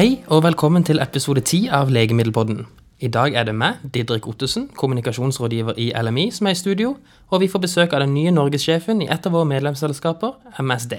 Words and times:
Hei 0.00 0.22
og 0.32 0.46
velkommen 0.46 0.80
til 0.80 0.96
episode 1.04 1.42
10 1.44 1.66
av 1.76 1.90
Legemiddelpodden. 1.92 2.62
I 3.04 3.08
dag 3.12 3.34
er 3.36 3.44
det 3.44 3.52
meg, 3.52 3.82
Didrik 3.84 4.24
Ottesen, 4.30 4.70
kommunikasjonsrådgiver 4.72 5.76
i 5.76 5.90
LMI, 5.92 6.22
som 6.32 6.46
er 6.48 6.54
i 6.54 6.56
studio, 6.56 6.94
og 7.28 7.42
vi 7.42 7.48
får 7.52 7.60
besøk 7.60 7.92
av 7.92 8.00
den 8.00 8.14
nye 8.16 8.30
norgessjefen 8.32 9.02
i 9.04 9.10
et 9.12 9.26
av 9.28 9.34
våre 9.36 9.44
medlemsselskaper, 9.50 10.38
MSD. 10.56 10.94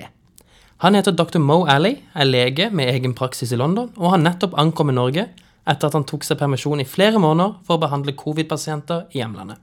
Han 0.85 0.93
heter 0.93 1.15
dr. 1.17 1.39
Mo 1.41 1.63
Alley, 1.65 1.95
er 2.13 2.29
lege 2.29 2.67
med 2.69 2.91
egen 2.91 3.15
praksis 3.17 3.49
i 3.49 3.57
London, 3.57 3.89
og 3.97 4.11
har 4.13 4.21
nettopp 4.21 4.53
ankommet 4.61 4.99
Norge 4.99 5.23
etter 5.65 5.89
at 5.89 5.97
han 5.97 6.05
tok 6.05 6.27
seg 6.27 6.37
permisjon 6.37 6.83
i 6.83 6.85
flere 6.85 7.17
måneder 7.17 7.55
for 7.65 7.79
å 7.79 7.81
behandle 7.81 8.13
covid-pasienter 8.19 9.07
i 9.15 9.23
hjemlandet. 9.23 9.57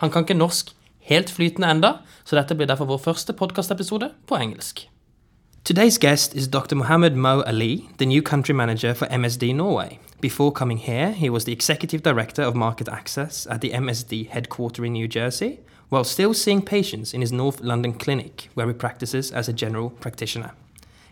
Han 0.00 0.08
kan 0.08 0.24
ikke 0.24 0.38
norsk 0.40 0.72
helt 1.12 1.28
flytende 1.28 1.74
enda, 1.76 1.92
så 2.24 2.40
dette 2.40 2.56
blir 2.56 2.72
derfor 2.72 2.88
vår 2.88 3.04
første 3.04 3.36
podkastepisode 3.36 4.14
på 4.24 4.40
engelsk. 4.40 4.86
Today's 5.62 5.98
guest 5.98 6.34
is 6.34 6.48
Dr. 6.48 6.74
Mohammed 6.74 7.14
Mo 7.14 7.42
Ali, 7.42 7.90
the 7.98 8.06
new 8.06 8.22
country 8.22 8.54
manager 8.54 8.94
for 8.94 9.06
MSD 9.06 9.54
Norway. 9.54 9.98
Before 10.18 10.50
coming 10.50 10.78
here, 10.78 11.12
he 11.12 11.28
was 11.28 11.44
the 11.44 11.52
executive 11.52 12.02
director 12.02 12.40
of 12.42 12.56
market 12.56 12.88
access 12.88 13.46
at 13.46 13.60
the 13.60 13.70
MSD 13.72 14.30
headquarter 14.30 14.86
in 14.86 14.94
New 14.94 15.06
Jersey, 15.06 15.60
while 15.90 16.02
still 16.02 16.32
seeing 16.32 16.62
patients 16.62 17.12
in 17.12 17.20
his 17.20 17.30
North 17.30 17.60
London 17.60 17.92
clinic, 17.92 18.48
where 18.54 18.66
he 18.66 18.72
practices 18.72 19.30
as 19.30 19.48
a 19.48 19.52
general 19.52 19.90
practitioner. 19.90 20.52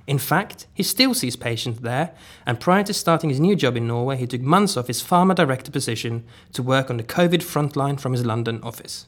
In 0.06 0.18
fact, 0.18 0.66
he 0.72 0.82
still 0.82 1.12
sees 1.12 1.36
patients 1.36 1.80
there, 1.80 2.12
and 2.46 2.58
prior 2.58 2.82
to 2.84 2.94
starting 2.94 3.28
his 3.28 3.38
new 3.38 3.54
job 3.54 3.76
in 3.76 3.86
Norway, 3.86 4.16
he 4.16 4.26
took 4.26 4.40
months 4.40 4.78
off 4.78 4.86
his 4.86 5.02
pharma 5.02 5.34
director 5.34 5.70
position 5.70 6.24
to 6.54 6.62
work 6.62 6.88
on 6.88 6.96
the 6.96 7.04
COVID 7.04 7.42
frontline 7.42 8.00
from 8.00 8.12
his 8.12 8.24
London 8.24 8.60
office. 8.62 9.06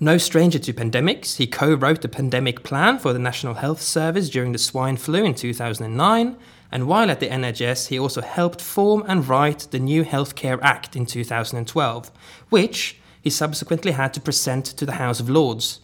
No 0.00 0.18
stranger 0.18 0.58
to 0.58 0.72
pandemics, 0.72 1.36
he 1.36 1.46
co 1.46 1.74
wrote 1.74 2.02
the 2.02 2.08
pandemic 2.08 2.64
plan 2.64 2.98
for 2.98 3.12
the 3.12 3.18
National 3.18 3.54
Health 3.54 3.80
Service 3.80 4.28
during 4.28 4.50
the 4.50 4.58
swine 4.58 4.96
flu 4.96 5.24
in 5.24 5.34
2009. 5.34 6.36
And 6.72 6.88
while 6.88 7.10
at 7.12 7.20
the 7.20 7.28
NHS, 7.28 7.88
he 7.88 7.98
also 7.98 8.20
helped 8.20 8.60
form 8.60 9.04
and 9.06 9.28
write 9.28 9.68
the 9.70 9.78
new 9.78 10.04
Healthcare 10.04 10.58
Act 10.62 10.96
in 10.96 11.06
2012, 11.06 12.10
which 12.48 12.98
he 13.22 13.30
subsequently 13.30 13.92
had 13.92 14.12
to 14.14 14.20
present 14.20 14.66
to 14.66 14.84
the 14.84 14.94
House 14.94 15.20
of 15.20 15.30
Lords. 15.30 15.78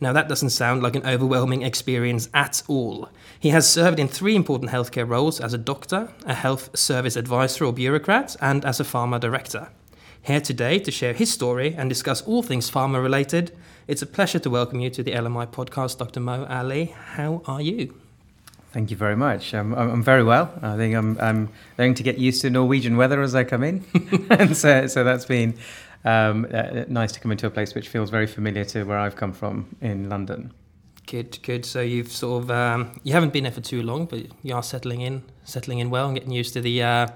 Now, 0.00 0.12
that 0.12 0.28
doesn't 0.28 0.50
sound 0.50 0.82
like 0.82 0.96
an 0.96 1.06
overwhelming 1.06 1.62
experience 1.62 2.28
at 2.34 2.64
all. 2.66 3.08
He 3.38 3.50
has 3.50 3.70
served 3.70 4.00
in 4.00 4.08
three 4.08 4.34
important 4.34 4.72
healthcare 4.72 5.08
roles 5.08 5.40
as 5.40 5.54
a 5.54 5.58
doctor, 5.58 6.12
a 6.26 6.34
health 6.34 6.76
service 6.76 7.14
advisor 7.14 7.64
or 7.64 7.72
bureaucrat, 7.72 8.34
and 8.40 8.64
as 8.64 8.80
a 8.80 8.84
pharma 8.84 9.20
director. 9.20 9.68
Here 10.24 10.40
today 10.40 10.78
to 10.78 10.92
share 10.92 11.14
his 11.14 11.32
story 11.32 11.74
and 11.76 11.88
discuss 11.88 12.22
all 12.22 12.44
things 12.44 12.70
pharma 12.70 13.02
related, 13.02 13.50
it's 13.88 14.02
a 14.02 14.06
pleasure 14.06 14.38
to 14.38 14.48
welcome 14.48 14.78
you 14.78 14.88
to 14.88 15.02
the 15.02 15.10
LMI 15.10 15.48
podcast, 15.48 15.98
Dr. 15.98 16.20
Mo 16.20 16.46
Ali. 16.48 16.94
How 17.16 17.42
are 17.46 17.60
you? 17.60 18.00
Thank 18.70 18.92
you 18.92 18.96
very 18.96 19.16
much. 19.16 19.52
I'm, 19.52 19.74
I'm 19.74 20.00
very 20.00 20.22
well. 20.22 20.56
I 20.62 20.76
think 20.76 20.94
I'm, 20.94 21.18
I'm 21.20 21.48
going 21.76 21.94
to 21.94 22.04
get 22.04 22.18
used 22.18 22.40
to 22.42 22.50
Norwegian 22.50 22.96
weather 22.96 23.20
as 23.20 23.34
I 23.34 23.42
come 23.42 23.64
in. 23.64 23.84
and 24.30 24.56
so, 24.56 24.86
so 24.86 25.02
that's 25.02 25.24
been 25.24 25.58
um, 26.04 26.46
uh, 26.54 26.84
nice 26.86 27.10
to 27.12 27.20
come 27.20 27.32
into 27.32 27.48
a 27.48 27.50
place 27.50 27.74
which 27.74 27.88
feels 27.88 28.08
very 28.08 28.28
familiar 28.28 28.64
to 28.66 28.84
where 28.84 28.98
I've 28.98 29.16
come 29.16 29.32
from 29.32 29.74
in 29.80 30.08
London. 30.08 30.52
Good, 31.06 31.42
good. 31.42 31.64
So 31.64 31.80
you've 31.80 32.12
sort 32.12 32.44
of 32.44 32.50
um, 32.52 33.00
you 33.02 33.12
haven't 33.12 33.32
been 33.32 33.42
there 33.42 33.52
for 33.52 33.60
too 33.60 33.82
long, 33.82 34.06
but 34.06 34.24
you 34.44 34.54
are 34.54 34.62
settling 34.62 35.00
in, 35.00 35.24
settling 35.42 35.80
in 35.80 35.90
well, 35.90 36.06
and 36.06 36.14
getting 36.14 36.30
used 36.30 36.52
to 36.52 36.60
the 36.60 36.80
uh, 36.80 37.08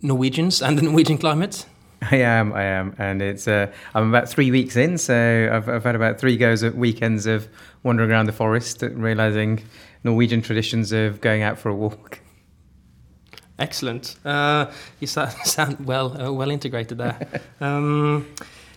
Norwegians 0.00 0.62
and 0.62 0.78
the 0.78 0.82
Norwegian 0.82 1.18
climate. 1.18 1.66
I 2.10 2.16
am, 2.16 2.52
I 2.54 2.62
am, 2.62 2.94
and 2.98 3.20
it's 3.20 3.46
uh, 3.46 3.70
I'm 3.94 4.08
about 4.08 4.28
three 4.28 4.50
weeks 4.50 4.76
in, 4.76 4.96
so 4.96 5.50
I've, 5.52 5.68
I've 5.68 5.84
had 5.84 5.94
about 5.94 6.18
three 6.18 6.36
goes 6.36 6.62
at 6.62 6.74
weekends 6.74 7.26
of 7.26 7.48
wandering 7.82 8.10
around 8.10 8.26
the 8.26 8.32
forest, 8.32 8.82
realizing 8.82 9.62
Norwegian 10.02 10.40
traditions 10.40 10.92
of 10.92 11.20
going 11.20 11.42
out 11.42 11.58
for 11.58 11.68
a 11.68 11.74
walk. 11.74 12.20
Excellent. 13.58 14.16
Uh, 14.24 14.72
you 14.98 15.06
sound 15.06 15.84
well 15.84 16.18
uh, 16.20 16.32
well 16.32 16.50
integrated 16.50 16.96
there. 16.96 17.28
um, 17.60 18.26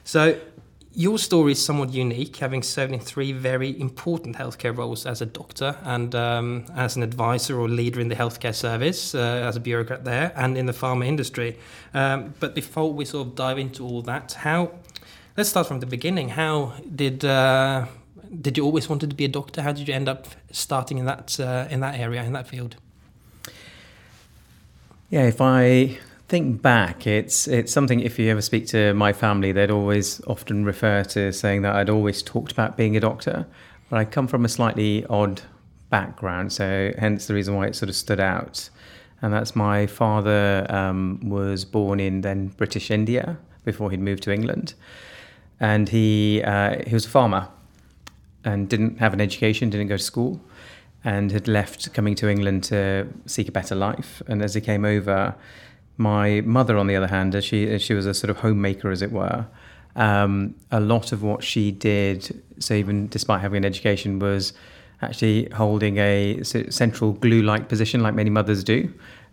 so 0.04 0.38
your 0.96 1.18
story 1.18 1.54
is 1.54 1.64
somewhat 1.64 1.92
unique, 1.92 2.38
having 2.38 2.62
served 2.62 2.94
in 2.94 3.00
three 3.00 3.32
very 3.32 3.80
important 3.80 4.36
healthcare 4.36 4.76
roles 4.76 5.06
as 5.06 5.22
a 5.22 5.26
doctor 5.26 5.76
and 5.84 6.14
um, 6.14 6.66
as 6.76 6.96
an 6.96 7.04
advisor 7.04 7.60
or 7.60 7.68
leader 7.68 8.00
in 8.00 8.10
the 8.10 8.16
healthcare 8.16 8.54
service, 8.54 9.16
uh, 9.16 9.20
as 9.48 9.56
a 9.56 9.60
bureaucrat 9.60 10.04
there, 10.04 10.32
and 10.36 10.58
in 10.58 10.66
the 10.66 10.74
pharma 10.74 11.06
industry. 11.06 11.58
Um, 11.94 12.34
but 12.40 12.54
before 12.54 12.94
we 12.94 13.06
sort 13.06 13.28
of 13.28 13.36
dive 13.36 13.58
into 13.58 13.84
all 13.84 14.02
that, 14.04 14.34
how? 14.34 14.72
Let's 15.36 15.50
start 15.50 15.68
from 15.68 15.80
the 15.80 15.88
beginning. 15.88 16.30
How 16.30 16.74
did 16.96 17.26
uh, 17.26 17.88
did 18.42 18.58
you 18.58 18.64
always 18.64 18.88
wanted 18.88 19.10
to 19.10 19.16
be 19.16 19.26
a 19.26 19.30
doctor? 19.30 19.64
How 19.64 19.72
did 19.72 19.88
you 19.88 19.94
end 19.94 20.08
up 20.08 20.28
starting 20.52 21.00
in 21.00 21.06
that 21.06 21.40
uh, 21.40 21.68
in 21.72 21.80
that 21.80 22.00
area 22.00 22.24
in 22.24 22.34
that 22.34 22.48
field? 22.48 22.76
Yeah, 25.10 25.24
if 25.24 25.42
I 25.42 25.98
think 26.34 26.64
back, 26.64 27.06
it's 27.06 27.48
it's 27.48 27.72
something. 27.72 28.00
If 28.00 28.18
you 28.18 28.32
ever 28.32 28.42
speak 28.42 28.66
to 28.70 28.96
my 28.96 29.14
family, 29.14 29.52
they'd 29.52 29.70
always 29.70 30.20
often 30.26 30.66
refer 30.66 31.04
to 31.04 31.32
saying 31.32 31.62
that 31.62 31.76
I'd 31.76 31.92
always 31.92 32.24
talked 32.24 32.52
about 32.52 32.76
being 32.76 32.98
a 32.98 33.00
doctor, 33.00 33.46
but 33.88 33.98
I 34.00 34.06
come 34.06 34.26
from 34.28 34.44
a 34.44 34.50
slightly 34.50 35.06
odd 35.12 35.44
background, 35.92 36.52
so 36.52 36.92
hence 36.98 37.28
the 37.28 37.36
reason 37.36 37.54
why 37.56 37.68
it 37.68 37.76
sort 37.76 37.88
of 37.88 37.96
stood 37.96 38.20
out. 38.20 38.72
And 39.22 39.32
that's 39.32 39.56
my 39.56 39.86
father 39.86 40.66
um, 40.70 41.20
was 41.24 41.66
born 41.66 42.00
in 42.00 42.22
then 42.22 42.48
British 42.48 42.90
India 42.90 43.38
before 43.64 43.92
he'd 43.92 44.00
moved 44.00 44.24
to 44.24 44.32
England, 44.32 44.74
and 45.60 45.90
he 45.90 46.42
uh, 46.44 46.82
he 46.88 46.96
was 46.96 47.06
a 47.06 47.10
farmer 47.10 47.48
and 48.44 48.68
didn't 48.68 48.98
have 48.98 49.14
an 49.14 49.22
education, 49.22 49.70
didn't 49.70 49.90
go 49.90 49.98
to 49.98 50.04
school, 50.04 50.42
and 51.04 51.32
had 51.32 51.48
left 51.48 51.94
coming 51.94 52.16
to 52.16 52.28
England 52.28 52.64
to 52.64 53.08
seek 53.28 53.48
a 53.48 53.52
better 53.52 53.76
life. 53.76 54.24
And 54.26 54.42
as 54.42 54.56
he 54.56 54.62
came 54.62 54.84
over, 54.84 55.36
my 55.98 56.42
mother, 56.42 56.78
on 56.78 56.88
the 56.88 56.96
other 56.96 57.08
hand, 57.08 57.36
as 57.36 57.46
she 57.46 57.70
as 57.70 57.82
she 57.82 57.94
was 57.94 58.06
a 58.06 58.14
sort 58.14 58.30
of 58.30 58.38
homemaker, 58.38 58.92
as 58.92 59.02
it 59.02 59.12
were, 59.12 59.46
um, 59.96 60.56
a 60.72 60.80
lot 60.80 61.12
of 61.12 61.22
what 61.22 61.44
she 61.44 61.72
did, 61.72 62.42
so 62.60 62.74
even 62.74 63.08
despite 63.08 63.42
having 63.42 63.58
an 63.58 63.66
education, 63.66 64.20
was 64.20 64.54
actually 65.02 65.50
holding 65.50 65.98
a 65.98 66.42
central 66.44 67.12
glue-like 67.12 67.68
position, 67.68 68.02
like 68.02 68.16
many 68.16 68.30
mothers 68.30 68.64
do, 68.64 68.92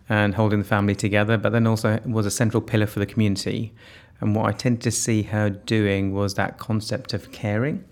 and 0.09 0.35
holding 0.35 0.59
the 0.59 0.65
family 0.65 0.95
together. 0.95 1.37
But 1.37 1.51
then 1.51 1.65
also 1.65 1.99
was 2.05 2.25
a 2.25 2.31
central 2.31 2.61
pillar 2.61 2.87
for 2.87 2.99
the 2.99 3.05
community. 3.05 3.73
And 4.19 4.35
what 4.35 4.45
I 4.45 4.51
tended 4.51 4.81
to 4.83 4.91
see 4.91 5.23
her 5.23 5.49
doing 5.49 6.13
was 6.13 6.35
that 6.35 6.59
concept 6.59 7.13
of 7.13 7.31
caring 7.31 7.83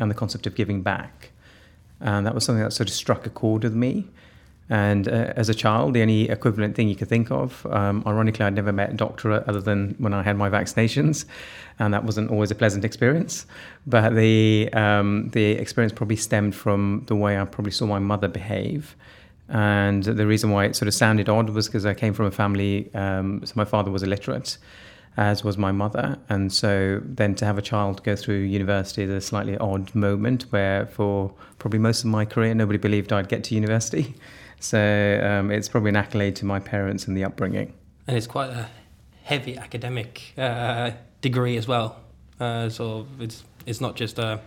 and 0.00 0.10
the 0.10 0.14
concept 0.14 0.46
of 0.46 0.54
giving 0.54 0.82
back. 0.82 1.32
And 2.00 2.26
that 2.26 2.34
was 2.34 2.44
something 2.44 2.62
that 2.62 2.72
sort 2.72 2.88
of 2.88 2.94
struck 2.94 3.26
a 3.26 3.30
chord 3.30 3.64
with 3.64 3.74
me. 3.74 4.08
And 4.68 5.06
uh, 5.06 5.32
as 5.36 5.48
a 5.48 5.54
child, 5.54 5.94
the 5.94 6.02
only 6.02 6.28
equivalent 6.28 6.74
thing 6.74 6.88
you 6.88 6.96
could 6.96 7.08
think 7.08 7.30
of, 7.30 7.64
um, 7.66 8.02
ironically, 8.04 8.44
I'd 8.44 8.54
never 8.54 8.72
met 8.72 8.90
a 8.90 8.94
doctor 8.94 9.32
other 9.48 9.60
than 9.60 9.94
when 9.98 10.12
I 10.12 10.22
had 10.22 10.36
my 10.36 10.50
vaccinations, 10.50 11.24
and 11.78 11.94
that 11.94 12.04
wasn't 12.04 12.30
always 12.30 12.50
a 12.50 12.54
pleasant 12.56 12.84
experience. 12.84 13.46
But 13.86 14.14
the 14.16 14.68
um, 14.72 15.30
the 15.30 15.52
experience 15.52 15.92
probably 15.92 16.16
stemmed 16.16 16.54
from 16.54 17.04
the 17.06 17.14
way 17.14 17.38
I 17.38 17.44
probably 17.44 17.72
saw 17.72 17.86
my 17.86 18.00
mother 18.00 18.26
behave. 18.26 18.96
And 19.48 20.02
the 20.02 20.26
reason 20.26 20.50
why 20.50 20.64
it 20.64 20.74
sort 20.74 20.88
of 20.88 20.94
sounded 20.94 21.28
odd 21.28 21.50
was 21.50 21.68
because 21.68 21.86
I 21.86 21.94
came 21.94 22.12
from 22.12 22.26
a 22.26 22.32
family, 22.32 22.92
um, 22.94 23.42
so 23.44 23.52
my 23.54 23.64
father 23.64 23.92
was 23.92 24.02
illiterate, 24.02 24.58
as 25.16 25.44
was 25.44 25.56
my 25.56 25.70
mother. 25.70 26.18
And 26.28 26.52
so 26.52 27.00
then 27.04 27.36
to 27.36 27.44
have 27.44 27.56
a 27.56 27.62
child 27.62 28.02
go 28.02 28.16
through 28.16 28.40
university 28.40 29.04
is 29.04 29.10
a 29.10 29.20
slightly 29.20 29.56
odd 29.58 29.94
moment 29.94 30.44
where 30.50 30.86
for 30.86 31.32
probably 31.60 31.78
most 31.78 32.00
of 32.00 32.06
my 32.06 32.24
career, 32.24 32.54
nobody 32.54 32.78
believed 32.78 33.12
I'd 33.12 33.28
get 33.28 33.44
to 33.44 33.54
university. 33.54 34.16
So 34.60 34.78
um, 35.22 35.50
it's 35.50 35.68
probably 35.68 35.90
an 35.90 35.96
accolade 35.96 36.36
to 36.36 36.44
my 36.44 36.58
parents 36.58 37.06
and 37.06 37.16
the 37.16 37.24
upbringing. 37.24 37.72
And 38.06 38.16
it's 38.16 38.26
quite 38.26 38.50
a 38.50 38.68
heavy 39.24 39.56
academic 39.56 40.32
uh, 40.38 40.92
degree 41.20 41.56
as 41.56 41.66
well. 41.66 41.98
Uh, 42.38 42.68
so 42.68 43.06
it's 43.18 43.44
it's 43.66 43.80
not 43.80 43.96
just 43.96 44.18
a, 44.18 44.40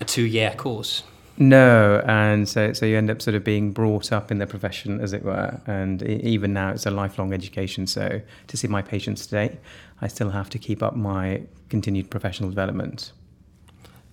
a 0.00 0.04
two 0.04 0.24
year 0.24 0.54
course. 0.56 1.02
No, 1.40 2.02
and 2.06 2.48
so 2.48 2.72
so 2.72 2.84
you 2.84 2.96
end 2.96 3.10
up 3.10 3.22
sort 3.22 3.36
of 3.36 3.44
being 3.44 3.70
brought 3.72 4.10
up 4.10 4.32
in 4.32 4.38
the 4.38 4.46
profession, 4.46 5.00
as 5.00 5.12
it 5.12 5.22
were, 5.22 5.60
and 5.66 6.02
even 6.02 6.52
now 6.52 6.70
it's 6.70 6.86
a 6.86 6.90
lifelong 6.90 7.32
education. 7.32 7.86
So 7.86 8.20
to 8.48 8.56
see 8.56 8.66
my 8.66 8.82
patients 8.82 9.26
today, 9.26 9.58
I 10.00 10.08
still 10.08 10.30
have 10.30 10.50
to 10.50 10.58
keep 10.58 10.82
up 10.82 10.96
my 10.96 11.42
continued 11.68 12.10
professional 12.10 12.50
development. 12.50 13.12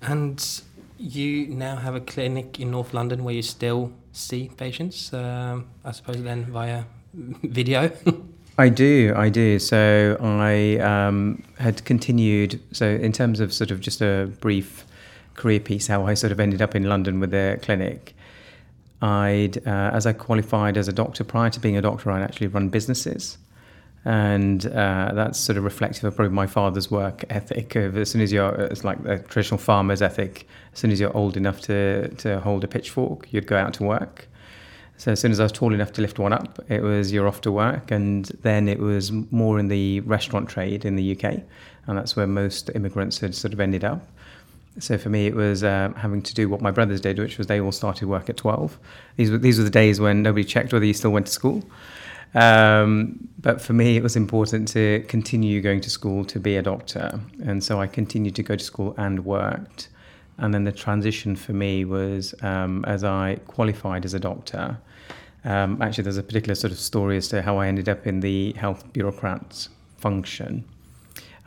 And 0.04 0.62
you 1.00 1.48
now 1.48 1.78
have 1.78 1.96
a 1.96 2.00
clinic 2.00 2.60
in 2.60 2.70
North 2.70 2.94
London 2.94 3.24
where 3.24 3.34
you 3.34 3.42
still 3.42 3.92
see 4.16 4.50
patients, 4.58 5.14
um, 5.14 5.68
I 5.84 5.92
suppose, 5.92 6.22
then 6.24 6.46
via 6.46 6.86
video. 7.14 7.92
I 8.58 8.70
do, 8.70 9.14
I 9.16 9.30
do. 9.30 9.60
So 9.60 10.18
I 10.22 10.78
um, 10.78 11.44
had 11.60 11.84
continued. 11.84 12.62
So 12.72 12.88
in 12.88 13.12
terms 13.12 13.40
of 13.40 13.54
sort 13.54 13.72
of 13.72 13.82
just 13.82 14.02
a 14.02 14.32
brief 14.40 14.86
career 15.36 15.60
piece, 15.60 15.88
how 15.88 16.06
I 16.06 16.14
sort 16.14 16.32
of 16.32 16.40
ended 16.40 16.62
up 16.62 16.76
in 16.76 16.84
London 16.84 17.20
with 17.20 17.32
the 17.32 17.60
clinic. 17.62 18.16
I'd, 19.02 19.58
uh, 19.68 19.92
as 19.94 20.06
I 20.06 20.14
qualified 20.14 20.78
as 20.78 20.88
a 20.88 20.94
doctor, 20.94 21.24
prior 21.24 21.50
to 21.50 21.60
being 21.60 21.76
a 21.76 21.82
doctor, 21.82 22.10
I'd 22.12 22.24
actually 22.24 22.48
run 22.48 22.70
businesses 22.70 23.38
and 24.06 24.68
uh, 24.68 25.12
that's 25.16 25.40
sort 25.40 25.58
of 25.58 25.64
reflective 25.64 26.04
of 26.04 26.16
probably 26.16 26.34
my 26.34 26.46
father's 26.46 26.92
work 26.92 27.26
ethic. 27.30 27.76
Of 27.76 27.98
as 27.98 28.12
soon 28.12 28.22
as 28.22 28.32
you're, 28.32 28.54
it's 28.54 28.84
like 28.84 29.04
the 29.04 29.18
traditional 29.18 29.58
farmer's 29.58 30.02
ethic. 30.02 30.48
As 30.74 30.80
soon 30.80 30.92
as 30.92 31.00
you're 31.00 31.16
old 31.18 31.36
enough 31.36 31.62
to 31.62 32.08
to 32.10 32.40
hold 32.40 32.64
a 32.64 32.68
pitchfork, 32.68 33.34
you'd 33.34 33.48
go 33.48 33.58
out 33.58 33.74
to 33.76 33.84
work. 33.84 34.28
So 34.98 35.12
as 35.12 35.20
soon 35.20 35.32
as 35.32 35.40
I 35.40 35.44
was 35.44 35.52
tall 35.52 35.74
enough 35.74 35.92
to 35.94 36.02
lift 36.02 36.20
one 36.20 36.32
up, 36.32 36.64
it 36.70 36.82
was 36.82 37.12
you're 37.12 37.28
off 37.28 37.42
to 37.42 37.52
work, 37.52 37.92
and 37.92 38.26
then 38.44 38.68
it 38.68 38.80
was 38.80 39.12
more 39.12 39.60
in 39.60 39.68
the 39.68 40.00
restaurant 40.02 40.50
trade 40.50 40.86
in 40.86 40.96
the 40.96 41.18
UK, 41.18 41.42
and 41.88 41.98
that's 41.98 42.16
where 42.16 42.28
most 42.28 42.70
immigrants 42.76 43.20
had 43.20 43.34
sort 43.34 43.54
of 43.54 43.60
ended 43.60 43.84
up. 43.84 44.08
So 44.80 44.98
for 44.98 45.10
me, 45.10 45.26
it 45.26 45.36
was 45.36 45.64
uh, 45.64 45.94
having 45.96 46.22
to 46.22 46.34
do 46.34 46.48
what 46.50 46.62
my 46.62 46.70
brothers 46.70 47.02
did, 47.02 47.18
which 47.18 47.38
was 47.38 47.48
they 47.48 47.60
all 47.60 47.72
started 47.72 48.08
work 48.08 48.30
at 48.30 48.38
12. 48.38 48.78
These 49.16 49.32
were, 49.32 49.38
these 49.38 49.58
were 49.58 49.64
the 49.64 49.70
days 49.70 50.00
when 50.00 50.22
nobody 50.22 50.44
checked 50.44 50.74
whether 50.74 50.86
you 50.86 50.94
still 50.94 51.12
went 51.12 51.28
to 51.28 51.32
school. 51.32 51.64
Um, 52.36 53.28
but 53.40 53.62
for 53.62 53.74
me, 53.74 53.98
it 53.98 54.04
was 54.04 54.16
important 54.16 54.68
to 54.70 55.04
continue 55.08 55.62
going 55.62 55.82
to 55.82 55.90
school 55.90 56.26
to 56.26 56.40
be 56.40 56.58
a 56.58 56.62
doctor. 56.62 57.20
And 57.44 57.64
so 57.64 57.82
I 57.82 57.88
continued 57.88 58.36
to 58.36 58.44
go 58.44 58.56
to 58.56 58.64
school 58.64 58.94
and 58.98 59.26
worked. 59.26 59.90
And 60.38 60.54
then 60.54 60.66
the 60.66 60.72
transition 60.72 61.36
for 61.36 61.54
me 61.54 61.86
was 61.86 62.36
um, 62.44 62.84
as 62.86 63.04
I 63.04 63.38
qualified 63.48 64.04
as 64.06 64.14
a 64.14 64.20
doctor. 64.20 64.78
Um, 65.46 65.82
actually, 65.82 66.04
there's 66.04 66.18
a 66.18 66.24
particular 66.24 66.56
sort 66.56 66.74
of 66.74 66.80
story 66.80 67.18
as 67.18 67.28
to 67.30 67.42
how 67.42 67.58
I 67.58 67.68
ended 67.68 67.88
up 67.88 68.06
in 68.06 68.20
the 68.20 68.52
health 68.54 68.92
bureaucrats 68.92 69.70
function 69.98 70.66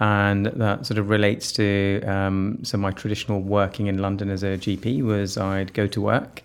and 0.01 0.47
that 0.47 0.87
sort 0.87 0.99
of 0.99 1.11
relates 1.11 1.51
to 1.53 2.01
um, 2.07 2.59
so 2.63 2.79
my 2.79 2.91
traditional 2.91 3.41
working 3.41 3.89
in 3.89 3.99
London 3.99 4.31
as 4.31 4.43
a 4.43 4.57
GP 4.57 5.03
was 5.03 5.37
I'd 5.37 5.75
go 5.75 5.87
to 5.89 6.01
work, 6.01 6.43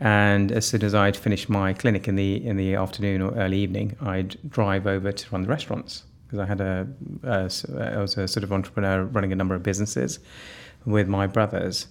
and 0.00 0.52
as 0.52 0.66
soon 0.66 0.82
as 0.84 0.94
I'd 0.94 1.16
finished 1.16 1.48
my 1.48 1.72
clinic 1.72 2.06
in 2.06 2.16
the 2.16 2.44
in 2.44 2.56
the 2.56 2.74
afternoon 2.74 3.22
or 3.22 3.34
early 3.34 3.58
evening, 3.58 3.96
I'd 4.00 4.36
drive 4.48 4.86
over 4.86 5.12
to 5.12 5.30
run 5.30 5.42
the 5.42 5.48
restaurants. 5.48 6.04
Because 6.26 6.40
I 6.40 6.46
had 6.46 6.60
a, 6.60 6.88
a 7.22 7.50
I 7.94 8.00
was 8.00 8.18
a 8.18 8.26
sort 8.26 8.42
of 8.42 8.52
entrepreneur 8.52 9.04
running 9.04 9.32
a 9.32 9.36
number 9.36 9.54
of 9.54 9.62
businesses 9.62 10.18
with 10.84 11.08
my 11.08 11.26
brothers, 11.26 11.86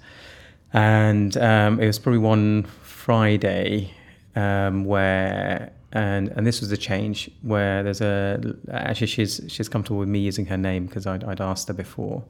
and 0.74 1.36
um, 1.38 1.80
it 1.80 1.88
was 1.88 2.00
probably 2.00 2.20
one 2.20 2.64
Friday 2.84 3.94
um, 4.36 4.86
where 4.86 5.72
and 5.94 6.28
and 6.30 6.46
this 6.46 6.60
was 6.60 6.70
the 6.70 6.78
change 6.78 7.32
where 7.42 7.82
there's 7.82 8.02
a 8.02 8.56
actually 8.72 9.08
she's 9.08 9.42
she's 9.48 9.70
comfortable 9.70 9.98
with 9.98 10.10
me 10.10 10.20
using 10.20 10.46
her 10.46 10.58
name 10.58 10.86
because 10.86 11.08
I'd, 11.08 11.24
I'd 11.24 11.42
asked 11.42 11.70
her 11.70 11.74
before. 11.74 12.24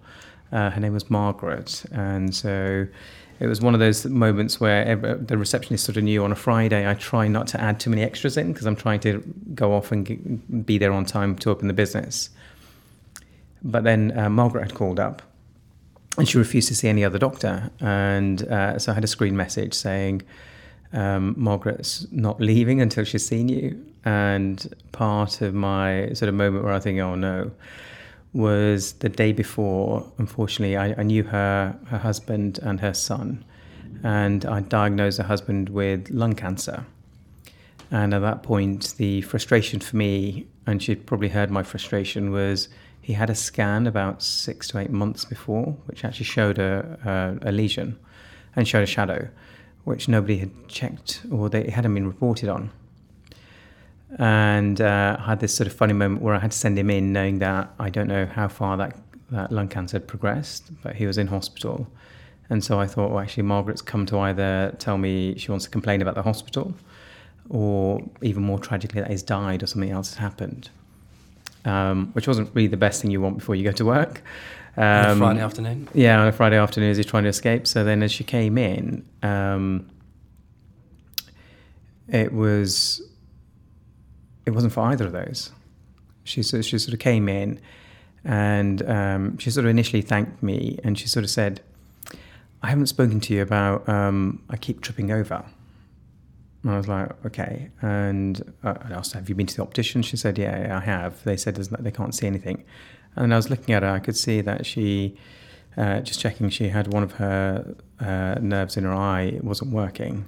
Uh, 0.51 0.69
her 0.69 0.79
name 0.79 0.93
was 0.93 1.09
Margaret, 1.09 1.83
and 1.91 2.33
so 2.33 2.85
it 3.39 3.47
was 3.47 3.61
one 3.61 3.73
of 3.73 3.79
those 3.79 4.05
moments 4.05 4.59
where 4.59 4.95
the 4.95 5.37
receptionist 5.37 5.85
sort 5.85 5.97
of 5.97 6.03
knew 6.03 6.23
on 6.23 6.31
a 6.31 6.35
Friday 6.35 6.89
I 6.89 6.93
try 6.93 7.27
not 7.27 7.47
to 7.47 7.61
add 7.61 7.79
too 7.79 7.89
many 7.89 8.01
extras 8.01 8.37
in 8.37 8.53
because 8.53 8.65
I'm 8.65 8.75
trying 8.75 9.01
to 9.01 9.21
go 9.53 9.73
off 9.73 9.91
and 9.91 10.65
be 10.65 10.77
there 10.77 10.93
on 10.93 11.05
time 11.05 11.35
to 11.37 11.49
open 11.49 11.67
the 11.67 11.73
business. 11.73 12.29
But 13.61 13.83
then 13.83 14.17
uh, 14.17 14.29
Margaret 14.29 14.61
had 14.63 14.73
called 14.73 14.99
up, 14.99 15.21
and 16.17 16.29
she 16.29 16.37
refused 16.37 16.67
to 16.69 16.75
see 16.75 16.87
any 16.87 17.03
other 17.03 17.17
doctor, 17.17 17.71
and 17.79 18.43
uh, 18.47 18.79
so 18.79 18.91
I 18.91 18.95
had 18.95 19.03
a 19.03 19.07
screen 19.07 19.35
message 19.35 19.73
saying 19.73 20.21
um, 20.93 21.33
Margaret's 21.37 22.07
not 22.11 22.39
leaving 22.39 22.79
until 22.79 23.03
she's 23.03 23.25
seen 23.25 23.49
you. 23.49 23.85
And 24.05 24.73
part 24.91 25.41
of 25.41 25.53
my 25.53 26.13
sort 26.13 26.29
of 26.29 26.35
moment 26.35 26.63
where 26.63 26.73
I 26.73 26.79
think, 26.79 26.99
oh 26.99 27.15
no, 27.15 27.51
was 28.35 28.93
the 28.93 29.09
day 29.09 29.31
before. 29.31 30.05
Unfortunately, 30.17 30.75
I, 30.75 30.93
I 30.97 31.03
knew 31.03 31.23
her, 31.23 31.75
her 31.87 31.97
husband 31.97 32.59
and 32.61 32.79
her 32.81 32.93
son, 32.93 33.43
and 34.03 34.45
I 34.45 34.59
diagnosed 34.59 35.17
her 35.17 35.23
husband 35.23 35.69
with 35.69 36.09
lung 36.09 36.33
cancer. 36.33 36.85
And 37.91 38.13
at 38.13 38.19
that 38.19 38.43
point, 38.43 38.95
the 38.97 39.21
frustration 39.21 39.79
for 39.79 39.95
me, 39.95 40.47
and 40.67 40.83
she'd 40.83 41.05
probably 41.05 41.29
heard 41.29 41.49
my 41.49 41.63
frustration, 41.63 42.31
was 42.31 42.67
he 43.01 43.13
had 43.13 43.29
a 43.29 43.35
scan 43.35 43.87
about 43.87 44.21
six 44.21 44.67
to 44.69 44.79
eight 44.79 44.91
months 44.91 45.25
before, 45.25 45.77
which 45.85 46.03
actually 46.03 46.25
showed 46.25 46.59
a, 46.59 47.37
a, 47.43 47.49
a 47.49 47.51
lesion 47.51 47.97
and 48.55 48.67
showed 48.67 48.83
a 48.83 48.87
shadow 48.87 49.29
which 49.85 50.07
nobody 50.07 50.37
had 50.37 50.67
checked 50.67 51.21
or 51.31 51.47
they 51.47 51.69
hadn't 51.69 51.93
been 51.93 52.07
reported 52.07 52.49
on. 52.49 52.71
And 54.17 54.79
uh, 54.79 55.17
I 55.19 55.23
had 55.23 55.39
this 55.39 55.53
sort 55.53 55.67
of 55.67 55.73
funny 55.73 55.93
moment 55.93 56.21
where 56.21 56.33
I 56.33 56.39
had 56.39 56.51
to 56.51 56.57
send 56.57 56.79
him 56.79 56.89
in, 56.89 57.11
knowing 57.11 57.39
that 57.39 57.73
I 57.79 57.89
don't 57.89 58.07
know 58.07 58.25
how 58.25 58.47
far 58.47 58.77
that, 58.77 58.97
that 59.31 59.51
lung 59.51 59.67
cancer 59.67 59.97
had 59.97 60.07
progressed, 60.07 60.71
but 60.81 60.95
he 60.95 61.05
was 61.05 61.17
in 61.17 61.27
hospital. 61.27 61.87
And 62.49 62.63
so 62.63 62.79
I 62.79 62.87
thought, 62.87 63.11
well, 63.11 63.19
actually, 63.19 63.43
Margaret's 63.43 63.81
come 63.81 64.05
to 64.07 64.19
either 64.19 64.73
tell 64.79 64.97
me 64.97 65.37
she 65.37 65.51
wants 65.51 65.65
to 65.65 65.71
complain 65.71 66.01
about 66.01 66.15
the 66.15 66.21
hospital, 66.21 66.75
or 67.49 68.01
even 68.21 68.43
more 68.43 68.59
tragically, 68.59 69.01
that 69.01 69.09
he's 69.09 69.23
died 69.23 69.63
or 69.63 69.67
something 69.67 69.91
else 69.91 70.09
has 70.13 70.17
happened, 70.17 70.69
um, 71.65 72.11
which 72.13 72.27
wasn't 72.27 72.49
really 72.53 72.67
the 72.67 72.77
best 72.77 73.01
thing 73.01 73.11
you 73.11 73.19
want 73.19 73.37
before 73.37 73.55
you 73.55 73.63
go 73.63 73.71
to 73.71 73.85
work. 73.85 74.21
Um, 74.77 74.83
on 74.83 75.11
a 75.11 75.15
Friday 75.15 75.41
afternoon. 75.41 75.89
Yeah, 75.93 76.21
on 76.21 76.27
a 76.27 76.31
Friday 76.31 76.57
afternoon 76.57 76.91
as 76.91 76.97
he's 76.97 77.05
trying 77.05 77.23
to 77.23 77.29
escape. 77.29 77.65
So 77.65 77.83
then, 77.83 78.03
as 78.03 78.11
she 78.11 78.23
came 78.23 78.57
in, 78.57 79.05
um, 79.23 79.89
it 82.07 82.31
was 82.31 83.01
it 84.45 84.51
wasn't 84.51 84.73
for 84.73 84.81
either 84.81 85.05
of 85.05 85.11
those. 85.11 85.51
She 86.23 86.41
she 86.43 86.77
sort 86.79 86.93
of 86.93 86.99
came 86.99 87.29
in, 87.29 87.59
and 88.23 88.87
um, 88.89 89.37
she 89.37 89.51
sort 89.51 89.65
of 89.65 89.69
initially 89.69 90.01
thanked 90.01 90.41
me, 90.41 90.79
and 90.83 90.97
she 90.97 91.07
sort 91.07 91.23
of 91.23 91.29
said, 91.29 91.61
"I 92.63 92.67
haven't 92.67 92.87
spoken 92.87 93.19
to 93.21 93.33
you 93.33 93.41
about 93.41 93.87
um, 93.87 94.41
I 94.49 94.57
keep 94.57 94.81
tripping 94.81 95.11
over." 95.11 95.45
And 96.65 96.73
I 96.73 96.77
was 96.77 96.87
like, 96.87 97.25
okay. 97.27 97.69
And 97.83 98.53
I 98.63 98.71
asked, 98.89 99.13
have 99.13 99.29
you 99.29 99.35
been 99.35 99.45
to 99.45 99.55
the 99.55 99.61
optician? 99.61 100.01
She 100.01 100.17
said, 100.17 100.39
yeah, 100.39 100.75
I 100.75 100.83
have. 100.83 101.23
They 101.23 101.37
said 101.37 101.55
they 101.57 101.91
can't 101.91 102.15
see 102.15 102.25
anything. 102.25 102.63
And 103.15 103.31
I 103.31 103.37
was 103.37 103.51
looking 103.51 103.75
at 103.75 103.83
her, 103.83 103.89
I 103.89 103.99
could 103.99 104.17
see 104.17 104.41
that 104.41 104.65
she, 104.65 105.15
uh, 105.77 105.99
just 105.99 106.19
checking, 106.19 106.49
she 106.49 106.69
had 106.69 106.91
one 106.91 107.03
of 107.03 107.13
her 107.13 107.75
uh, 107.99 108.35
nerves 108.41 108.77
in 108.77 108.83
her 108.83 108.93
eye, 108.95 109.21
it 109.21 109.43
wasn't 109.43 109.73
working. 109.73 110.25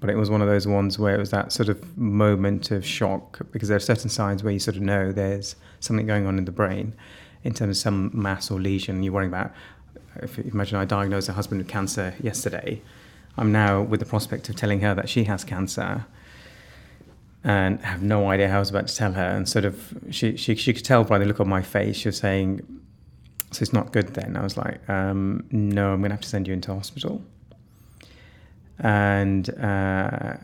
But 0.00 0.10
it 0.10 0.16
was 0.16 0.30
one 0.30 0.40
of 0.40 0.48
those 0.48 0.66
ones 0.66 0.98
where 0.98 1.14
it 1.14 1.18
was 1.18 1.30
that 1.30 1.52
sort 1.52 1.68
of 1.68 1.96
moment 1.96 2.70
of 2.70 2.84
shock 2.86 3.40
because 3.52 3.68
there 3.68 3.76
are 3.76 3.80
certain 3.80 4.08
signs 4.08 4.42
where 4.42 4.52
you 4.52 4.58
sort 4.58 4.76
of 4.76 4.82
know 4.82 5.12
there's 5.12 5.56
something 5.80 6.06
going 6.06 6.26
on 6.26 6.38
in 6.38 6.46
the 6.46 6.52
brain 6.52 6.94
in 7.44 7.52
terms 7.52 7.78
of 7.78 7.82
some 7.82 8.10
mass 8.14 8.50
or 8.50 8.58
lesion 8.58 9.02
you're 9.02 9.12
worrying 9.12 9.30
about. 9.30 9.52
If 10.16 10.38
you 10.38 10.50
imagine 10.52 10.78
I 10.78 10.84
diagnosed 10.86 11.28
a 11.28 11.34
husband 11.34 11.60
with 11.60 11.68
cancer 11.68 12.14
yesterday, 12.20 12.82
I'm 13.36 13.52
now 13.52 13.82
with 13.82 14.00
the 14.00 14.06
prospect 14.06 14.48
of 14.48 14.56
telling 14.56 14.80
her 14.80 14.94
that 14.94 15.08
she 15.08 15.24
has 15.24 15.44
cancer 15.44 16.06
and 17.42 17.80
have 17.80 18.02
no 18.02 18.28
idea 18.28 18.48
how 18.48 18.56
I 18.56 18.60
was 18.60 18.70
about 18.70 18.88
to 18.88 18.94
tell 18.96 19.12
her. 19.12 19.22
And 19.22 19.48
sort 19.48 19.64
of, 19.64 19.96
she, 20.10 20.36
she, 20.36 20.54
she 20.54 20.74
could 20.74 20.84
tell 20.84 21.04
by 21.04 21.18
the 21.18 21.24
look 21.24 21.40
on 21.40 21.48
my 21.48 21.62
face, 21.62 21.96
she 21.96 22.08
was 22.08 22.18
saying, 22.18 22.60
So 23.50 23.62
it's 23.62 23.72
not 23.72 23.92
good 23.92 24.08
then. 24.14 24.36
I 24.36 24.42
was 24.42 24.56
like, 24.56 24.86
um, 24.88 25.44
No, 25.50 25.92
I'm 25.92 26.00
going 26.00 26.10
to 26.10 26.16
have 26.16 26.22
to 26.22 26.28
send 26.28 26.46
you 26.46 26.52
into 26.52 26.74
hospital. 26.74 27.22
And, 28.80 29.48
uh, 29.50 30.36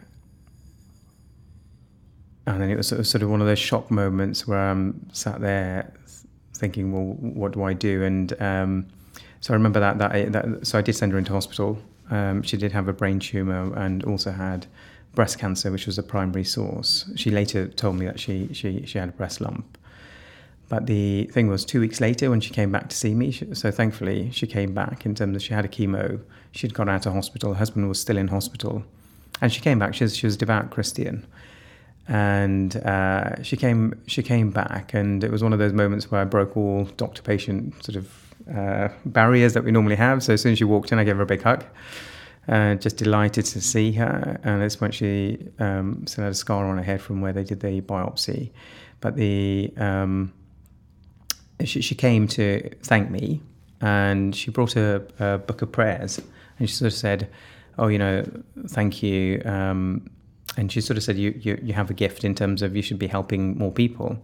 and 2.46 2.60
then 2.60 2.70
it 2.70 2.76
was 2.76 2.88
sort 2.88 3.14
of 3.14 3.30
one 3.30 3.40
of 3.40 3.46
those 3.46 3.58
shock 3.58 3.90
moments 3.90 4.46
where 4.46 4.58
I'm 4.58 5.08
sat 5.12 5.40
there 5.40 5.92
thinking, 6.54 6.92
well, 6.92 7.16
what 7.18 7.52
do 7.52 7.62
I 7.62 7.72
do? 7.72 8.04
And 8.04 8.40
um, 8.40 8.86
so 9.40 9.52
I 9.52 9.56
remember 9.56 9.80
that, 9.80 9.98
that, 9.98 10.32
that, 10.32 10.66
so 10.66 10.78
I 10.78 10.82
did 10.82 10.94
send 10.94 11.12
her 11.12 11.18
into 11.18 11.32
hospital. 11.32 11.78
Um, 12.10 12.42
she 12.42 12.56
did 12.56 12.72
have 12.72 12.88
a 12.88 12.92
brain 12.92 13.18
tumor 13.18 13.74
and 13.76 14.04
also 14.04 14.30
had 14.30 14.66
breast 15.14 15.38
cancer, 15.38 15.72
which 15.72 15.86
was 15.86 15.98
a 15.98 16.02
primary 16.02 16.44
source. 16.44 17.10
She 17.16 17.30
later 17.30 17.68
told 17.68 17.96
me 17.96 18.06
that 18.06 18.20
she, 18.20 18.52
she, 18.52 18.84
she 18.86 18.98
had 18.98 19.08
a 19.08 19.12
breast 19.12 19.40
lump. 19.40 19.78
But 20.68 20.86
the 20.86 21.24
thing 21.26 21.48
was, 21.48 21.64
two 21.64 21.80
weeks 21.80 22.00
later, 22.00 22.28
when 22.30 22.40
she 22.40 22.52
came 22.52 22.72
back 22.72 22.88
to 22.88 22.96
see 22.96 23.14
me, 23.14 23.30
she, 23.30 23.54
so 23.54 23.70
thankfully 23.70 24.30
she 24.32 24.46
came 24.46 24.74
back 24.74 25.06
in 25.06 25.14
terms 25.14 25.36
of 25.36 25.42
she 25.42 25.54
had 25.54 25.64
a 25.64 25.68
chemo. 25.68 26.20
She'd 26.52 26.74
gone 26.74 26.88
out 26.88 27.06
of 27.06 27.12
hospital. 27.12 27.52
Her 27.52 27.58
husband 27.58 27.88
was 27.88 28.00
still 28.00 28.16
in 28.16 28.28
hospital. 28.28 28.84
And 29.40 29.52
she 29.52 29.60
came 29.60 29.78
back. 29.78 29.94
She 29.94 30.04
was, 30.04 30.16
she 30.16 30.26
was 30.26 30.34
a 30.34 30.38
devout 30.38 30.70
Christian. 30.70 31.24
And 32.08 32.76
uh, 32.76 33.42
she 33.42 33.56
came 33.56 34.00
she 34.06 34.22
came 34.22 34.50
back, 34.50 34.94
and 34.94 35.24
it 35.24 35.30
was 35.32 35.42
one 35.42 35.52
of 35.52 35.58
those 35.58 35.72
moments 35.72 36.08
where 36.08 36.20
I 36.20 36.24
broke 36.24 36.56
all 36.56 36.84
doctor 36.96 37.20
patient 37.20 37.84
sort 37.84 37.96
of 37.96 38.34
uh, 38.54 38.88
barriers 39.04 39.54
that 39.54 39.64
we 39.64 39.72
normally 39.72 39.96
have. 39.96 40.22
So 40.22 40.34
as 40.34 40.40
soon 40.40 40.52
as 40.52 40.58
she 40.58 40.64
walked 40.64 40.92
in, 40.92 41.00
I 41.00 41.04
gave 41.04 41.16
her 41.16 41.22
a 41.22 41.26
big 41.26 41.42
hug. 41.42 41.64
Uh, 42.48 42.76
just 42.76 42.96
delighted 42.96 43.44
to 43.46 43.60
see 43.60 43.90
her. 43.92 44.38
And 44.44 44.62
at 44.62 44.64
this 44.64 44.76
point, 44.76 44.94
she 44.94 45.48
um, 45.58 46.06
still 46.06 46.22
had 46.22 46.30
a 46.30 46.36
scar 46.36 46.64
on 46.66 46.76
her 46.76 46.82
head 46.84 47.02
from 47.02 47.20
where 47.20 47.32
they 47.32 47.42
did 47.42 47.58
the 47.58 47.80
biopsy. 47.80 48.50
But 49.00 49.16
the 49.16 49.72
um, 49.76 50.32
she, 51.64 51.80
she, 51.80 51.94
came 51.94 52.28
to 52.28 52.70
thank 52.82 53.10
me, 53.10 53.40
and 53.80 54.34
she 54.34 54.50
brought 54.50 54.76
a, 54.76 55.02
a, 55.18 55.38
book 55.38 55.62
of 55.62 55.72
prayers, 55.72 56.20
and 56.58 56.68
she 56.68 56.74
sort 56.74 56.92
of 56.92 56.98
said, 56.98 57.28
"Oh, 57.78 57.88
you 57.88 57.98
know, 57.98 58.24
thank 58.68 59.02
you." 59.02 59.42
Um, 59.44 60.10
and 60.56 60.70
she 60.72 60.80
sort 60.80 60.96
of 60.96 61.02
said, 61.02 61.16
you, 61.16 61.38
"You 61.40 61.58
you 61.62 61.72
have 61.72 61.90
a 61.90 61.94
gift 61.94 62.24
in 62.24 62.34
terms 62.34 62.62
of 62.62 62.76
you 62.76 62.82
should 62.82 62.98
be 62.98 63.06
helping 63.06 63.56
more 63.58 63.72
people." 63.72 64.18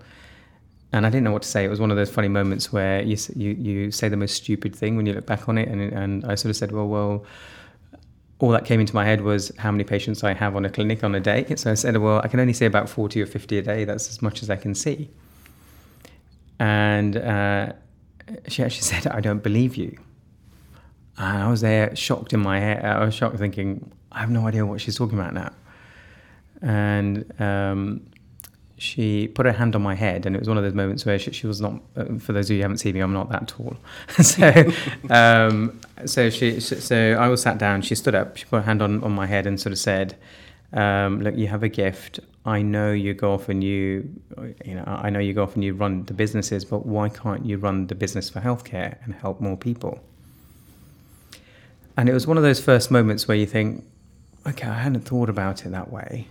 And 0.94 1.06
I 1.06 1.10
didn't 1.10 1.24
know 1.24 1.32
what 1.32 1.42
to 1.42 1.48
say. 1.48 1.64
It 1.64 1.68
was 1.68 1.80
one 1.80 1.90
of 1.90 1.96
those 1.96 2.10
funny 2.10 2.28
moments 2.28 2.72
where 2.72 3.02
you 3.02 3.16
you, 3.34 3.50
you 3.52 3.90
say 3.90 4.08
the 4.08 4.16
most 4.16 4.34
stupid 4.34 4.76
thing 4.76 4.96
when 4.96 5.06
you 5.06 5.14
look 5.14 5.26
back 5.26 5.48
on 5.48 5.58
it, 5.58 5.68
and 5.68 5.80
and 5.80 6.24
I 6.24 6.34
sort 6.34 6.50
of 6.50 6.56
said, 6.56 6.72
"Well, 6.72 6.88
well." 6.88 7.24
all 8.42 8.50
that 8.50 8.64
came 8.64 8.80
into 8.80 8.92
my 8.92 9.04
head 9.04 9.20
was 9.20 9.52
how 9.58 9.70
many 9.70 9.84
patients 9.84 10.24
I 10.24 10.34
have 10.34 10.56
on 10.56 10.64
a 10.64 10.68
clinic 10.68 11.04
on 11.04 11.14
a 11.14 11.20
day. 11.20 11.46
So 11.56 11.70
I 11.70 11.74
said, 11.74 11.96
well, 11.98 12.20
I 12.24 12.26
can 12.26 12.40
only 12.40 12.52
see 12.52 12.64
about 12.64 12.88
40 12.88 13.22
or 13.22 13.26
50 13.26 13.58
a 13.58 13.62
day. 13.62 13.84
That's 13.84 14.08
as 14.08 14.20
much 14.20 14.42
as 14.42 14.50
I 14.50 14.56
can 14.56 14.74
see. 14.74 15.10
And 16.58 17.16
uh, 17.16 17.72
she 18.48 18.62
actually 18.62 18.82
said, 18.92 19.06
I 19.06 19.20
don't 19.20 19.42
believe 19.42 19.76
you. 19.76 19.98
And 21.18 21.42
I 21.42 21.48
was 21.48 21.60
there 21.60 21.94
shocked 21.94 22.32
in 22.32 22.40
my 22.40 22.58
head. 22.58 22.84
I 22.84 23.04
was 23.04 23.14
shocked 23.14 23.38
thinking, 23.38 23.92
I 24.10 24.20
have 24.20 24.30
no 24.30 24.46
idea 24.46 24.64
what 24.64 24.80
she's 24.80 24.96
talking 24.96 25.18
about 25.18 25.34
now. 25.34 25.52
and 26.62 27.40
um, 27.40 28.02
she 28.82 29.28
put 29.28 29.46
her 29.46 29.52
hand 29.52 29.76
on 29.76 29.82
my 29.82 29.94
head, 29.94 30.26
and 30.26 30.34
it 30.34 30.40
was 30.40 30.48
one 30.48 30.58
of 30.58 30.64
those 30.64 30.74
moments 30.74 31.06
where 31.06 31.16
she, 31.16 31.30
she 31.30 31.46
was 31.46 31.60
not. 31.60 31.80
Uh, 31.96 32.18
for 32.18 32.32
those 32.32 32.46
of 32.46 32.50
you 32.50 32.56
who 32.56 32.62
haven't 32.62 32.78
seen 32.78 32.94
me, 32.94 33.00
I'm 33.00 33.12
not 33.12 33.28
that 33.30 33.46
tall. 33.46 33.76
so, 34.20 34.72
um, 35.08 35.78
so 36.04 36.30
she, 36.30 36.58
so 36.58 36.96
I 37.12 37.28
was 37.28 37.42
sat 37.42 37.58
down. 37.58 37.82
She 37.82 37.94
stood 37.94 38.16
up. 38.16 38.36
She 38.36 38.44
put 38.46 38.56
her 38.56 38.62
hand 38.62 38.82
on, 38.82 39.04
on 39.04 39.12
my 39.12 39.26
head 39.26 39.46
and 39.46 39.60
sort 39.60 39.72
of 39.72 39.78
said, 39.78 40.16
um, 40.72 41.20
"Look, 41.20 41.36
you 41.36 41.48
have 41.48 41.62
a 41.62 41.68
gift. 41.68 42.20
I 42.44 42.62
know 42.62 42.92
you 42.92 43.14
go 43.14 43.32
off 43.32 43.48
and 43.48 43.62
you, 43.62 44.08
you 44.64 44.74
know, 44.74 44.84
I 44.86 45.10
know 45.10 45.20
you 45.20 45.32
go 45.32 45.44
off 45.44 45.54
and 45.54 45.62
you 45.62 45.74
run 45.74 46.04
the 46.06 46.14
businesses, 46.14 46.64
but 46.64 46.84
why 46.86 47.08
can't 47.08 47.46
you 47.46 47.56
run 47.56 47.86
the 47.86 47.94
business 47.94 48.28
for 48.28 48.40
healthcare 48.40 48.96
and 49.04 49.14
help 49.14 49.40
more 49.40 49.56
people?" 49.56 50.00
And 51.96 52.08
it 52.08 52.14
was 52.14 52.26
one 52.26 52.36
of 52.36 52.42
those 52.42 52.60
first 52.60 52.90
moments 52.90 53.28
where 53.28 53.36
you 53.36 53.46
think, 53.46 53.84
okay, 54.46 54.66
I 54.68 54.78
hadn't 54.78 55.02
thought 55.02 55.28
about 55.28 55.66
it 55.66 55.70
that 55.70 55.92
way. 55.92 56.28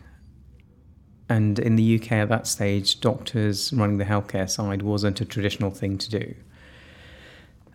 And 1.29 1.59
in 1.59 1.75
the 1.75 1.95
UK 1.95 2.13
at 2.13 2.29
that 2.29 2.47
stage, 2.47 2.99
doctors 2.99 3.71
running 3.71 3.97
the 3.97 4.05
healthcare 4.05 4.49
side 4.49 4.81
wasn't 4.81 5.21
a 5.21 5.25
traditional 5.25 5.71
thing 5.71 5.97
to 5.99 6.09
do. 6.09 6.35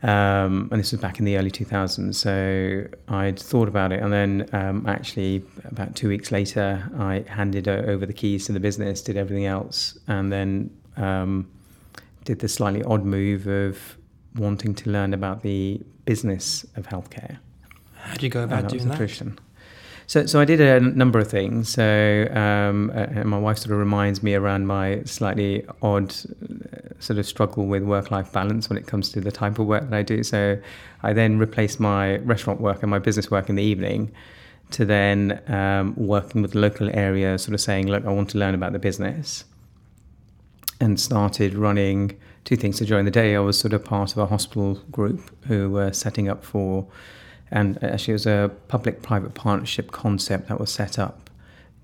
Um, 0.02 0.68
and 0.70 0.78
this 0.78 0.92
was 0.92 1.00
back 1.00 1.18
in 1.18 1.24
the 1.24 1.36
early 1.36 1.50
2000s. 1.50 2.14
So 2.14 2.86
I'd 3.08 3.38
thought 3.38 3.68
about 3.68 3.92
it. 3.92 4.02
And 4.02 4.12
then 4.12 4.48
um, 4.52 4.86
actually, 4.86 5.42
about 5.64 5.96
two 5.96 6.08
weeks 6.08 6.30
later, 6.30 6.88
I 6.98 7.24
handed 7.28 7.66
over 7.66 8.06
the 8.06 8.12
keys 8.12 8.46
to 8.46 8.52
the 8.52 8.60
business, 8.60 9.02
did 9.02 9.16
everything 9.16 9.46
else, 9.46 9.98
and 10.06 10.30
then 10.30 10.70
um, 10.96 11.48
did 12.24 12.40
the 12.40 12.48
slightly 12.48 12.82
odd 12.84 13.04
move 13.04 13.46
of 13.46 13.96
wanting 14.36 14.74
to 14.74 14.90
learn 14.90 15.14
about 15.14 15.42
the 15.42 15.80
business 16.04 16.64
of 16.76 16.86
healthcare. 16.86 17.38
How 17.96 18.14
do 18.14 18.26
you 18.26 18.30
go 18.30 18.44
about 18.44 18.68
doing 18.68 18.88
that? 18.88 18.96
So, 20.08 20.24
so 20.24 20.40
I 20.40 20.44
did 20.44 20.60
a 20.60 20.78
number 20.80 21.18
of 21.18 21.28
things. 21.28 21.68
So, 21.68 22.28
um, 22.32 22.92
uh, 22.94 23.24
my 23.24 23.38
wife 23.38 23.58
sort 23.58 23.72
of 23.72 23.78
reminds 23.78 24.22
me 24.22 24.34
around 24.34 24.66
my 24.66 25.02
slightly 25.04 25.66
odd 25.82 26.14
uh, 26.14 27.00
sort 27.00 27.18
of 27.18 27.26
struggle 27.26 27.66
with 27.66 27.82
work-life 27.82 28.30
balance 28.32 28.68
when 28.68 28.78
it 28.78 28.86
comes 28.86 29.10
to 29.12 29.20
the 29.20 29.32
type 29.32 29.58
of 29.58 29.66
work 29.66 29.90
that 29.90 29.96
I 29.96 30.02
do. 30.02 30.22
So, 30.22 30.58
I 31.02 31.12
then 31.12 31.38
replaced 31.38 31.80
my 31.80 32.18
restaurant 32.18 32.60
work 32.60 32.82
and 32.82 32.90
my 32.90 33.00
business 33.00 33.30
work 33.32 33.48
in 33.48 33.56
the 33.56 33.64
evening 33.64 34.12
to 34.70 34.84
then 34.84 35.42
um, 35.48 35.94
working 35.96 36.42
with 36.42 36.52
the 36.52 36.58
local 36.58 36.88
area, 36.92 37.36
sort 37.38 37.54
of 37.54 37.60
saying, 37.60 37.88
"Look, 37.88 38.04
I 38.04 38.10
want 38.10 38.30
to 38.30 38.38
learn 38.38 38.54
about 38.54 38.72
the 38.72 38.78
business," 38.78 39.44
and 40.80 41.00
started 41.00 41.54
running 41.54 42.16
two 42.44 42.56
things. 42.56 42.78
So 42.78 42.84
during 42.84 43.04
the 43.04 43.10
day, 43.10 43.34
I 43.34 43.40
was 43.40 43.58
sort 43.58 43.72
of 43.72 43.84
part 43.84 44.12
of 44.12 44.18
a 44.18 44.26
hospital 44.26 44.74
group 44.90 45.30
who 45.46 45.70
were 45.70 45.92
setting 45.92 46.28
up 46.28 46.44
for 46.44 46.86
and 47.50 47.82
actually, 47.82 48.12
it 48.12 48.14
was 48.14 48.26
a 48.26 48.50
public 48.68 49.02
private 49.02 49.34
partnership 49.34 49.92
concept 49.92 50.48
that 50.48 50.58
was 50.58 50.72
set 50.72 50.98
up 50.98 51.30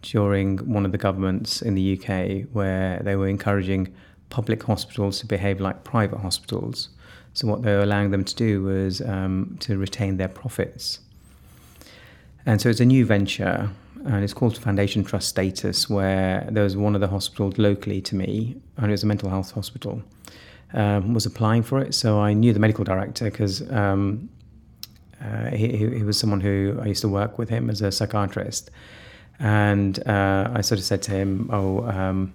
during 0.02 0.58
one 0.58 0.84
of 0.84 0.90
the 0.90 0.98
governments 0.98 1.62
in 1.62 1.74
the 1.74 1.96
UK 1.96 2.48
where 2.52 3.00
they 3.04 3.14
were 3.14 3.28
encouraging 3.28 3.94
public 4.28 4.62
hospitals 4.64 5.20
to 5.20 5.26
behave 5.26 5.60
like 5.60 5.84
private 5.84 6.18
hospitals. 6.18 6.88
So, 7.34 7.46
what 7.46 7.62
they 7.62 7.72
were 7.72 7.82
allowing 7.82 8.10
them 8.10 8.24
to 8.24 8.34
do 8.34 8.62
was 8.62 9.00
um, 9.02 9.56
to 9.60 9.78
retain 9.78 10.16
their 10.16 10.28
profits. 10.28 10.98
And 12.44 12.60
so, 12.60 12.68
it's 12.68 12.80
a 12.80 12.84
new 12.84 13.06
venture, 13.06 13.70
and 14.04 14.24
it's 14.24 14.34
called 14.34 14.58
Foundation 14.58 15.04
Trust 15.04 15.28
Status, 15.28 15.88
where 15.88 16.46
there 16.50 16.64
was 16.64 16.76
one 16.76 16.94
of 16.96 17.00
the 17.00 17.08
hospitals 17.08 17.56
locally 17.56 18.00
to 18.02 18.16
me, 18.16 18.56
and 18.76 18.86
it 18.86 18.90
was 18.90 19.04
a 19.04 19.06
mental 19.06 19.30
health 19.30 19.52
hospital, 19.52 20.02
um, 20.74 21.14
was 21.14 21.24
applying 21.24 21.62
for 21.62 21.80
it. 21.80 21.94
So, 21.94 22.20
I 22.20 22.32
knew 22.32 22.52
the 22.52 22.60
medical 22.60 22.84
director 22.84 23.26
because 23.26 23.70
um, 23.70 24.28
uh, 25.22 25.50
he, 25.50 25.76
he, 25.76 26.02
was 26.02 26.18
someone 26.18 26.40
who 26.40 26.78
I 26.82 26.86
used 26.86 27.02
to 27.02 27.08
work 27.08 27.38
with 27.38 27.48
him 27.48 27.70
as 27.70 27.80
a 27.80 27.92
psychiatrist. 27.92 28.70
And 29.38 29.98
uh, 30.06 30.50
I 30.52 30.60
sort 30.60 30.78
of 30.78 30.84
said 30.84 31.02
to 31.02 31.10
him, 31.12 31.48
Oh, 31.52 31.84
um, 31.84 32.32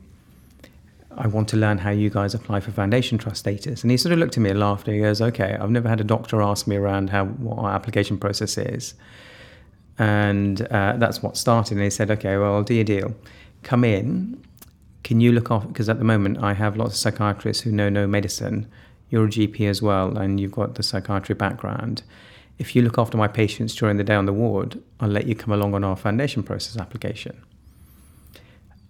I 1.18 1.28
want 1.28 1.50
to 1.50 1.58
learn 1.58 1.80
how 1.80 1.90
you 1.90 2.10
guys 2.10 2.34
apply 2.34 2.60
for 2.60 2.72
foundation 2.72 3.18
trust 3.18 3.40
status. 3.40 3.82
And 3.82 3.92
he 3.92 3.98
sort 3.98 4.14
of 4.14 4.20
looked 4.20 4.38
at 4.38 4.42
me 4.42 4.52
and 4.52 4.60
laughed. 4.60 4.88
He 4.88 5.00
goes, 5.00 5.22
Okay, 5.22 5.58
I've 5.60 5.72
never 5.72 5.90
had 5.90 6.00
a 6.00 6.04
doctor 6.04 6.42
ask 6.42 6.68
me 6.68 6.76
around 6.76 7.10
how 7.10 7.26
what 7.26 7.60
our 7.60 7.74
application 7.74 8.18
process 8.18 8.58
is. 8.58 8.94
And 10.00 10.62
uh, 10.68 10.96
that's 10.98 11.22
what 11.22 11.36
started. 11.38 11.76
And 11.76 11.84
he 11.84 11.90
said, 11.90 12.10
Okay, 12.12 12.38
well, 12.38 12.56
I'll 12.56 12.64
do 12.64 12.80
a 12.80 12.84
deal. 12.84 13.16
Come 13.64 13.84
in. 13.84 14.42
Can 15.04 15.22
you 15.22 15.32
look 15.32 15.52
off? 15.52 15.68
Because 15.68 15.90
at 15.90 16.00
the 16.00 16.06
moment, 16.06 16.44
I 16.44 16.54
have 16.54 16.78
lots 16.78 16.92
of 16.92 16.98
psychiatrists 16.98 17.64
who 17.64 17.72
know 17.72 17.90
no 17.90 18.08
medicine. 18.08 18.68
You're 19.10 19.26
a 19.26 19.30
GP 19.30 19.70
as 19.70 19.82
well, 19.82 20.18
and 20.18 20.40
you've 20.40 20.52
got 20.52 20.76
the 20.76 20.84
psychiatry 20.84 21.34
background 21.34 22.04
if 22.60 22.76
you 22.76 22.82
look 22.82 22.98
after 22.98 23.18
my 23.18 23.28
patients 23.28 23.76
during 23.76 23.98
the 23.98 24.04
day 24.04 24.16
on 24.16 24.26
the 24.26 24.34
ward, 24.34 24.82
I'll 25.00 25.10
let 25.10 25.28
you 25.28 25.36
come 25.36 25.54
along 25.54 25.74
on 25.74 25.84
our 25.84 25.96
foundation 25.96 26.44
process 26.44 26.78
application. 26.78 27.40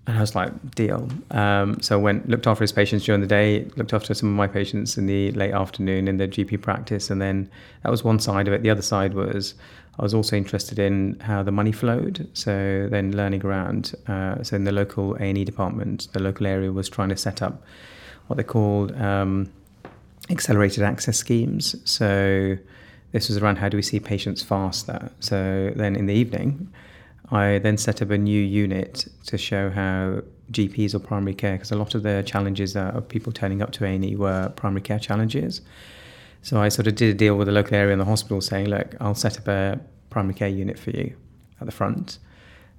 And 0.08 0.18
I 0.18 0.22
was 0.22 0.36
like, 0.36 0.72
deal. 0.74 1.10
Um, 1.32 1.82
so 1.82 2.00
I 2.00 2.02
went, 2.02 2.30
looked 2.30 2.48
after 2.48 2.64
his 2.64 2.72
patients 2.72 3.04
during 3.04 3.20
the 3.20 3.28
day, 3.28 3.66
looked 3.76 3.94
after 3.94 4.14
some 4.14 4.30
of 4.30 4.36
my 4.36 4.48
patients 4.48 4.98
in 4.98 5.06
the 5.06 5.32
late 5.34 5.52
afternoon 5.52 6.08
in 6.08 6.16
the 6.16 6.30
GP 6.30 6.62
practice. 6.62 7.10
And 7.10 7.22
then 7.22 7.50
that 7.84 7.92
was 7.92 8.06
one 8.06 8.20
side 8.20 8.48
of 8.48 8.54
it. 8.54 8.64
The 8.64 8.70
other 8.70 8.82
side 8.82 9.14
was 9.14 9.54
I 10.00 10.04
was 10.04 10.14
also 10.14 10.38
interested 10.38 10.80
in 10.80 11.20
how 11.20 11.44
the 11.44 11.52
money 11.52 11.74
flowed. 11.74 12.30
So 12.34 12.88
then 12.90 13.18
learning 13.18 13.46
around. 13.46 13.96
Uh, 14.08 14.42
so 14.44 14.56
in 14.56 14.64
the 14.64 14.72
local 14.72 15.16
A&E 15.16 15.44
department, 15.44 16.08
the 16.14 16.22
local 16.22 16.48
area 16.48 16.72
was 16.72 16.88
trying 16.88 17.10
to 17.10 17.18
set 17.18 17.42
up 17.42 17.62
what 18.28 18.38
they 18.38 18.44
called 18.44 18.96
um, 18.96 19.52
accelerated 20.30 20.84
access 20.84 21.18
schemes. 21.18 21.76
So 21.84 22.58
this 23.12 23.30
was 23.30 23.38
around 23.38 23.58
how 23.58 23.70
do 23.70 23.78
we 23.78 23.84
see 23.84 24.00
patients 24.00 24.44
faster. 24.44 25.12
So 25.20 25.72
then 25.76 25.96
in 25.96 26.06
the 26.06 26.14
evening, 26.14 26.72
I 27.32 27.60
then 27.60 27.78
set 27.78 28.02
up 28.02 28.10
a 28.10 28.18
new 28.18 28.42
unit 28.42 29.08
to 29.26 29.38
show 29.38 29.70
how 29.70 30.22
GPs 30.52 30.94
or 30.94 31.00
primary 31.00 31.34
care, 31.34 31.54
because 31.54 31.72
a 31.72 31.76
lot 31.76 31.96
of 31.96 32.04
the 32.04 32.24
challenges 32.26 32.76
of 32.76 33.08
people 33.10 33.32
turning 33.34 33.62
up 33.62 33.72
to 33.74 33.86
A&E 33.86 34.16
were 34.16 34.50
primary 34.56 34.82
care 34.82 35.00
challenges. 35.00 35.62
So 36.42 36.62
I 36.62 36.70
sort 36.70 36.88
of 36.88 36.96
did 36.96 37.10
a 37.10 37.18
deal 37.18 37.36
with 37.36 37.48
the 37.48 37.54
local 37.54 37.76
area 37.76 37.92
and 37.92 38.00
the 38.00 38.06
hospital 38.06 38.40
saying, 38.40 38.68
look, 38.68 38.96
I'll 39.02 39.16
set 39.16 39.38
up 39.38 39.48
a 39.48 39.80
primary 40.10 40.36
care 40.36 40.48
unit 40.48 40.80
for 40.80 40.92
you 40.92 41.16
at 41.60 41.66
the 41.66 41.72
front. 41.72 42.20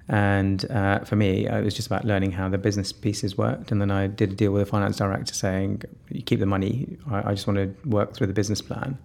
And 0.07 0.69
uh, 0.71 0.99
for 1.01 1.15
me, 1.15 1.45
it 1.45 1.63
was 1.63 1.75
just 1.75 1.85
about 1.85 2.03
learning 2.03 2.31
how 2.31 2.49
the 2.49 2.57
business 2.57 2.91
pieces 2.91 3.37
worked. 3.37 3.71
And 3.71 3.79
then 3.79 3.91
I 3.91 4.07
did 4.07 4.31
a 4.31 4.35
deal 4.35 4.51
with 4.51 4.63
the 4.63 4.65
finance 4.65 4.97
director 4.97 5.35
saying, 5.35 5.83
you 6.09 6.23
keep 6.23 6.39
the 6.39 6.47
money. 6.47 6.97
I, 7.11 7.29
I 7.29 7.33
just 7.35 7.45
want 7.45 7.57
to 7.57 7.87
work 7.87 8.15
through 8.15 8.25
the 8.25 8.33
business 8.33 8.59
plan. 8.59 8.97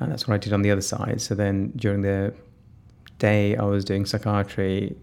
And 0.00 0.10
that's 0.10 0.26
what 0.26 0.34
I 0.34 0.38
did 0.38 0.52
on 0.52 0.62
the 0.62 0.70
other 0.70 0.80
side. 0.80 1.20
So 1.20 1.34
then 1.34 1.72
during 1.76 2.02
the 2.02 2.34
day, 3.18 3.56
I 3.56 3.62
was 3.62 3.84
doing 3.84 4.06
psychiatry, 4.06 4.96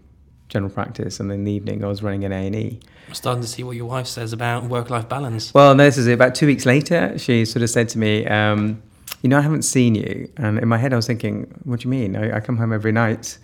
general 0.48 0.70
practice, 0.70 1.18
and 1.18 1.30
then 1.30 1.40
in 1.40 1.44
the 1.44 1.52
evening, 1.52 1.82
I 1.82 1.88
was 1.88 2.02
running 2.02 2.24
an 2.24 2.32
A 2.32 2.46
and 2.46 2.54
E. 2.54 2.80
I'm 3.08 3.14
starting 3.14 3.42
to 3.42 3.48
see 3.48 3.62
what 3.62 3.76
your 3.76 3.86
wife 3.86 4.06
says 4.06 4.32
about 4.32 4.64
work-life 4.64 5.08
balance. 5.08 5.52
Well, 5.54 5.74
this 5.74 5.98
is 5.98 6.06
it. 6.06 6.12
About 6.12 6.34
two 6.34 6.46
weeks 6.46 6.66
later, 6.66 7.18
she 7.18 7.44
sort 7.44 7.62
of 7.62 7.70
said 7.70 7.88
to 7.90 7.98
me, 7.98 8.26
um, 8.26 8.82
"You 9.22 9.28
know, 9.30 9.38
I 9.38 9.40
haven't 9.40 9.62
seen 9.62 9.94
you." 9.94 10.30
And 10.36 10.58
in 10.58 10.68
my 10.68 10.78
head, 10.78 10.92
I 10.92 10.96
was 10.96 11.06
thinking, 11.06 11.52
"What 11.64 11.80
do 11.80 11.84
you 11.84 11.90
mean? 11.90 12.16
I, 12.16 12.36
I 12.36 12.40
come 12.40 12.58
home 12.58 12.72
every 12.72 12.92
night." 12.92 13.38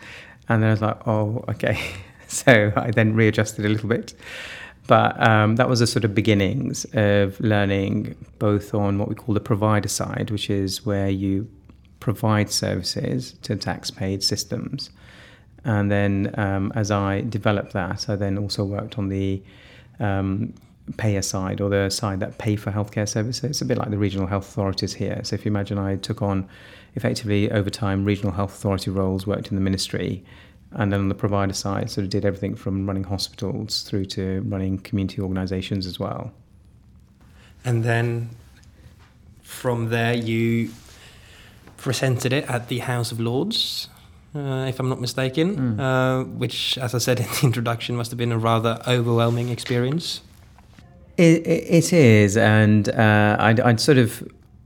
And 0.49 0.63
then 0.63 0.69
I 0.69 0.73
was 0.73 0.83
like, 0.83 1.07
"Oh, 1.07 1.45
okay." 1.49 1.79
so 2.29 2.73
I 2.77 2.91
then 2.91 3.15
readjusted 3.15 3.65
a 3.65 3.69
little 3.69 3.89
bit. 3.89 4.15
But 4.89 5.23
um, 5.23 5.57
that 5.57 5.69
was 5.69 5.81
the 5.81 5.87
sort 5.87 6.05
of 6.07 6.15
beginnings 6.15 6.87
of 6.95 7.39
learning 7.41 8.17
both 8.39 8.75
on 8.75 8.99
what 8.99 9.09
we 9.09 9.15
call 9.15 9.35
the 9.35 9.41
provider 9.41 9.89
side, 9.89 10.31
which 10.31 10.49
is 10.49 10.85
where 10.87 11.11
you 11.11 11.47
provide 12.01 12.51
services 12.51 13.35
to 13.43 13.55
tax 13.57 13.91
paid 13.91 14.25
systems. 14.25 14.91
And 15.65 15.91
then 15.91 16.35
um, 16.39 16.73
as 16.75 16.91
I 16.91 17.21
developed 17.21 17.75
that, 17.75 18.09
I 18.09 18.17
then 18.17 18.39
also 18.39 18.65
worked 18.65 18.97
on 18.99 19.11
the 19.11 19.43
um, 20.01 20.55
payer 20.97 21.21
side 21.21 21.61
or 21.61 21.69
the 21.69 21.91
side 21.91 22.21
that 22.21 22.39
pay 22.39 22.57
for 22.57 22.73
healthcare 22.73 23.07
services. 23.07 23.45
It's 23.45 23.61
a 23.61 23.67
bit 23.67 23.77
like 23.77 23.91
the 23.91 23.99
regional 23.99 24.27
health 24.27 24.49
authorities 24.49 24.95
here. 24.95 25.21
So 25.23 25.35
if 25.35 25.45
you 25.45 25.51
imagine 25.51 25.77
I 25.77 25.97
took 25.97 26.23
on 26.23 26.49
effectively 26.95 27.51
over 27.51 27.69
time 27.69 28.07
regional 28.07 28.33
health 28.33 28.55
authority 28.55 28.91
roles, 28.91 29.27
worked 29.27 29.49
in 29.49 29.55
the 29.55 29.61
ministry, 29.61 30.25
and 30.73 30.93
then 30.93 31.01
on 31.01 31.09
the 31.09 31.15
provider 31.15 31.53
side, 31.53 31.91
sort 31.91 32.05
of 32.05 32.11
did 32.11 32.25
everything 32.25 32.55
from 32.55 32.87
running 32.87 33.05
hospitals 33.05 33.83
through 33.83 34.05
to 34.07 34.43
running 34.43 34.79
community 34.79 35.21
organisations 35.21 35.87
as 35.87 35.99
well. 35.99 36.33
And 37.65 37.85
then 37.85 38.31
from 39.43 39.89
there, 39.89 40.15
you 40.15 40.71
presented 41.77 42.33
it 42.33 42.49
at 42.51 42.69
the 42.69 42.81
House 42.81 43.13
of 43.13 43.21
Lords, 43.21 43.89
uh, 44.35 44.67
if 44.69 44.79
I'm 44.79 44.89
not 44.89 45.01
mistaken, 45.01 45.77
mm. 45.77 45.81
uh, 45.81 46.25
which, 46.25 46.77
as 46.79 46.95
I 46.95 46.99
said 46.99 47.21
in 47.21 47.27
the 47.27 47.41
introduction, 47.45 47.97
must 47.97 48.11
have 48.11 48.19
been 48.19 48.33
a 48.33 48.39
rather 48.39 48.81
overwhelming 48.87 49.49
experience. 49.49 50.21
it, 51.17 51.47
it 51.47 51.93
is, 51.93 52.37
and 52.37 52.89
uh, 52.91 53.37
I'd, 53.41 53.61
I'd, 53.61 53.81
sort 53.81 53.99
of 53.99 54.23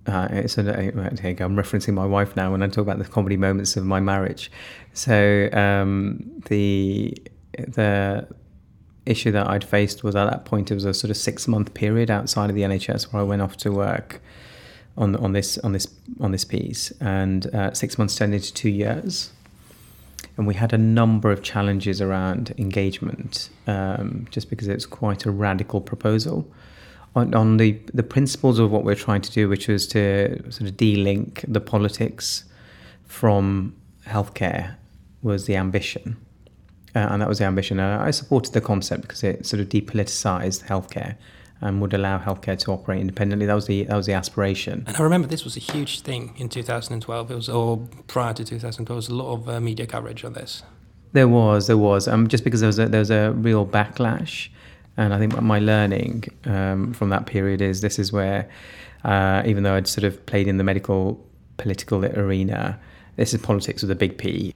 uh, 0.06 0.48
so 0.48 0.62
I'm 0.62 1.56
referencing 1.56 1.94
my 1.94 2.06
wife 2.06 2.34
now 2.34 2.50
when 2.50 2.62
I 2.62 2.66
talk 2.66 2.82
about 2.82 2.98
the 2.98 3.04
comedy 3.04 3.36
moments 3.36 3.76
of 3.76 3.84
my 3.84 4.00
marriage. 4.00 4.50
So 4.94 5.48
um, 5.52 6.42
the 6.46 7.16
the 7.56 8.26
issue 9.06 9.30
that 9.32 9.48
I'd 9.48 9.64
faced 9.64 10.02
was 10.04 10.16
at 10.16 10.30
that 10.30 10.44
point 10.44 10.70
it 10.70 10.74
was 10.74 10.84
a 10.84 10.94
sort 10.94 11.10
of 11.10 11.16
six 11.16 11.46
month 11.48 11.74
period 11.74 12.10
outside 12.10 12.50
of 12.50 12.56
the 12.56 12.62
NHS 12.62 13.12
where 13.12 13.20
I 13.20 13.24
went 13.24 13.42
off 13.42 13.56
to 13.58 13.72
work 13.72 14.20
on 14.96 15.16
on 15.16 15.32
this 15.32 15.58
on 15.58 15.72
this 15.72 15.86
on 16.20 16.32
this 16.32 16.44
piece, 16.44 16.90
and 17.00 17.46
uh, 17.54 17.72
six 17.72 17.96
months 17.98 18.16
turned 18.16 18.34
into 18.34 18.52
two 18.52 18.70
years. 18.70 19.30
and 20.36 20.46
we 20.46 20.54
had 20.54 20.72
a 20.72 20.78
number 20.78 21.30
of 21.30 21.42
challenges 21.42 22.00
around 22.00 22.54
engagement, 22.56 23.50
um, 23.66 24.26
just 24.30 24.48
because 24.48 24.66
it's 24.68 24.86
quite 24.86 25.26
a 25.26 25.30
radical 25.30 25.80
proposal. 25.80 26.46
On, 27.14 27.34
on 27.34 27.56
the, 27.58 27.78
the 27.92 28.02
principles 28.02 28.58
of 28.58 28.70
what 28.70 28.84
we're 28.84 28.94
trying 28.94 29.20
to 29.20 29.30
do, 29.30 29.48
which 29.48 29.68
was 29.68 29.86
to 29.88 30.50
sort 30.50 30.68
of 30.68 30.76
de-link 30.76 31.44
the 31.46 31.60
politics 31.60 32.44
from 33.04 33.76
healthcare, 34.06 34.76
was 35.22 35.46
the 35.46 35.56
ambition. 35.56 36.16
Uh, 36.94 37.00
and 37.10 37.22
that 37.22 37.28
was 37.28 37.38
the 37.38 37.44
ambition. 37.44 37.78
Uh, 37.80 38.02
I 38.02 38.10
supported 38.10 38.54
the 38.54 38.60
concept 38.60 39.02
because 39.02 39.22
it 39.22 39.46
sort 39.46 39.60
of 39.60 39.68
depoliticized 39.68 40.64
healthcare 40.64 41.16
and 41.62 41.80
would 41.80 41.94
allow 41.94 42.18
healthcare 42.18 42.58
to 42.58 42.72
operate 42.72 43.00
independently. 43.00 43.46
That 43.46 43.54
was 43.54 43.66
the 43.66 43.84
that 43.84 43.96
was 43.96 44.06
the 44.06 44.12
aspiration. 44.12 44.84
And 44.86 44.96
I 44.96 45.02
remember 45.02 45.28
this 45.28 45.44
was 45.44 45.56
a 45.56 45.60
huge 45.60 46.00
thing 46.00 46.34
in 46.36 46.48
2012. 46.48 47.30
It 47.30 47.34
was 47.34 47.48
or 47.48 47.88
prior 48.08 48.34
to 48.34 48.44
2012, 48.44 48.86
there 48.86 48.96
was 48.96 49.08
a 49.08 49.14
lot 49.14 49.32
of 49.32 49.48
uh, 49.48 49.60
media 49.60 49.86
coverage 49.86 50.24
on 50.24 50.34
this. 50.34 50.64
There 51.12 51.28
was, 51.28 51.66
there 51.68 51.78
was. 51.78 52.08
Um, 52.08 52.26
just 52.26 52.42
because 52.42 52.60
there 52.60 52.66
was 52.68 52.78
a, 52.78 52.86
there 52.88 53.00
was 53.00 53.10
a 53.10 53.32
real 53.32 53.66
backlash, 53.66 54.48
and 54.96 55.14
I 55.14 55.18
think 55.18 55.40
my 55.40 55.58
learning 55.58 56.24
um, 56.44 56.92
from 56.92 57.10
that 57.10 57.26
period 57.26 57.62
is 57.62 57.80
this 57.80 57.98
is 57.98 58.12
where, 58.12 58.48
uh, 59.04 59.42
even 59.46 59.62
though 59.62 59.74
I'd 59.74 59.88
sort 59.88 60.04
of 60.04 60.24
played 60.26 60.48
in 60.48 60.58
the 60.58 60.64
medical 60.64 61.24
political 61.56 62.04
arena, 62.04 62.78
this 63.16 63.32
is 63.32 63.40
politics 63.40 63.82
with 63.82 63.90
a 63.90 63.94
big 63.94 64.18
P. 64.18 64.54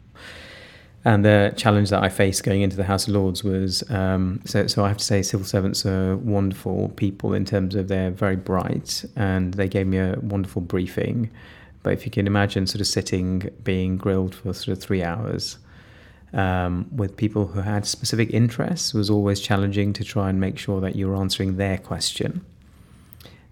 And 1.05 1.25
the 1.25 1.55
challenge 1.57 1.90
that 1.90 2.02
I 2.02 2.09
faced 2.09 2.43
going 2.43 2.62
into 2.62 2.76
the 2.76 2.85
House 2.85 3.07
of 3.07 3.14
Lords 3.14 3.45
was 3.45 3.88
um, 3.90 4.40
so, 4.45 4.66
so 4.66 4.85
I 4.85 4.88
have 4.88 4.97
to 4.97 5.05
say, 5.05 5.23
civil 5.23 5.47
servants 5.47 5.87
are 5.87 6.16
wonderful 6.16 6.88
people 6.97 7.33
in 7.33 7.45
terms 7.45 7.76
of 7.76 7.87
they're 7.87 8.11
very 8.11 8.35
bright 8.35 9.05
and 9.14 9.55
they 9.55 9.69
gave 9.69 9.87
me 9.87 9.99
a 9.99 10.19
wonderful 10.21 10.62
briefing. 10.62 11.31
But 11.85 11.93
if 11.93 12.05
you 12.05 12.11
can 12.11 12.26
imagine 12.26 12.66
sort 12.66 12.81
of 12.81 12.88
sitting, 12.88 13.49
being 13.62 13.97
grilled 13.97 14.35
for 14.35 14.52
sort 14.52 14.76
of 14.76 14.83
three 14.83 15.05
hours 15.05 15.59
um, 16.37 16.87
with 16.95 17.16
people 17.16 17.47
who 17.47 17.61
had 17.61 17.87
specific 17.87 18.33
interests 18.33 18.93
was 18.93 19.09
always 19.09 19.40
challenging 19.40 19.95
to 19.95 20.05
try 20.05 20.28
and 20.28 20.38
make 20.38 20.59
sure 20.59 20.81
that 20.83 20.95
you 20.95 21.09
were 21.09 21.16
answering 21.16 21.57
their 21.57 21.78
question. 21.78 22.45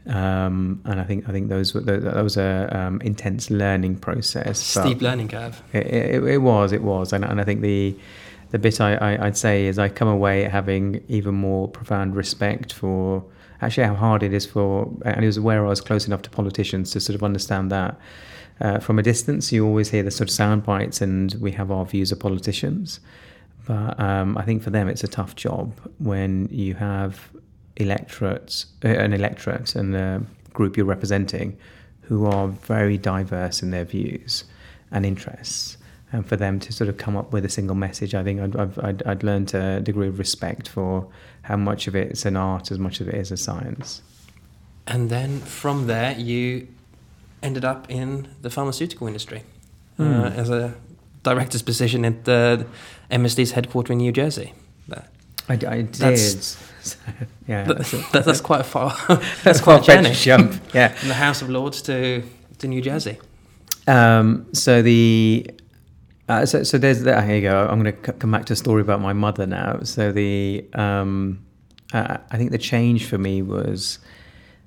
Um, 0.07 0.83
and 0.85 1.01
I 1.01 1.05
think 1.05 1.27
I 1.27 1.33
think 1.33 1.49
those 1.49 1.73
were 1.73 1.81
that 1.81 2.23
was 2.23 2.37
a 2.37 2.69
um, 2.71 3.01
intense 3.01 3.51
learning 3.51 3.97
process. 3.97 4.61
Steep 4.61 5.01
learning 5.01 5.29
curve. 5.29 5.63
It, 5.73 5.87
it, 5.87 6.25
it, 6.25 6.39
was, 6.39 6.73
it 6.73 6.83
was, 6.83 7.15
and, 7.15 7.25
and 7.25 7.41
I 7.41 7.45
think 7.45 7.63
the 7.63 7.97
the 8.51 8.59
bit 8.59 8.83
I, 8.83 8.97
I, 8.97 9.25
would 9.25 9.37
say 9.37 9.65
is 9.65 9.79
I 9.79 9.89
come 9.89 10.07
away 10.07 10.43
having 10.43 11.03
even 11.09 11.35
more 11.35 11.69
profound 11.69 12.15
respect 12.15 12.75
for 12.75 13.25
actually 13.63 13.87
how 13.87 13.95
hard 13.95 14.23
it 14.23 14.35
is 14.35 14.45
for, 14.45 14.93
and 15.07 15.23
I 15.23 15.27
was 15.27 15.39
aware 15.39 15.65
I 15.65 15.71
was 15.71 15.81
close 15.81 16.07
enough 16.07 16.21
to 16.23 16.31
politicians 16.31 16.91
to 16.91 17.01
sort 17.01 17.15
of 17.15 17.25
understand 17.25 17.73
that. 17.73 17.99
Uh, 18.61 18.79
from 18.79 18.99
a 18.99 19.03
distance, 19.03 19.53
you 19.53 19.67
always 19.67 19.91
hear 19.91 20.03
the 20.03 20.11
sort 20.11 20.29
of 20.29 20.35
sound 20.35 20.65
bites, 20.65 21.01
and 21.01 21.35
we 21.35 21.53
have 21.53 21.71
our 21.71 21.85
views 21.85 22.13
of 22.13 22.21
politicians. 22.21 23.01
But 23.67 23.99
um, 23.99 24.37
I 24.37 24.43
think 24.43 24.63
for 24.63 24.71
them, 24.71 24.89
it's 24.89 25.05
a 25.05 25.09
tough 25.09 25.35
job 25.37 25.73
when 25.99 26.49
you 26.51 26.75
have 26.75 27.31
electorates, 27.77 28.67
uh, 28.85 28.89
an 28.89 29.13
electorate 29.13 29.75
and 29.75 29.95
the 29.95 30.23
group 30.53 30.77
you're 30.77 30.87
representing 30.87 31.57
who 32.03 32.27
are 32.27 32.49
very 32.49 32.99
diverse 32.99 33.63
in 33.63 33.71
their 33.71 33.85
views 33.85 34.45
and 34.91 35.07
interests. 35.07 35.79
And 36.13 36.25
for 36.25 36.37
them 36.37 36.61
to 36.61 36.73
sort 36.73 36.89
of 36.89 36.97
come 36.97 37.17
up 37.17 37.33
with 37.33 37.45
a 37.45 37.49
single 37.49 37.75
message, 37.75 38.15
I 38.15 38.23
think 38.23 38.41
I'd, 38.41 38.79
I'd, 38.79 39.03
I'd 39.03 39.23
learned 39.25 39.53
a 39.55 39.81
degree 39.81 40.07
of 40.07 40.19
respect 40.19 40.69
for 40.69 41.09
how 41.43 41.57
much 41.57 41.89
of 41.89 41.97
it 41.97 42.13
is 42.13 42.25
an 42.25 42.37
art 42.37 42.71
as 42.71 42.79
much 42.79 43.01
of 43.01 43.09
it 43.09 43.15
is 43.15 43.33
a 43.33 43.37
science. 43.37 44.03
And 44.87 45.11
then 45.11 45.41
from 45.41 45.87
there, 45.87 46.13
you 46.17 46.69
ended 47.45 47.65
up 47.65 47.91
in 47.91 48.29
the 48.43 48.51
pharmaceutical 48.51 49.07
industry 49.07 49.43
mm. 49.99 50.05
uh, 50.05 50.31
hmm. 50.31 50.41
as 50.41 50.51
a 50.51 50.75
director's 51.23 51.63
position 51.63 52.05
at 52.05 52.25
the 52.25 52.67
MSD's 53.11 53.53
headquarters 53.53 53.93
in 53.93 53.99
New 53.99 54.13
Jersey. 54.13 54.53
I, 55.49 55.53
I 55.53 55.57
did. 55.57 55.95
That's, 55.95 56.57
yeah, 57.49 57.65
that's, 57.65 57.91
that's, 58.11 58.27
that's, 58.27 58.41
quite 58.41 58.65
far. 58.65 58.97
that's 59.43 59.61
quite 59.61 59.87
a 59.89 60.13
jump. 60.13 60.61
Yeah, 60.73 60.89
from 60.89 61.09
the 61.09 61.15
House 61.15 61.43
of 61.43 61.51
Lords 61.51 61.83
to 61.83 62.23
to 62.59 62.69
New 62.69 62.81
Jersey. 62.81 63.19
Um, 63.87 64.47
so 64.53 64.81
the 64.81 65.51
uh, 66.29 66.47
so 66.47 66.63
so 66.63 66.79
there's 66.79 67.03
that. 67.03 67.25
Here 67.25 67.37
you 67.37 67.43
go. 67.43 67.69
I'm 67.69 67.83
going 67.83 67.95
to 67.95 68.13
come 68.13 68.31
back 68.31 68.47
to 68.47 68.55
a 68.55 68.57
story 68.57 68.81
about 68.81 69.01
my 69.01 69.13
mother 69.13 69.47
now. 69.47 69.81
So 69.83 70.13
the 70.13 70.65
um, 70.73 71.45
uh, 71.93 72.19
I 72.31 72.39
think 72.39 72.51
the 72.51 72.59
change 72.59 73.07
for 73.07 73.19
me 73.19 73.43
was 73.43 73.99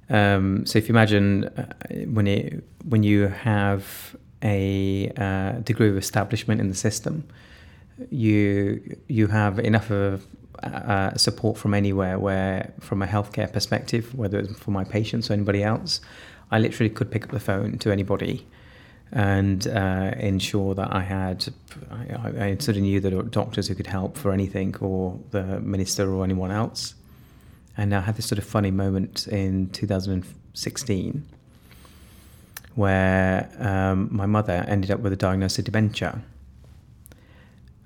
um, 0.10 0.65
so 0.65 0.80
if 0.80 0.88
you 0.88 0.93
imagine 0.93 1.46
uh, 1.46 1.74
when 2.06 2.28
it 2.28 2.63
when 2.86 3.04
you 3.04 3.28
have 3.28 4.15
a 4.43 5.12
uh, 5.17 5.52
degree 5.63 5.89
of 5.89 5.98
establishment 5.98 6.62
in 6.62 6.70
the 6.70 6.76
system, 6.76 7.28
you 8.10 8.98
you 9.08 9.28
have 9.28 9.60
enough 9.60 9.91
of 9.91 10.26
uh, 10.63 11.15
support 11.15 11.58
from 11.58 11.74
anywhere 11.74 12.17
where 12.17 12.74
from 12.80 13.02
a 13.02 13.08
healthcare 13.08 13.52
perspective 13.52 14.13
whether 14.15 14.39
it's 14.39 14.58
for 14.58 14.72
my 14.72 14.84
patients 14.84 15.30
or 15.30 15.34
anybody 15.34 15.63
else 15.63 16.02
i 16.50 16.58
literally 16.58 16.89
could 16.89 17.12
pick 17.12 17.24
up 17.24 17.32
the 17.32 17.39
phone 17.39 17.78
to 17.78 17.91
anybody 17.91 18.48
and 19.12 19.67
uh, 19.67 20.12
ensure 20.17 20.74
that 20.74 20.91
i 20.93 21.02
had 21.02 21.48
I, 21.91 22.46
I, 22.46 22.58
sort 22.58 22.78
of 22.78 22.84
knew 22.84 23.00
that 23.00 23.32
doctors 23.32 23.67
who 23.67 23.76
could 23.76 23.88
help 23.88 24.17
for 24.17 24.32
anything 24.32 24.76
or 24.78 25.20
the 25.30 25.60
minister 25.62 26.12
or 26.12 26.24
anyone 26.24 26.50
else 26.50 26.96
and 27.78 27.94
i 27.94 28.02
had 28.02 28.16
this 28.16 28.26
sort 28.26 28.40
of 28.40 28.46
funny 28.46 28.72
moment 28.72 29.28
in 29.28 29.70
2016 29.70 31.24
where 32.76 33.50
um, 33.58 34.08
my 34.12 34.26
mother 34.26 34.66
ended 34.68 34.92
up 34.92 35.00
with 35.00 35.13
a 35.13 35.16
diagnosis 35.16 35.60
of 35.60 35.66
dementia 35.66 36.22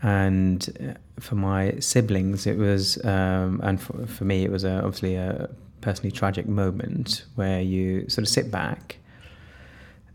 and 0.01 0.67
uh, 0.79 1.21
for 1.21 1.35
my 1.35 1.75
siblings, 1.79 2.47
it 2.47 2.57
was, 2.57 3.03
um, 3.05 3.59
and 3.63 3.79
for, 3.79 4.05
for 4.07 4.25
me, 4.25 4.43
it 4.43 4.51
was 4.51 4.63
a, 4.63 4.77
obviously 4.77 5.15
a 5.15 5.49
personally 5.81 6.11
tragic 6.11 6.47
moment 6.47 7.23
where 7.35 7.61
you 7.61 8.07
sort 8.09 8.23
of 8.23 8.29
sit 8.29 8.51
back 8.51 8.97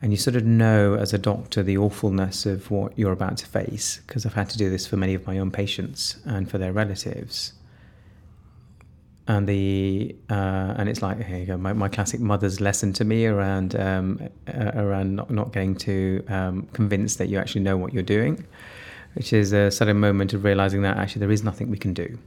and 0.03 0.13
you 0.13 0.17
sort 0.17 0.37
of 0.37 0.45
know 0.45 0.95
as 0.95 1.13
a 1.13 1.19
doctor 1.19 1.63
the 1.63 1.79
awfulness 1.79 2.47
of 2.47 2.71
what 2.71 2.97
you're 2.99 3.13
about 3.13 3.37
to 3.39 3.47
face 3.47 4.01
because 4.07 4.27
I've 4.27 4.35
had 4.35 4.51
to 4.51 4.59
do 4.59 4.71
this 4.71 4.87
for 4.87 4.97
many 4.97 5.15
of 5.15 5.27
my 5.27 5.39
own 5.39 5.51
patients 5.51 6.17
and 6.25 6.51
for 6.51 6.59
their 6.59 6.73
relatives. 6.73 7.53
And 9.29 9.49
the 9.49 10.15
uh, 10.31 10.75
and 10.77 10.89
it's 10.89 11.03
like 11.03 11.21
here 11.25 11.39
you 11.39 11.47
go 11.47 11.57
my, 11.57 11.73
my 11.73 11.89
classic 11.89 12.21
mother's 12.21 12.61
lesson 12.61 12.93
to 12.93 13.05
me 13.05 13.27
around 13.27 13.75
um, 13.75 14.29
uh, 14.47 14.71
around 14.77 15.17
not, 15.17 15.31
not 15.31 15.53
getting 15.53 15.75
too 15.75 16.25
um, 16.29 16.69
convinced 16.73 17.19
that 17.19 17.29
you 17.29 17.37
actually 17.39 17.63
know 17.63 17.77
what 17.77 17.93
you're 17.93 18.05
doing 18.05 18.47
which 19.17 19.33
is 19.33 19.55
a 19.55 19.71
sudden 19.71 19.99
moment 19.99 20.35
of 20.35 20.45
realizing 20.45 20.83
that 20.83 20.99
actually 20.99 21.21
there 21.21 21.31
is 21.31 21.43
nothing 21.43 21.71
we 21.71 21.79
can 21.79 21.95
do. 21.95 22.19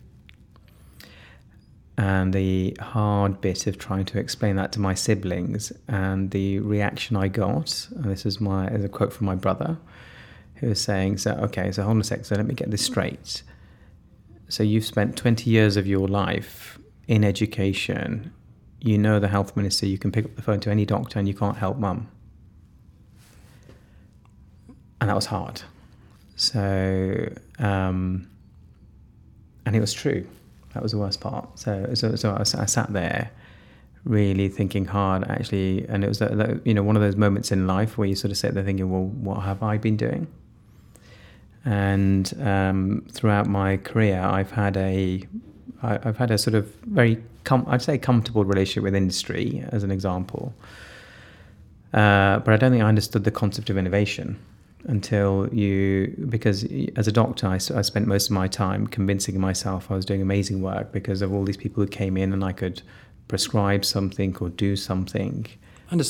And 2.00 2.34
the 2.34 2.76
hard 2.80 3.42
bit 3.42 3.68
of 3.68 3.78
trying 3.78 4.06
to 4.06 4.18
explain 4.18 4.56
that 4.56 4.72
to 4.72 4.80
my 4.80 4.96
siblings 4.96 5.72
and 5.88 6.32
the 6.32 6.60
reaction 6.60 7.16
I 7.16 7.28
got, 7.28 7.88
and 7.96 8.06
this 8.06 8.26
is 8.26 8.42
my 8.42 8.70
is 8.70 8.84
a 8.84 8.90
quote 8.90 9.14
from 9.14 9.28
my 9.28 9.36
brother, 9.36 9.78
who 10.56 10.70
was 10.70 10.82
saying, 10.82 11.20
So 11.20 11.34
okay, 11.44 11.72
so 11.72 11.84
hold 11.84 11.98
on 11.98 12.02
a 12.02 12.04
sec, 12.04 12.26
so 12.26 12.36
let 12.36 12.48
me 12.48 12.56
get 12.56 12.72
this 12.72 12.84
straight. 12.84 13.44
So 14.48 14.64
you've 14.64 14.86
spent 14.86 15.16
20 15.16 15.48
years 15.48 15.78
of 15.78 15.86
your 15.86 16.08
life 16.08 16.79
in 17.10 17.24
education, 17.24 18.32
you 18.80 18.96
know 18.96 19.20
the 19.20 19.28
health 19.28 19.58
minister, 19.58 19.88
you 19.88 19.98
can 19.98 20.12
pick 20.12 20.26
up 20.26 20.36
the 20.36 20.44
phone 20.44 20.60
to 20.60 20.70
any 20.70 20.86
doctor 20.86 21.18
and 21.18 21.28
you 21.28 21.34
can't 21.34 21.58
help 21.58 21.78
mum. 21.78 22.08
And 25.02 25.10
that 25.10 25.16
was 25.16 25.26
hard. 25.26 25.64
So, 26.36 27.34
um, 27.58 28.30
and 29.66 29.76
it 29.76 29.80
was 29.80 29.92
true. 29.92 30.28
That 30.76 30.84
was 30.84 30.92
the 30.92 31.00
worst 31.00 31.20
part. 31.20 31.58
So, 31.58 31.96
so, 31.96 32.16
so 32.16 32.30
I, 32.30 32.42
I 32.42 32.66
sat 32.66 32.94
there 32.94 33.32
really 34.06 34.48
thinking 34.48 34.86
hard 34.86 35.24
actually 35.30 35.86
and 35.90 36.06
it 36.06 36.08
was 36.08 36.22
you 36.64 36.74
know 36.74 36.82
one 36.82 36.96
of 36.96 37.02
those 37.02 37.18
moments 37.18 37.52
in 37.52 37.68
life 37.68 37.98
where 37.98 38.08
you 38.08 38.16
sort 38.16 38.32
of 38.32 38.38
sit 38.38 38.54
there 38.54 38.64
thinking 38.64 38.90
well 38.90 39.04
what 39.04 39.42
have 39.42 39.62
i 39.62 39.78
been 39.78 39.98
doing 39.98 40.26
and 41.66 42.34
um, 42.42 43.06
throughout 43.12 43.46
my 43.46 43.76
career 43.76 44.22
i've 44.22 44.52
had 44.52 44.78
a 44.78 45.22
I, 45.84 46.00
i've 46.04 46.18
had 46.18 46.32
a 46.32 46.38
sort 46.38 46.56
of 46.56 46.74
very 46.86 47.22
com- 47.44 47.66
i'd 47.68 47.82
say 47.82 47.98
comfortable 47.98 48.46
relationship 48.46 48.84
with 48.84 48.96
industry 48.96 49.64
as 49.70 49.84
an 49.84 49.92
example. 49.92 50.54
Uh, 51.94 52.38
but 52.40 52.54
i 52.54 52.58
don't 52.58 52.72
think 52.72 52.84
i 52.84 52.88
understood 52.88 53.24
the 53.24 53.32
concept 53.32 53.70
of 53.70 53.78
innovation 53.78 54.40
until 54.86 55.50
you 55.52 56.16
because 56.30 56.66
as 56.96 57.08
a 57.08 57.12
doctor 57.12 57.48
I, 57.48 57.56
I, 57.56 57.82
spent 57.82 58.08
most 58.08 58.28
of 58.28 58.32
my 58.32 58.48
time 58.48 58.88
convincing 58.88 59.40
myself 59.40 59.92
I 59.92 59.96
was 59.96 60.06
doing 60.06 60.22
amazing 60.22 60.62
work 60.62 60.94
because 60.94 61.22
of 61.22 61.34
all 61.34 61.44
these 61.44 61.58
people 61.58 61.84
who 61.84 61.90
came 61.90 62.16
in 62.16 62.32
and 62.32 62.46
I 62.46 62.54
could 62.54 62.82
prescribe 63.30 63.86
something 63.86 64.36
or 64.42 64.50
do 64.50 64.76
something. 64.76 65.46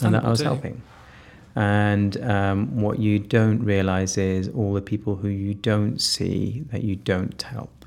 And 0.07 0.15
that 0.15 0.25
I 0.25 0.29
was 0.29 0.39
too. 0.39 0.45
helping. 0.45 0.81
And 1.55 2.21
um, 2.23 2.81
what 2.81 2.99
you 2.99 3.19
don't 3.19 3.63
realize 3.63 4.17
is 4.17 4.49
all 4.49 4.73
the 4.73 4.81
people 4.81 5.15
who 5.15 5.27
you 5.27 5.53
don't 5.53 5.99
see 5.99 6.63
that 6.71 6.83
you 6.83 6.95
don't 6.95 7.39
help 7.41 7.78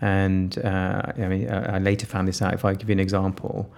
and 0.00 0.58
uh, 0.58 1.12
I 1.16 1.28
mean 1.28 1.50
I 1.50 1.78
later 1.78 2.06
found 2.06 2.28
this 2.28 2.42
out 2.42 2.54
if 2.54 2.64
I 2.64 2.74
give 2.74 2.88
you 2.88 2.94
an 2.94 3.00
example 3.00 3.72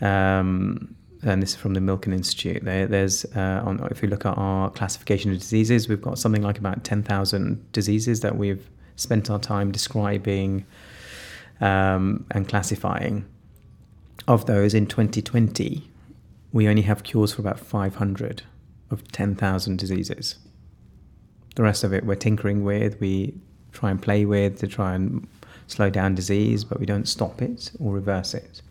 um, 0.00 0.94
and 1.24 1.42
this 1.42 1.50
is 1.50 1.56
from 1.56 1.74
the 1.74 1.80
Milken 1.80 2.12
Institute. 2.12 2.64
There, 2.64 2.86
there's, 2.86 3.24
uh, 3.36 3.62
on, 3.64 3.86
if 3.90 4.02
you 4.02 4.08
look 4.08 4.26
at 4.26 4.36
our 4.36 4.70
classification 4.70 5.32
of 5.32 5.38
diseases, 5.38 5.88
we've 5.88 6.02
got 6.02 6.18
something 6.18 6.42
like 6.42 6.58
about 6.58 6.84
10,000 6.84 7.72
diseases 7.72 8.20
that 8.20 8.36
we've 8.36 8.68
spent 8.96 9.30
our 9.30 9.38
time 9.38 9.72
describing 9.72 10.66
um, 11.60 12.26
and 12.30 12.48
classifying. 12.48 13.24
Of 14.28 14.46
those, 14.46 14.74
in 14.74 14.86
2020, 14.86 15.88
we 16.52 16.68
only 16.68 16.82
have 16.82 17.02
cures 17.02 17.32
for 17.32 17.42
about 17.42 17.58
500 17.58 18.42
of 18.90 19.10
10,000 19.10 19.78
diseases. 19.78 20.36
The 21.56 21.62
rest 21.62 21.84
of 21.84 21.92
it 21.92 22.04
we're 22.04 22.14
tinkering 22.16 22.64
with, 22.64 23.00
we 23.00 23.34
try 23.72 23.90
and 23.90 24.00
play 24.00 24.24
with 24.24 24.58
to 24.60 24.66
try 24.66 24.94
and 24.94 25.26
slow 25.66 25.90
down 25.90 26.14
disease, 26.14 26.64
but 26.64 26.80
we 26.80 26.86
don't 26.86 27.08
stop 27.08 27.42
it 27.42 27.72
or 27.78 27.92
reverse 27.92 28.34
it. 28.34 28.62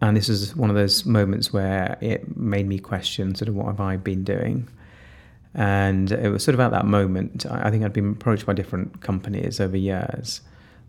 And 0.00 0.16
this 0.16 0.28
is 0.28 0.56
one 0.56 0.68
of 0.68 0.74
those 0.74 1.06
moments 1.06 1.52
where 1.52 1.96
it 2.00 2.36
made 2.36 2.66
me 2.66 2.78
question 2.78 3.34
sort 3.34 3.48
of 3.48 3.54
what 3.54 3.66
have 3.66 3.80
I 3.80 3.96
been 3.96 4.24
doing. 4.24 4.68
And 5.54 6.10
it 6.10 6.28
was 6.30 6.42
sort 6.42 6.54
of 6.54 6.60
at 6.60 6.70
that 6.72 6.86
moment, 6.86 7.46
I 7.46 7.70
think 7.70 7.84
I'd 7.84 7.92
been 7.92 8.12
approached 8.12 8.46
by 8.46 8.52
different 8.52 9.00
companies 9.00 9.60
over 9.60 9.76
years 9.76 10.40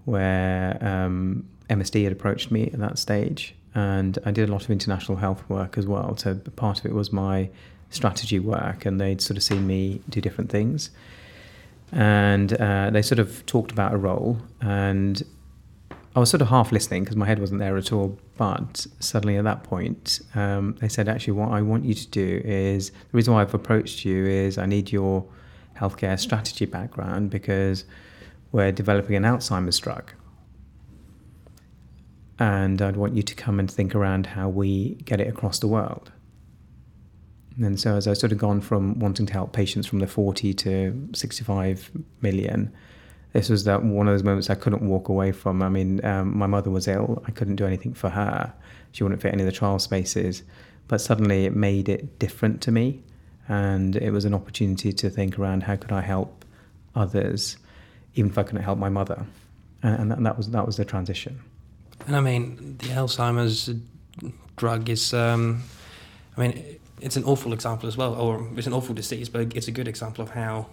where 0.05 0.77
um, 0.81 1.47
MSD 1.69 2.03
had 2.03 2.11
approached 2.11 2.49
me 2.49 2.71
at 2.73 2.79
that 2.79 2.97
stage. 2.97 3.53
And 3.75 4.17
I 4.25 4.31
did 4.31 4.49
a 4.49 4.51
lot 4.51 4.63
of 4.63 4.71
international 4.71 5.17
health 5.17 5.47
work 5.49 5.77
as 5.77 5.85
well. 5.85 6.17
So 6.17 6.35
part 6.55 6.79
of 6.79 6.85
it 6.85 6.93
was 6.93 7.11
my 7.11 7.49
strategy 7.89 8.39
work, 8.39 8.85
and 8.85 8.99
they'd 8.99 9.21
sort 9.21 9.37
of 9.37 9.43
seen 9.43 9.67
me 9.67 10.01
do 10.09 10.21
different 10.21 10.49
things. 10.49 10.89
And 11.93 12.59
uh, 12.59 12.89
they 12.89 13.03
sort 13.03 13.19
of 13.19 13.45
talked 13.45 13.71
about 13.71 13.93
a 13.93 13.97
role, 13.97 14.39
and 14.61 15.21
I 16.15 16.19
was 16.19 16.29
sort 16.29 16.41
of 16.41 16.49
half 16.49 16.71
listening 16.71 17.03
because 17.03 17.15
my 17.15 17.25
head 17.25 17.39
wasn't 17.39 17.59
there 17.59 17.77
at 17.77 17.91
all. 17.91 18.17
But 18.37 18.85
suddenly 18.99 19.37
at 19.37 19.43
that 19.43 19.63
point, 19.63 20.19
um, 20.35 20.75
they 20.79 20.87
said, 20.87 21.07
actually, 21.07 21.33
what 21.33 21.51
I 21.51 21.61
want 21.61 21.85
you 21.85 21.93
to 21.93 22.07
do 22.07 22.41
is 22.43 22.89
the 22.89 22.97
reason 23.11 23.33
why 23.33 23.41
I've 23.41 23.53
approached 23.53 24.05
you 24.05 24.25
is 24.25 24.57
I 24.57 24.65
need 24.65 24.91
your 24.91 25.25
healthcare 25.75 26.19
strategy 26.19 26.65
background 26.65 27.29
because 27.29 27.85
we're 28.51 28.71
developing 28.71 29.15
an 29.15 29.23
Alzheimer's 29.23 29.79
drug. 29.79 30.11
And 32.39 32.81
I'd 32.81 32.97
want 32.97 33.15
you 33.15 33.23
to 33.23 33.35
come 33.35 33.59
and 33.59 33.69
think 33.69 33.95
around 33.95 34.27
how 34.27 34.49
we 34.49 34.95
get 35.05 35.19
it 35.21 35.27
across 35.27 35.59
the 35.59 35.67
world. 35.67 36.11
And 37.59 37.79
so, 37.79 37.95
as 37.95 38.07
I 38.07 38.13
sort 38.13 38.31
of 38.31 38.37
gone 38.37 38.61
from 38.61 38.99
wanting 38.99 39.25
to 39.27 39.33
help 39.33 39.53
patients 39.53 39.85
from 39.85 39.99
the 39.99 40.07
40 40.07 40.53
to 40.55 41.09
65 41.13 41.91
million, 42.21 42.73
this 43.33 43.49
was 43.49 43.63
that 43.65 43.83
one 43.83 44.07
of 44.07 44.13
those 44.13 44.23
moments 44.23 44.49
I 44.49 44.55
couldn't 44.55 44.81
walk 44.87 45.09
away 45.09 45.31
from. 45.31 45.61
I 45.61 45.69
mean, 45.69 46.03
um, 46.05 46.37
my 46.37 46.47
mother 46.47 46.69
was 46.69 46.87
ill. 46.87 47.21
I 47.27 47.31
couldn't 47.31 47.55
do 47.55 47.65
anything 47.65 47.93
for 47.93 48.09
her. 48.09 48.53
She 48.91 49.03
wouldn't 49.03 49.21
fit 49.21 49.33
any 49.33 49.41
of 49.43 49.47
the 49.47 49.51
trial 49.51 49.79
spaces. 49.79 50.43
But 50.87 51.01
suddenly 51.01 51.45
it 51.45 51.55
made 51.55 51.89
it 51.89 52.19
different 52.19 52.61
to 52.61 52.71
me. 52.71 53.01
And 53.47 53.95
it 53.95 54.11
was 54.11 54.25
an 54.25 54.33
opportunity 54.33 54.93
to 54.93 55.09
think 55.09 55.37
around 55.37 55.63
how 55.63 55.75
could 55.75 55.91
I 55.91 56.01
help 56.01 56.45
others, 56.95 57.57
even 58.15 58.31
if 58.31 58.37
I 58.37 58.43
couldn't 58.43 58.61
help 58.61 58.77
my 58.77 58.89
mother. 58.89 59.25
And, 59.81 60.01
and, 60.01 60.11
that, 60.11 60.17
and 60.17 60.25
that, 60.25 60.37
was, 60.37 60.49
that 60.51 60.65
was 60.65 60.77
the 60.77 60.85
transition. 60.85 61.39
And 62.05 62.15
I 62.15 62.19
mean, 62.19 62.77
the 62.77 62.89
Alzheimer's 62.89 63.71
drug 64.57 64.89
is, 64.89 65.13
um, 65.13 65.63
I 66.37 66.41
mean, 66.41 66.79
it's 67.03 67.17
an 67.17 67.25
awful 67.25 67.51
example 67.51 67.87
as 67.89 67.97
well, 67.97 68.15
or 68.15 68.47
it's 68.55 68.65
an 68.65 68.73
awful 68.73 68.95
disease, 68.95 69.27
but 69.27 69.53
it's 69.55 69.67
a 69.67 69.71
good 69.71 69.89
example 69.89 70.23
of 70.23 70.29
how 70.29 70.67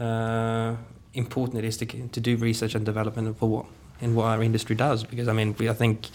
uh, 0.00 0.74
important 1.14 1.58
it 1.58 1.64
is 1.64 1.76
to 1.76 1.86
to 1.86 2.20
do 2.20 2.36
research 2.36 2.74
and 2.74 2.84
development 2.84 3.38
for 3.38 3.48
what 3.48 3.66
in 4.00 4.14
what 4.16 4.24
our 4.24 4.42
industry 4.42 4.74
does. 4.74 5.04
Because 5.04 5.28
I 5.28 5.32
mean, 5.32 5.54
we, 5.56 5.68
I 5.68 5.74
think 5.74 6.08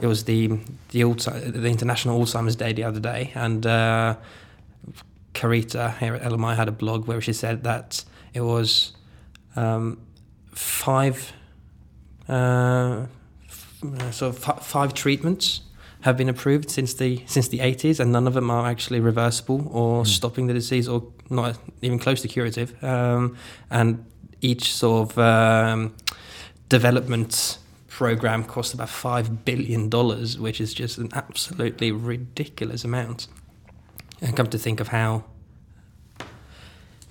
it 0.00 0.06
was 0.08 0.24
the 0.24 0.58
the 0.90 1.04
the 1.04 1.68
International 1.68 2.20
Alzheimer's 2.20 2.56
Day 2.56 2.72
the 2.72 2.82
other 2.82 3.00
day, 3.00 3.30
and 3.34 3.64
uh, 3.64 4.16
Carita 5.32 5.96
here 6.00 6.16
at 6.16 6.22
LMI 6.22 6.56
had 6.56 6.68
a 6.68 6.72
blog 6.72 7.06
where 7.06 7.20
she 7.20 7.32
said 7.32 7.62
that 7.62 8.04
it 8.32 8.42
was 8.42 8.92
um, 9.54 10.00
five. 10.52 11.32
Uh, 12.28 13.06
so 14.10 14.30
f- 14.30 14.64
five 14.64 14.94
treatments 14.94 15.60
have 16.04 16.18
been 16.18 16.28
approved 16.28 16.70
since 16.70 16.92
the 16.92 17.22
since 17.24 17.48
the 17.48 17.60
80s, 17.60 17.98
and 17.98 18.12
none 18.12 18.26
of 18.26 18.34
them 18.34 18.50
are 18.50 18.66
actually 18.66 19.00
reversible 19.00 19.66
or 19.72 20.02
mm. 20.02 20.06
stopping 20.06 20.46
the 20.48 20.52
disease 20.52 20.86
or 20.86 21.02
not 21.30 21.56
even 21.80 21.98
close 21.98 22.20
to 22.20 22.28
curative. 22.28 22.82
Um, 22.84 23.38
and 23.70 24.04
each 24.42 24.74
sort 24.74 25.12
of 25.12 25.18
um, 25.18 25.94
development 26.68 27.56
program 27.88 28.44
costs 28.44 28.74
about 28.74 28.90
five 28.90 29.46
billion 29.46 29.88
dollars, 29.88 30.38
which 30.38 30.60
is 30.60 30.74
just 30.74 30.98
an 30.98 31.08
absolutely 31.14 31.90
ridiculous 31.90 32.84
amount. 32.84 33.26
And 34.20 34.36
come 34.36 34.48
to 34.48 34.58
think 34.58 34.80
of 34.80 34.88
how 34.88 35.24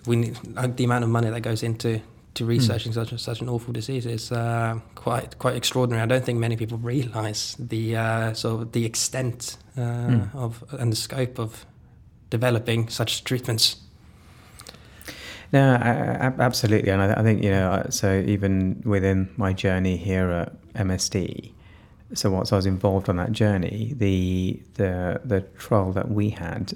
we 0.06 0.18
need, 0.18 0.38
like 0.54 0.76
the 0.76 0.84
amount 0.84 1.04
of 1.04 1.10
money 1.10 1.32
that 1.32 1.42
goes 1.42 1.64
into 1.64 2.00
to 2.36 2.46
researching 2.46 2.92
mm. 2.92 2.96
such 2.96 3.20
such 3.20 3.42
an 3.42 3.50
awful 3.50 3.74
disease 3.74 4.06
is 4.06 4.32
uh, 4.32 4.80
quite 4.96 5.38
quite 5.40 5.56
extraordinary. 5.56 6.02
I 6.02 6.06
don't 6.06 6.26
think 6.26 6.40
many 6.40 6.56
people 6.56 6.78
realise 6.78 7.56
the 7.60 7.96
uh, 7.96 8.34
sort 8.34 8.62
of 8.62 8.72
the 8.72 8.86
extent 8.86 9.58
uh, 9.78 9.82
mm. 9.82 10.36
of 10.36 10.64
and 10.72 10.92
the 10.92 10.96
scope 10.96 11.40
of 11.40 11.66
developing 12.30 12.90
such 12.90 13.24
treatments. 13.24 13.78
No, 15.52 15.76
I, 15.76 15.90
I, 15.90 16.34
absolutely, 16.40 16.90
and 16.90 17.02
I, 17.02 17.14
I, 17.14 17.22
think 17.22 17.44
you 17.44 17.52
know. 17.52 17.70
Uh, 17.70 17.90
so 17.92 18.24
even 18.26 18.82
within 18.86 19.30
my 19.38 19.54
journey 19.54 19.98
here 19.98 20.32
at 20.32 20.74
MSD, 20.74 21.52
so 22.16 22.32
once 22.32 22.52
I 22.52 22.56
was 22.56 22.66
involved 22.66 23.08
on 23.08 23.18
that 23.18 23.32
journey, 23.32 23.94
the 23.96 24.60
the 24.76 25.22
the 25.24 25.42
trial 25.42 25.92
that 25.92 26.10
we 26.10 26.32
had 26.32 26.74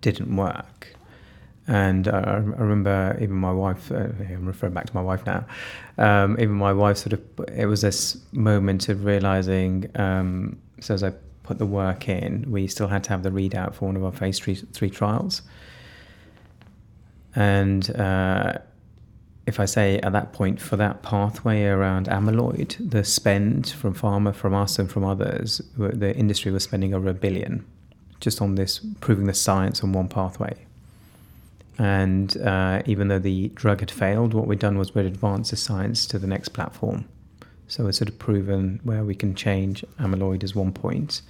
didn't 0.00 0.34
work. 0.34 0.96
And 1.68 2.08
I, 2.08 2.20
I 2.20 2.36
remember 2.38 3.18
even 3.20 3.36
my 3.36 3.52
wife, 3.52 3.92
uh, 3.92 4.08
I'm 4.18 4.46
referring 4.46 4.72
back 4.72 4.86
to 4.86 4.94
my 4.94 5.02
wife 5.02 5.24
now, 5.26 5.44
um, 5.98 6.40
even 6.40 6.54
my 6.54 6.72
wife 6.72 6.96
sort 6.96 7.12
of, 7.12 7.20
it 7.54 7.66
was 7.66 7.82
this 7.82 8.16
moment 8.32 8.88
of 8.88 9.04
realizing, 9.04 9.90
um, 9.94 10.58
so 10.80 10.94
as 10.94 11.04
I 11.04 11.12
put 11.42 11.58
the 11.58 11.66
work 11.66 12.08
in, 12.08 12.50
we 12.50 12.66
still 12.68 12.88
had 12.88 13.04
to 13.04 13.10
have 13.10 13.22
the 13.22 13.30
readout 13.30 13.74
for 13.74 13.84
one 13.84 13.96
of 13.96 14.04
our 14.04 14.12
phase 14.12 14.38
three, 14.38 14.54
three 14.54 14.88
trials. 14.88 15.42
And 17.34 17.94
uh, 17.96 18.54
if 19.46 19.60
I 19.60 19.66
say 19.66 19.98
at 19.98 20.12
that 20.12 20.32
point, 20.32 20.60
for 20.62 20.76
that 20.76 21.02
pathway 21.02 21.64
around 21.64 22.06
amyloid, 22.06 22.90
the 22.90 23.04
spend 23.04 23.68
from 23.68 23.94
pharma, 23.94 24.34
from 24.34 24.54
us, 24.54 24.78
and 24.78 24.90
from 24.90 25.04
others, 25.04 25.60
the 25.76 26.16
industry 26.16 26.50
was 26.50 26.64
spending 26.64 26.94
over 26.94 27.10
a 27.10 27.14
billion 27.14 27.66
just 28.20 28.40
on 28.40 28.54
this, 28.54 28.80
proving 29.00 29.26
the 29.26 29.34
science 29.34 29.84
on 29.84 29.92
one 29.92 30.08
pathway. 30.08 30.54
And 31.78 32.36
uh, 32.38 32.82
even 32.86 33.08
though 33.08 33.20
the 33.20 33.48
drug 33.48 33.80
had 33.80 33.90
failed, 33.90 34.34
what 34.34 34.48
we'd 34.48 34.58
done 34.58 34.78
was 34.78 34.94
we'd 34.94 35.06
advanced 35.06 35.52
the 35.52 35.56
science 35.56 36.06
to 36.06 36.18
the 36.18 36.26
next 36.26 36.48
platform. 36.48 37.08
So 37.68 37.86
it's 37.86 37.98
sort 37.98 38.08
of 38.08 38.18
proven 38.18 38.80
where 38.82 39.04
we 39.04 39.14
can 39.14 39.34
change 39.34 39.84
amyloid 40.00 40.42
as 40.42 40.54
one 40.54 40.72
point 40.72 41.22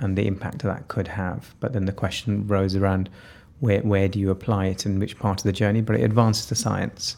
and 0.00 0.18
the 0.18 0.26
impact 0.26 0.62
that 0.62 0.88
could 0.88 1.06
have. 1.06 1.54
But 1.60 1.72
then 1.72 1.84
the 1.84 1.92
question 1.92 2.46
rose 2.48 2.74
around 2.74 3.08
where, 3.60 3.80
where 3.82 4.08
do 4.08 4.18
you 4.18 4.30
apply 4.30 4.66
it 4.66 4.86
and 4.86 4.98
which 4.98 5.18
part 5.18 5.38
of 5.40 5.44
the 5.44 5.52
journey? 5.52 5.82
But 5.82 5.96
it 5.96 6.02
advances 6.02 6.46
the 6.46 6.56
science. 6.56 7.16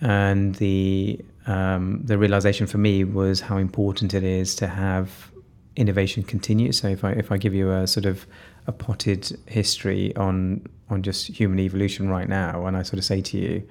And 0.00 0.54
the, 0.56 1.20
um, 1.46 2.02
the 2.04 2.16
realization 2.16 2.66
for 2.68 2.78
me 2.78 3.02
was 3.02 3.40
how 3.40 3.56
important 3.56 4.14
it 4.14 4.22
is 4.22 4.54
to 4.56 4.68
have 4.68 5.32
innovation 5.74 6.22
continue. 6.22 6.70
So 6.70 6.88
if 6.88 7.02
I, 7.02 7.12
if 7.12 7.32
I 7.32 7.38
give 7.38 7.54
you 7.54 7.72
a 7.72 7.86
sort 7.86 8.06
of 8.06 8.26
a 8.66 8.72
potted 8.72 9.38
history 9.46 10.14
on 10.16 10.66
on 10.88 11.02
just 11.02 11.28
human 11.28 11.60
evolution 11.60 12.08
right 12.08 12.28
now, 12.28 12.66
and 12.66 12.76
I 12.76 12.82
sort 12.82 12.98
of 12.98 13.04
say 13.04 13.20
to 13.20 13.38
you, 13.38 13.68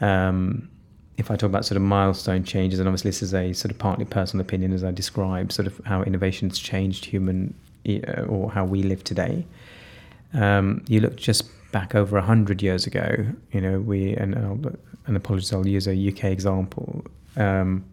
um, 0.00 0.68
if 1.16 1.30
I 1.32 1.36
talk 1.36 1.48
about 1.48 1.64
sort 1.64 1.76
of 1.76 1.82
milestone 1.82 2.44
changes, 2.44 2.78
and 2.78 2.88
obviously 2.88 3.08
this 3.08 3.22
is 3.22 3.34
a 3.34 3.52
sort 3.52 3.72
of 3.72 3.78
partly 3.78 4.04
personal 4.04 4.40
opinion 4.40 4.72
as 4.72 4.84
I 4.84 4.92
describe 4.92 5.52
sort 5.52 5.66
of 5.66 5.80
how 5.84 6.02
innovation's 6.02 6.58
changed 6.58 7.04
human 7.04 7.54
uh, 7.88 8.22
or 8.22 8.50
how 8.52 8.64
we 8.64 8.82
live 8.82 9.02
today. 9.02 9.44
Um, 10.32 10.84
you 10.88 11.00
look 11.00 11.16
just 11.16 11.50
back 11.72 11.94
over 11.94 12.20
hundred 12.20 12.62
years 12.62 12.86
ago, 12.86 13.26
you 13.52 13.60
know, 13.60 13.80
we 13.80 14.14
and 14.14 14.36
I'll, 14.36 14.60
and 15.06 15.16
apologies, 15.16 15.52
I'll 15.52 15.66
use 15.66 15.88
a 15.88 16.08
UK 16.08 16.24
example. 16.24 17.04
Um, 17.36 17.84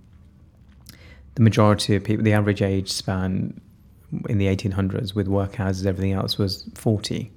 the 1.33 1.41
majority 1.41 1.95
of 1.95 2.03
people, 2.03 2.23
the 2.23 2.33
average 2.33 2.61
age 2.61 2.91
span 2.91 3.59
in 4.29 4.37
the 4.37 4.47
1800s 4.47 5.15
with 5.15 5.27
workhouses, 5.27 5.85
everything 5.85 6.13
else 6.13 6.37
was 6.37 6.69
40. 6.75 7.31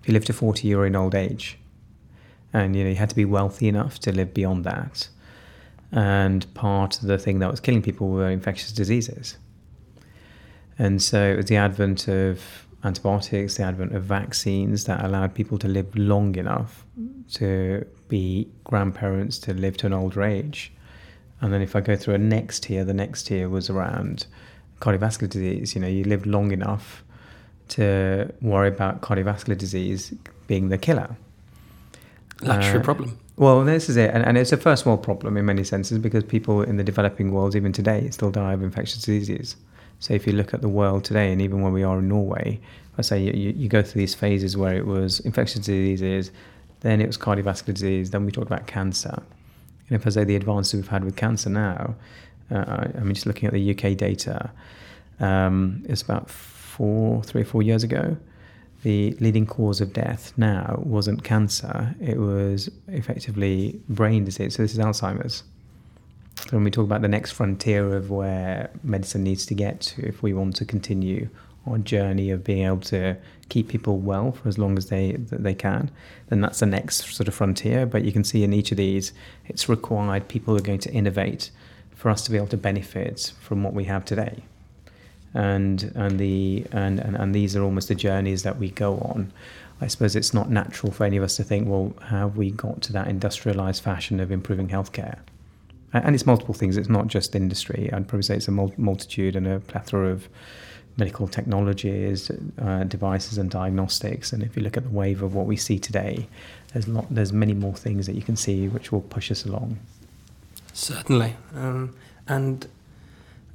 If 0.00 0.08
you 0.08 0.14
lived 0.14 0.26
to 0.28 0.32
40, 0.32 0.68
you 0.68 0.78
were 0.78 0.86
in 0.86 0.96
old 0.96 1.14
age. 1.14 1.58
And 2.52 2.76
you 2.76 2.84
know, 2.84 2.90
you 2.90 2.96
had 2.96 3.10
to 3.10 3.16
be 3.16 3.24
wealthy 3.24 3.68
enough 3.68 3.98
to 4.00 4.12
live 4.12 4.32
beyond 4.32 4.64
that. 4.64 5.08
And 5.92 6.52
part 6.54 7.00
of 7.00 7.08
the 7.08 7.18
thing 7.18 7.38
that 7.40 7.50
was 7.50 7.60
killing 7.60 7.82
people 7.82 8.08
were 8.08 8.30
infectious 8.30 8.72
diseases. 8.72 9.36
And 10.78 11.02
so 11.02 11.32
it 11.32 11.36
was 11.36 11.46
the 11.46 11.56
advent 11.56 12.08
of 12.08 12.66
antibiotics, 12.84 13.56
the 13.56 13.64
advent 13.64 13.94
of 13.94 14.04
vaccines 14.04 14.84
that 14.84 15.04
allowed 15.04 15.34
people 15.34 15.58
to 15.58 15.68
live 15.68 15.94
long 15.96 16.36
enough 16.36 16.84
to 17.34 17.84
be 18.08 18.48
grandparents, 18.64 19.38
to 19.38 19.54
live 19.54 19.76
to 19.78 19.86
an 19.86 19.92
older 19.92 20.22
age. 20.22 20.72
And 21.40 21.52
then 21.52 21.62
if 21.62 21.74
I 21.76 21.80
go 21.80 21.96
through 21.96 22.14
a 22.14 22.18
next 22.18 22.64
tier, 22.64 22.84
the 22.84 22.94
next 22.94 23.24
tier 23.24 23.48
was 23.48 23.68
around 23.68 24.26
cardiovascular 24.80 25.28
disease. 25.28 25.74
You 25.74 25.80
know, 25.80 25.88
you 25.88 26.04
live 26.04 26.26
long 26.26 26.52
enough 26.52 27.02
to 27.68 28.32
worry 28.40 28.68
about 28.68 29.00
cardiovascular 29.00 29.58
disease 29.58 30.14
being 30.46 30.68
the 30.68 30.78
killer. 30.78 31.16
Luxury 32.42 32.80
Uh, 32.80 32.82
problem. 32.82 33.18
Well, 33.36 33.64
this 33.64 33.88
is 33.90 33.96
it, 33.98 34.10
and, 34.14 34.24
and 34.24 34.38
it's 34.38 34.52
a 34.52 34.56
first 34.56 34.86
world 34.86 35.02
problem 35.02 35.36
in 35.36 35.44
many 35.44 35.62
senses 35.62 35.98
because 35.98 36.24
people 36.24 36.62
in 36.62 36.76
the 36.76 36.84
developing 36.84 37.32
world, 37.32 37.54
even 37.54 37.72
today, 37.72 38.08
still 38.10 38.30
die 38.30 38.54
of 38.54 38.62
infectious 38.62 39.02
diseases. 39.02 39.56
So 40.00 40.14
if 40.14 40.26
you 40.26 40.32
look 40.32 40.54
at 40.54 40.62
the 40.62 40.68
world 40.68 41.04
today, 41.04 41.32
and 41.32 41.42
even 41.42 41.60
where 41.60 41.72
we 41.72 41.82
are 41.82 41.98
in 41.98 42.08
Norway, 42.08 42.60
I 42.96 43.02
say 43.02 43.22
you, 43.22 43.32
you, 43.32 43.50
you 43.50 43.68
go 43.68 43.82
through 43.82 44.00
these 44.00 44.14
phases 44.14 44.56
where 44.56 44.74
it 44.74 44.86
was 44.86 45.20
infectious 45.20 45.60
diseases, 45.60 46.30
then 46.80 47.00
it 47.00 47.06
was 47.06 47.18
cardiovascular 47.18 47.74
disease, 47.74 48.10
then 48.10 48.24
we 48.24 48.32
talked 48.32 48.46
about 48.46 48.66
cancer. 48.66 49.22
And 49.88 50.00
if 50.00 50.06
I 50.06 50.10
say 50.10 50.24
the 50.24 50.36
advances 50.36 50.74
we've 50.74 50.88
had 50.88 51.04
with 51.04 51.16
cancer 51.16 51.50
now, 51.50 51.94
I 52.50 52.90
I 52.96 53.00
mean, 53.00 53.14
just 53.14 53.26
looking 53.26 53.46
at 53.46 53.52
the 53.52 53.70
UK 53.70 53.96
data, 53.96 54.50
um, 55.20 55.84
it's 55.88 56.02
about 56.02 56.30
four, 56.30 57.22
three 57.22 57.42
or 57.42 57.44
four 57.44 57.62
years 57.62 57.82
ago. 57.82 58.16
The 58.82 59.12
leading 59.20 59.46
cause 59.46 59.80
of 59.80 59.92
death 59.92 60.32
now 60.36 60.80
wasn't 60.84 61.24
cancer; 61.24 61.94
it 62.00 62.18
was 62.18 62.70
effectively 62.88 63.80
brain 63.88 64.24
disease. 64.24 64.54
So 64.54 64.62
this 64.62 64.72
is 64.72 64.78
Alzheimer's. 64.78 65.42
So 66.42 66.50
when 66.50 66.64
we 66.64 66.70
talk 66.70 66.84
about 66.84 67.02
the 67.02 67.08
next 67.08 67.32
frontier 67.32 67.96
of 67.96 68.10
where 68.10 68.70
medicine 68.84 69.24
needs 69.24 69.46
to 69.46 69.54
get 69.54 69.80
to, 69.80 70.06
if 70.06 70.22
we 70.22 70.34
want 70.34 70.54
to 70.56 70.64
continue 70.64 71.28
our 71.66 71.78
journey 71.78 72.30
of 72.30 72.44
being 72.44 72.64
able 72.64 72.80
to 72.80 73.16
keep 73.48 73.68
people 73.68 73.98
well 73.98 74.32
for 74.32 74.48
as 74.48 74.58
long 74.58 74.76
as 74.76 74.86
they 74.86 75.12
they 75.18 75.54
can, 75.54 75.90
then 76.28 76.40
that's 76.40 76.60
the 76.60 76.66
next 76.66 77.14
sort 77.14 77.28
of 77.28 77.34
frontier. 77.34 77.86
But 77.86 78.04
you 78.04 78.12
can 78.12 78.24
see 78.24 78.44
in 78.44 78.52
each 78.52 78.70
of 78.70 78.76
these, 78.76 79.12
it's 79.46 79.68
required 79.68 80.28
people 80.28 80.56
are 80.56 80.60
going 80.60 80.78
to 80.80 80.92
innovate 80.92 81.50
for 81.96 82.10
us 82.10 82.22
to 82.22 82.30
be 82.30 82.36
able 82.36 82.46
to 82.46 82.56
benefit 82.56 83.32
from 83.40 83.64
what 83.64 83.74
we 83.74 83.84
have 83.84 84.04
today. 84.04 84.44
And 85.34 85.92
and 85.96 86.20
the 86.20 86.64
and, 86.70 87.00
and, 87.00 87.16
and 87.16 87.34
these 87.34 87.56
are 87.56 87.62
almost 87.62 87.88
the 87.88 87.94
journeys 87.94 88.44
that 88.44 88.58
we 88.58 88.70
go 88.70 88.98
on. 88.98 89.32
I 89.80 89.88
suppose 89.88 90.16
it's 90.16 90.32
not 90.32 90.48
natural 90.48 90.92
for 90.92 91.04
any 91.04 91.18
of 91.18 91.24
us 91.24 91.36
to 91.36 91.44
think, 91.44 91.68
well, 91.68 91.94
have 92.06 92.36
we 92.36 92.50
got 92.50 92.80
to 92.82 92.92
that 92.94 93.08
industrialized 93.08 93.82
fashion 93.82 94.20
of 94.20 94.30
improving 94.30 94.68
healthcare? 94.68 95.18
And 95.92 96.14
it's 96.14 96.26
multiple 96.26 96.54
things. 96.54 96.76
It's 96.76 96.88
not 96.88 97.08
just 97.08 97.34
industry. 97.34 97.90
I'd 97.92 98.08
probably 98.08 98.22
say 98.22 98.36
it's 98.36 98.48
a 98.48 98.52
multitude 98.52 99.36
and 99.36 99.46
a 99.46 99.60
plethora 99.60 100.10
of 100.10 100.28
medical 100.96 101.28
technologies, 101.28 102.30
uh, 102.58 102.84
devices, 102.84 103.36
and 103.38 103.50
diagnostics. 103.50 104.32
And 104.32 104.42
if 104.42 104.56
you 104.56 104.62
look 104.62 104.76
at 104.76 104.84
the 104.84 104.90
wave 104.90 105.22
of 105.22 105.34
what 105.34 105.46
we 105.46 105.56
see 105.56 105.78
today, 105.78 106.26
there's 106.72 106.88
lot, 106.88 107.06
there's 107.10 107.32
many 107.32 107.52
more 107.52 107.74
things 107.74 108.06
that 108.06 108.14
you 108.14 108.22
can 108.22 108.36
see 108.36 108.68
which 108.68 108.92
will 108.92 109.02
push 109.02 109.30
us 109.30 109.44
along. 109.44 109.78
Certainly. 110.76 111.34
Um, 111.54 111.96
and 112.28 112.68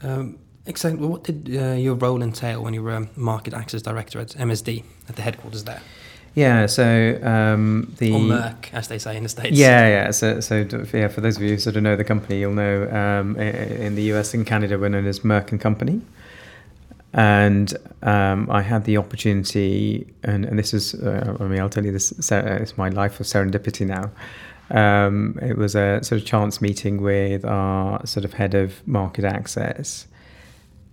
um, 0.01 0.39
exactly 0.65 1.05
what 1.05 1.23
did 1.23 1.55
uh, 1.55 1.73
your 1.73 1.93
role 1.93 2.23
entail 2.23 2.63
when 2.63 2.73
you 2.73 2.81
were 2.81 2.95
a 2.95 3.07
market 3.15 3.53
access 3.53 3.84
director 3.84 4.19
at 4.19 4.29
MSD 4.29 4.84
at 5.07 5.15
the 5.15 5.21
headquarters 5.21 5.63
there? 5.65 5.81
Yeah. 6.34 6.65
So 6.65 7.19
um, 7.21 7.93
the 7.99 8.12
Or 8.13 8.19
Merck, 8.19 8.73
as 8.73 8.88
they 8.88 8.97
say 8.97 9.17
in 9.17 9.23
the 9.23 9.29
States. 9.29 9.55
Yeah, 9.55 9.88
yeah. 9.88 10.12
So, 10.12 10.39
so 10.39 10.65
yeah, 10.93 11.10
for 11.10 11.21
those 11.21 11.38
of 11.38 11.43
you 11.43 11.49
who 11.49 11.57
sort 11.60 11.75
of 11.75 11.84
know 11.84 11.95
the 11.95 12.03
company, 12.03 12.39
you'll 12.39 12.53
know 12.53 12.89
um, 12.89 13.38
in 13.38 13.93
the 13.93 14.13
US 14.13 14.34
and 14.34 14.45
Canada 14.45 14.79
we're 14.79 14.89
known 14.89 15.05
as 15.05 15.19
Merck 15.19 15.51
and 15.51 15.62
Company. 15.62 16.01
And 17.13 17.71
um, 18.01 18.49
I 18.49 18.63
had 18.63 18.86
the 18.86 18.97
opportunity, 18.97 20.07
and, 20.23 20.45
and 20.45 20.57
this 20.57 20.73
is, 20.73 20.95
uh, 20.95 21.36
I 21.39 21.43
mean, 21.43 21.60
I'll 21.60 21.69
tell 21.69 21.86
you 21.86 21.91
this, 21.91 22.31
uh, 22.31 22.57
it's 22.62 22.77
my 22.77 22.89
life 22.89 23.19
of 23.19 23.27
serendipity 23.27 23.86
now. 23.86 24.12
Um, 24.71 25.38
it 25.41 25.57
was 25.57 25.75
a 25.75 26.01
sort 26.03 26.21
of 26.21 26.27
chance 26.27 26.62
meeting 26.62 27.01
with 27.01 27.45
our 27.45 28.05
sort 28.05 28.25
of 28.25 28.34
head 28.34 28.53
of 28.53 28.86
market 28.88 29.25
access. 29.25 30.07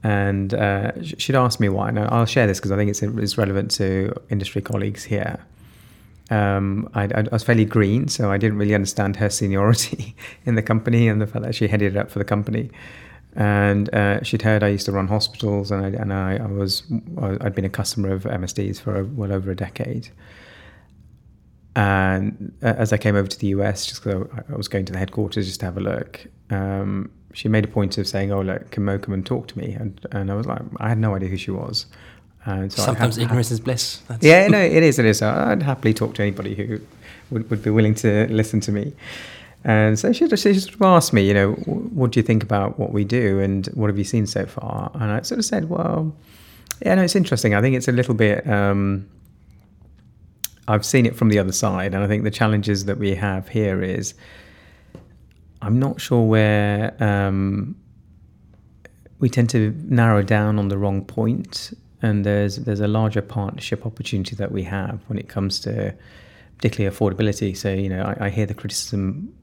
And 0.03 0.55
uh, 0.55 1.03
she'd 1.03 1.35
asked 1.35 1.61
me 1.61 1.69
why, 1.69 1.89
and 1.89 1.99
I'll 1.99 2.27
share 2.27 2.47
this 2.47 2.59
because 2.59 2.71
I 2.71 2.77
think 2.77 2.91
it's, 2.91 3.03
it's 3.03 3.39
relevant 3.39 3.71
to 3.73 4.15
industry 4.31 4.63
colleagues 4.63 5.05
here 5.05 5.41
um, 6.31 6.91
I, 6.95 7.05
I 7.05 7.23
was 7.33 7.43
fairly 7.43 7.65
green, 7.65 8.09
so 8.09 8.31
I 8.31 8.39
didn't 8.39 8.59
really 8.59 8.75
understand 8.75 9.17
her 9.17 9.31
seniority 9.31 10.15
in 10.45 10.55
the 10.55 10.63
company 10.63 11.09
and 11.09 11.21
the 11.21 11.27
fact 11.27 11.45
that 11.45 11.55
she 11.55 11.69
headed 11.69 11.97
it 11.97 11.99
up 11.99 12.11
for 12.11 12.19
the 12.19 12.25
company. 12.25 12.71
And 13.35 13.93
uh, 13.95 14.23
she'd 14.23 14.43
heard 14.43 14.63
I 14.63 14.69
used 14.69 14.87
to 14.87 14.93
run 14.93 15.09
hospitals, 15.09 15.71
and 15.71 15.85
I, 15.85 15.89
and 16.01 16.13
I, 16.13 16.37
I 16.37 16.47
was 16.47 16.83
I'd 17.19 17.55
been 17.55 17.65
a 17.65 17.71
customer 17.71 18.13
of 18.13 18.25
MSD's 18.25 18.81
for 18.81 19.05
well 19.05 19.33
over 19.33 19.51
a 19.51 19.57
decade. 19.57 20.09
And 21.79 22.53
uh, 22.61 22.75
as 22.77 22.93
I 22.93 22.97
came 22.97 23.15
over 23.15 23.29
to 23.29 23.39
the 23.39 23.47
US, 23.49 23.87
just 23.87 24.03
because 24.03 24.27
I 24.53 24.57
was 24.57 24.67
going 24.67 24.85
to 24.87 24.93
the 24.93 24.99
headquarters 24.99 25.47
just 25.47 25.61
to 25.61 25.67
have 25.67 25.77
a 25.77 25.81
look, 25.81 26.27
um, 26.51 27.11
she 27.33 27.49
made 27.49 27.65
a 27.65 27.69
point 27.69 27.99
of 27.99 28.09
saying, 28.09 28.33
"Oh, 28.33 28.41
look, 28.41 28.73
can 28.73 28.85
Mo 28.85 28.99
come 28.99 29.15
and 29.15 29.25
talk 29.25 29.47
to 29.49 29.59
me?" 29.59 29.75
And, 29.75 30.05
and 30.11 30.29
I 30.33 30.35
was 30.35 30.45
like, 30.47 30.61
I 30.79 30.89
had 30.89 30.99
no 30.99 31.15
idea 31.15 31.29
who 31.29 31.37
she 31.37 31.53
was. 31.53 31.87
And 32.45 32.73
so 32.73 32.83
Sometimes 32.83 33.15
had- 33.15 33.23
ignorance 33.25 33.53
is 33.53 33.61
bliss. 33.61 33.99
That's 34.09 34.25
yeah, 34.25 34.49
no, 34.49 34.59
it 34.59 34.83
is. 34.83 34.99
It 34.99 35.05
is. 35.05 35.23
I'd 35.23 35.63
happily 35.63 35.95
talk 35.95 36.15
to 36.15 36.23
anybody 36.23 36.57
who 36.57 36.81
would, 37.31 37.49
would 37.49 37.63
be 37.63 37.71
willing 37.71 37.95
to 37.97 38.27
listen 38.29 38.59
to 38.63 38.73
me. 38.73 38.93
And 39.65 39.99
so 39.99 40.13
she 40.13 40.27
just, 40.27 40.43
she 40.43 40.53
just 40.55 40.71
asked 40.81 41.13
me, 41.13 41.27
you 41.27 41.35
know, 41.35 41.53
what 41.53 42.13
do 42.13 42.19
you 42.21 42.25
think 42.25 42.43
about 42.43 42.79
what 42.79 42.93
we 42.93 43.05
do 43.05 43.39
and 43.41 43.67
what 43.75 43.89
have 43.89 43.99
you 43.99 44.05
seen 44.05 44.27
so 44.27 44.47
far? 44.47 44.91
And 44.95 45.11
I 45.13 45.21
sort 45.23 45.39
of 45.41 45.45
said, 45.45 45.69
well, 45.69 46.15
yeah, 46.85 46.95
no, 46.95 47.03
it's 47.03 47.17
interesting. 47.17 47.55
I 47.55 47.61
think 47.61 47.77
it's 47.77 47.89
a 47.89 47.93
little 47.93 48.15
bit. 48.15 48.49
Um, 48.49 49.09
I've 50.69 50.85
seen 50.85 51.07
it 51.07 51.17
from 51.17 51.31
the 51.31 51.39
other 51.39 51.53
side, 51.53 51.95
and 51.95 52.05
I 52.05 52.07
think 52.07 52.25
the 52.25 52.31
challenges 52.31 52.85
that 52.85 52.99
we 52.99 53.15
have 53.15 53.49
here 53.49 53.83
is, 53.83 54.15
I'm 55.63 55.79
not 55.79 55.99
sure 55.99 56.23
where 56.27 56.95
um, 57.03 57.75
we 59.19 59.31
tend 59.31 59.49
to 59.51 59.75
narrow 59.85 60.23
down 60.23 60.59
on 60.59 60.69
the 60.69 60.77
wrong 60.77 61.05
point, 61.05 61.73
and 62.03 62.25
there's 62.25 62.57
there's 62.57 62.81
a 62.81 62.87
larger 62.87 63.23
partnership 63.23 63.87
opportunity 63.87 64.37
that 64.37 64.53
we 64.53 64.63
have 64.65 65.01
when 65.07 65.19
it 65.19 65.29
comes 65.29 65.59
to 65.61 65.95
particularly 66.59 66.95
affordability. 66.95 67.57
So 67.57 67.73
you 67.73 67.89
know, 67.89 68.03
I, 68.03 68.27
I 68.27 68.31
hear 68.31 68.45
the 68.45 68.55
criticism 68.55 69.35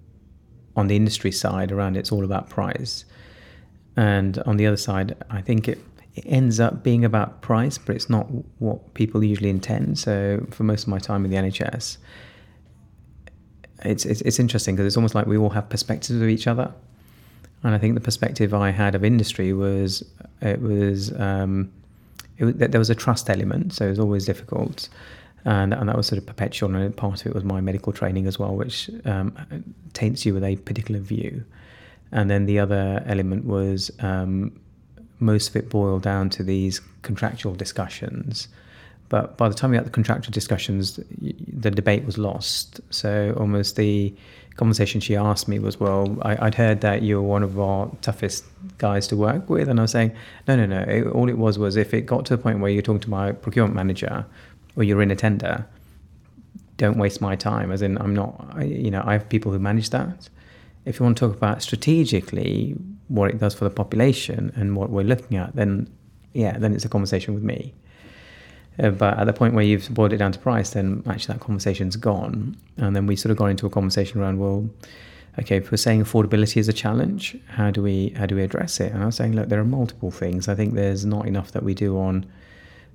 on 0.75 0.87
the 0.87 0.95
industry 0.95 1.31
side 1.31 1.71
around 1.71 1.97
it's 1.97 2.11
all 2.11 2.23
about 2.23 2.49
price, 2.49 3.03
and 3.97 4.37
on 4.45 4.57
the 4.57 4.67
other 4.67 4.77
side, 4.77 5.15
I 5.31 5.41
think 5.41 5.67
it, 5.67 5.79
it 6.15 6.25
ends 6.25 6.59
up 6.59 6.83
being 6.83 7.03
about 7.03 7.41
price, 7.41 7.77
but 7.77 7.95
it's 7.95 8.09
not 8.09 8.27
what 8.59 8.93
people 8.93 9.23
usually 9.23 9.49
intend. 9.49 9.99
So 9.99 10.45
for 10.49 10.63
most 10.63 10.83
of 10.83 10.87
my 10.87 10.99
time 10.99 11.25
in 11.25 11.31
the 11.31 11.37
NHS, 11.37 11.97
it's 13.83 14.05
it's, 14.05 14.21
it's 14.21 14.39
interesting 14.39 14.75
because 14.75 14.87
it's 14.87 14.97
almost 14.97 15.13
like 15.13 15.27
we 15.27 15.37
all 15.37 15.49
have 15.49 15.69
perspectives 15.69 16.21
of 16.21 16.29
each 16.29 16.47
other. 16.47 16.73
And 17.63 17.73
I 17.73 17.77
think 17.77 17.95
the 17.95 18.01
perspective 18.01 18.53
I 18.53 18.69
had 18.69 18.95
of 18.95 19.03
industry 19.03 19.51
was 19.51 20.03
it 20.41 20.61
was 20.61 21.11
um, 21.19 21.71
it, 22.37 22.71
there 22.71 22.79
was 22.79 22.89
a 22.89 22.95
trust 22.95 23.29
element, 23.29 23.73
so 23.73 23.85
it 23.85 23.89
was 23.89 23.99
always 23.99 24.25
difficult, 24.25 24.87
and, 25.43 25.73
and 25.73 25.89
that 25.89 25.97
was 25.97 26.07
sort 26.07 26.19
of 26.19 26.25
perpetual. 26.25 26.73
And 26.75 26.95
part 26.95 27.21
of 27.21 27.27
it 27.27 27.33
was 27.33 27.43
my 27.43 27.59
medical 27.59 27.91
training 27.91 28.27
as 28.27 28.39
well, 28.39 28.55
which 28.55 28.89
um, 29.03 29.35
taints 29.93 30.25
you 30.25 30.33
with 30.33 30.43
a 30.43 30.55
particular 30.57 31.01
view. 31.01 31.43
And 32.11 32.29
then 32.29 32.45
the 32.45 32.59
other 32.59 33.03
element 33.07 33.45
was 33.45 33.91
um, 33.99 34.57
most 35.19 35.49
of 35.49 35.55
it 35.55 35.69
boiled 35.69 36.03
down 36.03 36.29
to 36.31 36.43
these 36.43 36.81
contractual 37.01 37.55
discussions. 37.55 38.47
But 39.09 39.37
by 39.37 39.49
the 39.49 39.55
time 39.55 39.69
we 39.69 39.77
had 39.77 39.85
the 39.85 39.91
contractual 39.91 40.31
discussions, 40.31 40.99
the 41.19 41.71
debate 41.71 42.05
was 42.05 42.17
lost. 42.17 42.81
So 42.89 43.35
almost 43.37 43.75
the 43.75 44.13
conversation 44.55 44.99
she 44.99 45.15
asked 45.15 45.47
me 45.47 45.59
was, 45.59 45.79
"Well, 45.79 46.17
I, 46.23 46.47
I'd 46.47 46.55
heard 46.55 46.81
that 46.81 47.01
you 47.03 47.17
were 47.17 47.27
one 47.27 47.43
of 47.43 47.59
our 47.59 47.91
toughest 48.01 48.45
guys 48.77 49.07
to 49.07 49.15
work 49.15 49.49
with," 49.49 49.69
and 49.69 49.79
I 49.79 49.83
was 49.83 49.91
saying, 49.91 50.11
"No, 50.47 50.55
no, 50.55 50.65
no. 50.65 50.79
It, 50.81 51.07
all 51.07 51.29
it 51.29 51.37
was 51.37 51.59
was 51.59 51.75
if 51.75 51.93
it 51.93 52.01
got 52.01 52.25
to 52.25 52.35
the 52.35 52.41
point 52.41 52.59
where 52.59 52.71
you're 52.71 52.81
talking 52.81 53.01
to 53.01 53.09
my 53.09 53.31
procurement 53.31 53.75
manager, 53.75 54.25
or 54.75 54.83
you're 54.83 55.01
in 55.01 55.11
a 55.11 55.15
tender, 55.15 55.65
don't 56.77 56.97
waste 56.97 57.21
my 57.21 57.35
time. 57.35 57.71
As 57.71 57.81
in, 57.81 57.97
I'm 57.99 58.15
not. 58.15 58.47
I, 58.53 58.63
you 58.63 58.89
know, 58.89 59.03
I 59.05 59.13
have 59.13 59.29
people 59.29 59.51
who 59.51 59.59
manage 59.59 59.91
that. 59.91 60.29
If 60.85 60.99
you 60.99 61.03
want 61.03 61.17
to 61.17 61.27
talk 61.27 61.35
about 61.35 61.61
strategically 61.61 62.75
what 63.07 63.29
it 63.29 63.39
does 63.39 63.53
for 63.53 63.65
the 63.65 63.69
population 63.69 64.51
and 64.55 64.75
what 64.75 64.89
we're 64.89 65.03
looking 65.03 65.37
at, 65.37 65.55
then 65.55 65.89
yeah, 66.33 66.57
then 66.57 66.73
it's 66.73 66.85
a 66.85 66.89
conversation 66.89 67.33
with 67.33 67.43
me." 67.43 67.73
Uh, 68.77 68.89
but 68.89 69.17
at 69.17 69.25
the 69.25 69.33
point 69.33 69.53
where 69.53 69.63
you've 69.63 69.89
boiled 69.93 70.13
it 70.13 70.17
down 70.17 70.31
to 70.31 70.39
price, 70.39 70.71
then 70.71 71.01
actually 71.07 71.33
that 71.33 71.41
conversation's 71.41 71.95
gone. 71.95 72.57
And 72.77 72.95
then 72.95 73.07
we 73.07 73.15
sort 73.15 73.31
of 73.31 73.37
got 73.37 73.45
into 73.47 73.65
a 73.65 73.69
conversation 73.69 74.19
around, 74.19 74.39
well, 74.39 74.69
okay, 75.39 75.57
if 75.57 75.71
we're 75.71 75.77
saying 75.77 76.03
affordability 76.03 76.57
is 76.57 76.67
a 76.67 76.73
challenge, 76.73 77.37
how 77.47 77.71
do 77.71 77.81
we 77.81 78.09
how 78.17 78.25
do 78.25 78.35
we 78.35 78.43
address 78.43 78.79
it? 78.79 78.91
And 78.91 79.01
I 79.01 79.05
was 79.05 79.15
saying, 79.15 79.33
look, 79.33 79.49
there 79.49 79.59
are 79.59 79.65
multiple 79.65 80.11
things. 80.11 80.47
I 80.47 80.55
think 80.55 80.73
there's 80.73 81.05
not 81.05 81.25
enough 81.27 81.51
that 81.51 81.63
we 81.63 81.73
do 81.73 81.97
on 81.97 82.25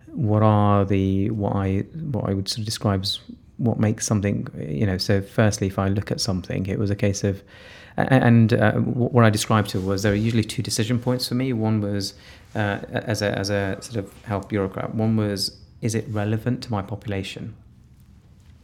what 0.06 0.42
are 0.42 0.84
the 0.84 1.30
what 1.30 1.54
I 1.54 1.78
what 2.12 2.28
I 2.28 2.34
would 2.34 2.48
sort 2.48 2.60
of 2.60 2.64
describe 2.64 3.02
as 3.02 3.20
what 3.58 3.78
makes 3.78 4.06
something 4.06 4.46
you 4.58 4.86
know. 4.86 4.98
So 4.98 5.22
firstly, 5.22 5.66
if 5.66 5.78
I 5.78 5.88
look 5.88 6.10
at 6.10 6.20
something, 6.20 6.66
it 6.66 6.78
was 6.78 6.90
a 6.90 6.96
case 6.96 7.24
of 7.24 7.42
and 8.10 8.52
uh, 8.52 8.72
what 8.74 9.24
I 9.24 9.30
described 9.30 9.70
to 9.70 9.80
was 9.80 10.02
there 10.02 10.12
are 10.12 10.16
usually 10.16 10.44
two 10.44 10.62
decision 10.62 10.98
points 10.98 11.28
for 11.28 11.34
me. 11.34 11.52
One 11.52 11.80
was 11.80 12.14
uh, 12.54 12.80
as 12.92 13.22
a 13.22 13.36
as 13.38 13.50
a 13.50 13.78
sort 13.80 13.96
of 13.96 14.12
health 14.24 14.48
bureaucrat. 14.48 14.94
One 14.94 15.16
was 15.16 15.58
is 15.80 15.94
it 15.94 16.04
relevant 16.08 16.62
to 16.64 16.70
my 16.70 16.82
population? 16.82 17.54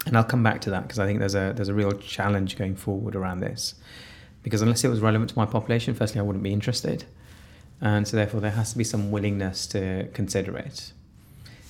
And 0.06 0.16
I'll 0.16 0.24
come 0.24 0.42
back 0.42 0.60
to 0.62 0.70
that 0.70 0.82
because 0.82 0.98
I 0.98 1.06
think 1.06 1.18
there's 1.18 1.34
a 1.34 1.52
there's 1.54 1.68
a 1.68 1.74
real 1.74 1.92
challenge 1.92 2.56
going 2.56 2.76
forward 2.76 3.16
around 3.16 3.40
this. 3.40 3.74
Because 4.42 4.62
unless 4.62 4.84
it 4.84 4.88
was 4.88 5.00
relevant 5.00 5.30
to 5.30 5.38
my 5.38 5.46
population, 5.46 5.94
firstly 5.94 6.20
I 6.20 6.22
wouldn't 6.22 6.44
be 6.44 6.52
interested. 6.52 7.04
And 7.80 8.08
so, 8.08 8.16
therefore, 8.16 8.40
there 8.40 8.52
has 8.52 8.72
to 8.72 8.78
be 8.78 8.84
some 8.84 9.10
willingness 9.10 9.66
to 9.68 10.08
consider 10.14 10.56
it. 10.56 10.92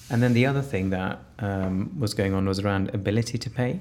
And 0.08 0.22
then 0.22 0.34
the 0.34 0.46
other 0.46 0.62
thing 0.62 0.90
that 0.90 1.18
um, 1.40 1.98
was 1.98 2.14
going 2.14 2.32
on 2.32 2.46
was 2.46 2.60
around 2.60 2.94
ability 2.94 3.38
to 3.38 3.50
pay. 3.50 3.80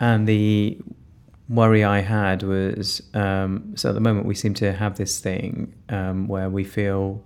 And 0.00 0.28
the 0.28 0.78
worry 1.48 1.82
I 1.82 2.00
had 2.00 2.42
was 2.42 3.02
um, 3.14 3.72
so 3.74 3.88
at 3.88 3.94
the 3.94 4.00
moment 4.00 4.26
we 4.26 4.34
seem 4.34 4.54
to 4.54 4.72
have 4.72 4.96
this 4.98 5.18
thing 5.18 5.72
um, 5.88 6.28
where 6.28 6.50
we 6.50 6.62
feel 6.62 7.22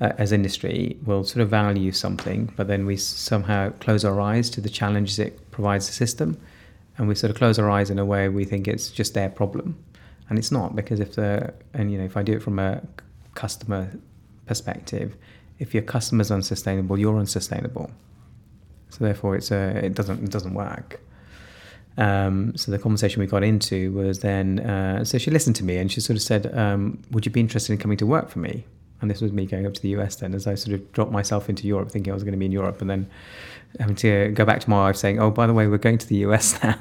uh, 0.00 0.12
as 0.18 0.32
industry 0.32 0.96
will 1.04 1.22
sort 1.22 1.42
of 1.42 1.48
value 1.48 1.92
something, 1.92 2.52
but 2.56 2.66
then 2.66 2.86
we 2.86 2.96
somehow 2.96 3.70
close 3.80 4.04
our 4.04 4.20
eyes 4.20 4.50
to 4.50 4.60
the 4.60 4.68
challenges 4.68 5.18
it 5.18 5.50
provides 5.52 5.86
the 5.86 5.92
system, 5.92 6.36
and 6.98 7.06
we 7.06 7.14
sort 7.14 7.30
of 7.30 7.36
close 7.36 7.58
our 7.58 7.70
eyes 7.70 7.88
in 7.88 7.98
a 8.00 8.04
way 8.04 8.28
we 8.28 8.44
think 8.44 8.66
it's 8.66 8.90
just 8.90 9.14
their 9.14 9.28
problem, 9.28 9.78
and 10.28 10.38
it's 10.38 10.50
not 10.50 10.74
because 10.74 10.98
if 10.98 11.14
the 11.14 11.54
and 11.72 11.92
you 11.92 11.98
know 11.98 12.04
if 12.04 12.16
I 12.16 12.22
do 12.24 12.32
it 12.32 12.42
from 12.42 12.58
a 12.58 12.82
customer 13.34 13.92
perspective, 14.46 15.16
if 15.60 15.72
your 15.72 15.84
customer's 15.84 16.32
unsustainable, 16.32 16.98
you're 16.98 17.18
unsustainable. 17.18 17.90
So 18.90 19.04
therefore, 19.04 19.36
it's 19.36 19.52
a 19.52 19.84
it 19.84 19.94
doesn't 19.94 20.24
it 20.24 20.30
doesn't 20.30 20.54
work. 20.54 21.00
Um, 21.98 22.56
so 22.56 22.72
the 22.72 22.78
conversation 22.78 23.20
we 23.20 23.26
got 23.26 23.44
into 23.44 23.92
was 23.92 24.20
then, 24.20 24.60
uh, 24.60 25.04
so 25.04 25.18
she 25.18 25.30
listened 25.30 25.56
to 25.56 25.64
me 25.64 25.76
and 25.76 25.92
she 25.92 26.00
sort 26.00 26.16
of 26.16 26.22
said, 26.22 26.56
um, 26.56 26.98
"Would 27.10 27.26
you 27.26 27.32
be 27.32 27.40
interested 27.40 27.72
in 27.72 27.78
coming 27.78 27.98
to 27.98 28.06
work 28.06 28.30
for 28.30 28.38
me?" 28.38 28.64
And 29.00 29.10
this 29.10 29.20
was 29.20 29.32
me 29.32 29.46
going 29.46 29.66
up 29.66 29.74
to 29.74 29.82
the 29.82 29.90
US 29.90 30.16
then, 30.16 30.34
as 30.34 30.46
I 30.46 30.54
sort 30.54 30.74
of 30.74 30.92
dropped 30.92 31.12
myself 31.12 31.48
into 31.48 31.66
Europe, 31.66 31.90
thinking 31.90 32.12
I 32.12 32.14
was 32.14 32.22
going 32.22 32.32
to 32.32 32.38
be 32.38 32.46
in 32.46 32.52
Europe, 32.52 32.80
and 32.80 32.88
then 32.88 33.10
having 33.78 33.96
to 33.96 34.30
go 34.30 34.44
back 34.44 34.60
to 34.60 34.70
my 34.70 34.86
wife 34.86 34.96
saying, 34.96 35.20
"Oh, 35.20 35.30
by 35.30 35.46
the 35.46 35.52
way, 35.52 35.66
we're 35.66 35.78
going 35.78 35.98
to 35.98 36.08
the 36.08 36.18
US 36.28 36.62
now." 36.62 36.78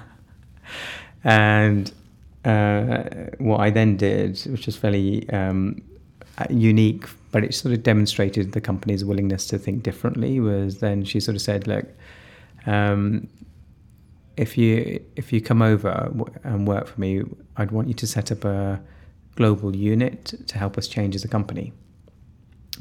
and 1.24 1.91
uh, 2.45 3.04
what 3.38 3.60
I 3.60 3.69
then 3.69 3.97
did, 3.97 4.39
which 4.45 4.65
was 4.65 4.78
fairly 4.78 5.30
um, 5.30 5.82
unique, 6.50 7.06
but 7.32 7.43
it 7.43 7.54
sort 7.54 7.74
of 7.74 7.84
demonstrated 7.84 8.54
the 8.54 8.62
company's 8.62 9.04
willingness 9.04 9.45
to 9.47 9.58
think 9.58 9.84
differently, 9.84 10.39
was 10.39 10.80
then 10.80 11.04
she 11.04 11.19
sort 11.19 11.36
of 11.36 11.41
said, 11.41 11.67
"Look." 11.67 11.86
Um, 12.65 13.28
if 14.41 14.58
you 14.58 14.99
if 15.15 15.32
you 15.32 15.39
come 15.39 15.62
over 15.62 16.12
and 16.43 16.67
work 16.67 16.88
for 16.88 16.99
me, 16.99 17.21
I'd 17.58 17.71
want 17.71 17.88
you 17.88 17.93
to 17.93 18.08
set 18.08 18.32
up 18.32 18.43
a 18.43 18.82
global 19.36 19.75
unit 19.75 20.34
to 20.47 20.58
help 20.58 20.77
us 20.80 20.88
change 20.88 21.15
as 21.15 21.23
a 21.23 21.27
company, 21.27 21.71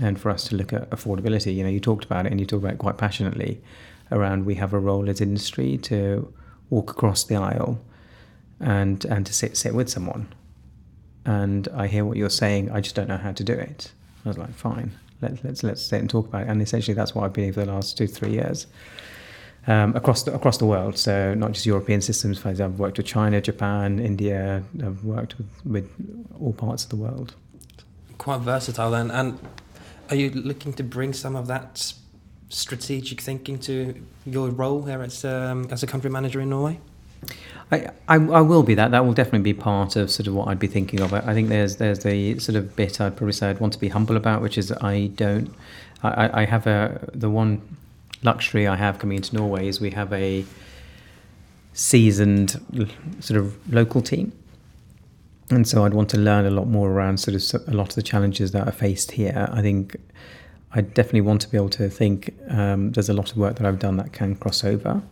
and 0.00 0.18
for 0.18 0.30
us 0.30 0.44
to 0.44 0.56
look 0.56 0.72
at 0.72 0.88
affordability. 0.88 1.54
You 1.54 1.62
know, 1.62 1.68
you 1.68 1.78
talked 1.78 2.06
about 2.06 2.24
it, 2.24 2.32
and 2.32 2.40
you 2.40 2.46
talked 2.46 2.64
about 2.64 2.74
it 2.74 2.78
quite 2.78 2.96
passionately 2.96 3.60
around 4.10 4.44
we 4.44 4.54
have 4.56 4.72
a 4.72 4.78
role 4.78 5.08
as 5.08 5.20
industry 5.20 5.76
to 5.78 6.32
walk 6.70 6.90
across 6.90 7.24
the 7.24 7.36
aisle 7.36 7.78
and 8.58 9.04
and 9.04 9.26
to 9.26 9.32
sit 9.34 9.56
sit 9.56 9.74
with 9.74 9.90
someone. 9.90 10.32
And 11.26 11.68
I 11.74 11.88
hear 11.88 12.06
what 12.06 12.16
you're 12.16 12.30
saying. 12.30 12.70
I 12.70 12.80
just 12.80 12.94
don't 12.94 13.08
know 13.08 13.18
how 13.18 13.32
to 13.32 13.44
do 13.44 13.52
it. 13.52 13.92
I 14.24 14.28
was 14.28 14.38
like, 14.38 14.54
fine, 14.54 14.92
let's 15.20 15.44
let's 15.44 15.62
let's 15.62 15.82
sit 15.82 16.00
and 16.00 16.08
talk 16.08 16.26
about 16.28 16.44
it. 16.44 16.48
And 16.48 16.62
essentially, 16.62 16.94
that's 16.94 17.14
what 17.14 17.24
I've 17.26 17.34
been 17.34 17.52
for 17.52 17.66
the 17.66 17.72
last 17.72 17.98
two 17.98 18.06
three 18.06 18.32
years 18.32 18.66
um, 19.70 19.94
across 19.94 20.24
the, 20.24 20.34
across 20.34 20.58
the 20.58 20.66
world. 20.66 20.98
So 20.98 21.34
not 21.34 21.52
just 21.52 21.64
European 21.64 22.00
systems. 22.00 22.38
For 22.38 22.50
example, 22.50 22.74
I've 22.74 22.80
worked 22.80 22.98
with 22.98 23.06
China, 23.06 23.40
Japan, 23.40 24.00
India. 24.00 24.64
I've 24.84 25.04
worked 25.04 25.38
with, 25.38 25.48
with 25.64 25.86
all 26.40 26.52
parts 26.52 26.82
of 26.84 26.90
the 26.90 26.96
world. 26.96 27.34
Quite 28.18 28.40
versatile 28.40 28.90
then. 28.90 29.10
And 29.12 29.38
are 30.10 30.16
you 30.16 30.30
looking 30.30 30.72
to 30.74 30.82
bring 30.82 31.12
some 31.12 31.36
of 31.36 31.46
that 31.46 31.94
strategic 32.48 33.20
thinking 33.20 33.60
to 33.60 33.94
your 34.26 34.48
role 34.50 34.82
here 34.82 35.02
as 35.02 35.24
um, 35.24 35.68
as 35.70 35.84
a 35.84 35.86
country 35.86 36.10
manager 36.10 36.40
in 36.40 36.50
Norway? 36.50 36.80
I, 37.70 37.90
I, 38.08 38.16
I, 38.16 38.40
will 38.40 38.64
be 38.64 38.74
that. 38.74 38.90
That 38.90 39.04
will 39.04 39.12
definitely 39.12 39.52
be 39.52 39.54
part 39.54 39.94
of 39.94 40.10
sort 40.10 40.26
of 40.26 40.34
what 40.34 40.48
I'd 40.48 40.58
be 40.58 40.66
thinking 40.66 41.00
of. 41.00 41.14
I 41.14 41.32
think 41.32 41.48
there's 41.48 41.76
there's 41.76 42.00
the 42.00 42.38
sort 42.40 42.56
of 42.56 42.74
bit 42.74 43.00
I'd 43.00 43.16
probably 43.16 43.32
say 43.32 43.50
I'd 43.50 43.60
want 43.60 43.72
to 43.74 43.78
be 43.78 43.88
humble 43.88 44.16
about, 44.16 44.42
which 44.42 44.58
is 44.58 44.72
I 44.72 45.12
don't. 45.14 45.54
I, 46.02 46.42
I 46.42 46.44
have 46.46 46.66
a 46.66 47.08
the 47.14 47.30
one 47.30 47.62
luxury 48.22 48.66
I 48.66 48.76
have 48.76 48.98
coming 48.98 49.16
into 49.16 49.34
Norway 49.34 49.68
is 49.68 49.80
we 49.80 49.90
have 49.90 50.12
a 50.12 50.44
seasoned 51.72 52.60
sort 53.20 53.40
of 53.40 53.72
local 53.72 54.02
team. 54.02 54.32
And 55.50 55.66
so 55.66 55.84
I'd 55.84 55.94
want 55.94 56.08
to 56.10 56.18
learn 56.18 56.46
a 56.46 56.50
lot 56.50 56.68
more 56.68 56.90
around 56.90 57.18
sort 57.18 57.34
of 57.34 57.68
a 57.68 57.76
lot 57.76 57.88
of 57.88 57.94
the 57.96 58.02
challenges 58.02 58.52
that 58.52 58.68
are 58.68 58.72
faced 58.72 59.12
here. 59.12 59.48
I 59.52 59.62
think 59.62 59.96
I 60.72 60.80
definitely 60.80 61.22
want 61.22 61.40
to 61.42 61.48
be 61.48 61.56
able 61.56 61.70
to 61.70 61.88
think 61.88 62.32
um, 62.48 62.92
there's 62.92 63.08
a 63.08 63.12
lot 63.12 63.32
of 63.32 63.36
work 63.36 63.56
that 63.56 63.66
I've 63.66 63.80
done 63.80 63.96
that 63.96 64.12
can 64.12 64.36
cross 64.36 64.62
over. 64.62 65.02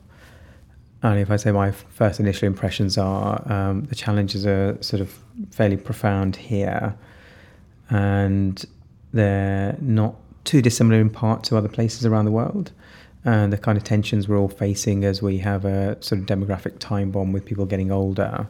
And 1.02 1.18
if 1.18 1.30
I 1.30 1.36
say 1.36 1.52
my 1.52 1.70
first 1.70 2.20
initial 2.20 2.46
impressions 2.46 2.98
are 2.98 3.42
um, 3.50 3.84
the 3.84 3.94
challenges 3.94 4.46
are 4.46 4.80
sort 4.82 5.00
of 5.00 5.16
fairly 5.50 5.76
profound 5.76 6.36
here, 6.36 6.94
and 7.90 8.64
they're 9.12 9.76
not 9.80 10.16
too 10.48 10.62
dissimilar 10.62 10.98
in 10.98 11.10
part 11.10 11.44
to 11.44 11.58
other 11.58 11.68
places 11.68 12.06
around 12.06 12.24
the 12.24 12.30
world 12.30 12.72
and 13.22 13.52
the 13.52 13.58
kind 13.58 13.76
of 13.76 13.84
tensions 13.84 14.26
we're 14.26 14.38
all 14.38 14.48
facing 14.48 15.04
as 15.04 15.20
we 15.20 15.36
have 15.36 15.66
a 15.66 16.02
sort 16.02 16.20
of 16.20 16.26
demographic 16.26 16.78
time 16.78 17.10
bomb 17.10 17.32
with 17.32 17.44
people 17.44 17.66
getting 17.66 17.92
older, 17.92 18.48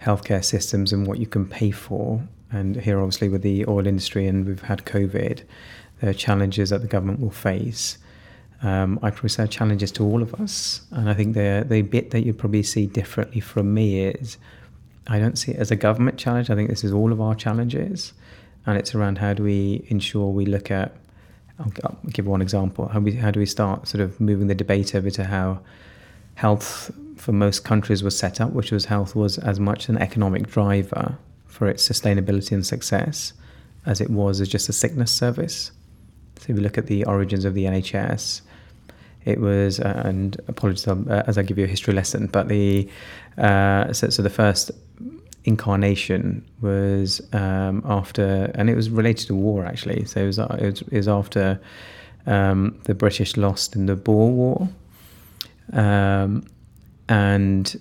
healthcare 0.00 0.42
systems 0.42 0.94
and 0.94 1.06
what 1.06 1.18
you 1.18 1.26
can 1.26 1.46
pay 1.46 1.70
for. 1.70 2.22
And 2.50 2.76
here, 2.76 2.98
obviously, 3.00 3.28
with 3.28 3.42
the 3.42 3.66
oil 3.66 3.86
industry 3.86 4.26
and 4.26 4.46
we've 4.46 4.62
had 4.62 4.86
COVID, 4.86 5.42
there 6.00 6.08
are 6.08 6.14
challenges 6.14 6.70
that 6.70 6.80
the 6.80 6.86
government 6.88 7.20
will 7.20 7.30
face. 7.30 7.98
Um, 8.62 8.98
I 9.02 9.10
probably 9.10 9.28
say 9.28 9.46
challenges 9.46 9.92
to 9.92 10.04
all 10.04 10.22
of 10.22 10.32
us. 10.36 10.86
And 10.90 11.10
I 11.10 11.14
think 11.14 11.34
the, 11.34 11.66
the 11.68 11.82
bit 11.82 12.12
that 12.12 12.24
you 12.24 12.32
probably 12.32 12.62
see 12.62 12.86
differently 12.86 13.40
from 13.40 13.74
me 13.74 14.06
is 14.06 14.38
I 15.06 15.18
don't 15.18 15.36
see 15.36 15.52
it 15.52 15.58
as 15.58 15.70
a 15.70 15.76
government 15.76 16.16
challenge. 16.16 16.48
I 16.48 16.54
think 16.54 16.70
this 16.70 16.84
is 16.84 16.92
all 16.92 17.12
of 17.12 17.20
our 17.20 17.34
challenges. 17.34 18.14
And 18.64 18.78
it's 18.78 18.94
around 18.94 19.18
how 19.18 19.34
do 19.34 19.42
we 19.42 19.84
ensure 19.88 20.30
we 20.30 20.46
look 20.46 20.70
at 20.70 20.96
I'll, 21.58 21.72
I'll 21.84 21.98
give 22.10 22.26
one 22.26 22.42
example. 22.42 22.88
How, 22.88 23.00
we, 23.00 23.12
how 23.12 23.30
do 23.30 23.40
we 23.40 23.46
start 23.46 23.88
sort 23.88 24.00
of 24.02 24.20
moving 24.20 24.46
the 24.46 24.54
debate 24.54 24.94
over 24.94 25.10
to 25.10 25.24
how 25.24 25.60
health 26.34 26.90
for 27.16 27.32
most 27.32 27.64
countries 27.64 28.02
was 28.02 28.18
set 28.18 28.40
up, 28.40 28.52
which 28.52 28.70
was 28.70 28.86
health 28.86 29.16
was 29.16 29.38
as 29.38 29.58
much 29.58 29.88
an 29.88 29.96
economic 29.98 30.48
driver 30.48 31.18
for 31.46 31.68
its 31.68 31.88
sustainability 31.88 32.52
and 32.52 32.66
success 32.66 33.32
as 33.86 34.00
it 34.00 34.10
was 34.10 34.40
as 34.40 34.48
just 34.48 34.68
a 34.68 34.72
sickness 34.72 35.10
service. 35.10 35.70
So 36.36 36.42
if 36.42 36.48
you 36.50 36.56
look 36.56 36.76
at 36.76 36.86
the 36.86 37.04
origins 37.04 37.44
of 37.44 37.54
the 37.54 37.64
NHS, 37.64 38.42
it 39.24 39.40
was, 39.40 39.80
uh, 39.80 40.02
and 40.04 40.36
apologies 40.48 40.86
uh, 40.86 41.24
as 41.26 41.38
I 41.38 41.42
give 41.42 41.58
you 41.58 41.64
a 41.64 41.68
history 41.68 41.94
lesson, 41.94 42.26
but 42.26 42.48
the 42.48 42.88
uh, 43.38 43.92
so, 43.92 44.10
so 44.10 44.22
the 44.22 44.30
first 44.30 44.70
incarnation 45.46 46.44
was 46.60 47.22
um, 47.32 47.82
after, 47.86 48.50
and 48.54 48.68
it 48.68 48.74
was 48.74 48.90
related 48.90 49.28
to 49.28 49.34
war 49.34 49.64
actually. 49.64 50.04
So 50.04 50.22
it 50.22 50.26
was, 50.26 50.38
it 50.38 50.92
was, 50.92 51.08
after 51.08 51.58
um, 52.26 52.78
the 52.84 52.94
British 52.94 53.36
lost 53.36 53.76
in 53.76 53.86
the 53.86 53.96
Boer 53.96 54.30
War, 54.30 54.68
um, 55.72 56.44
and 57.08 57.80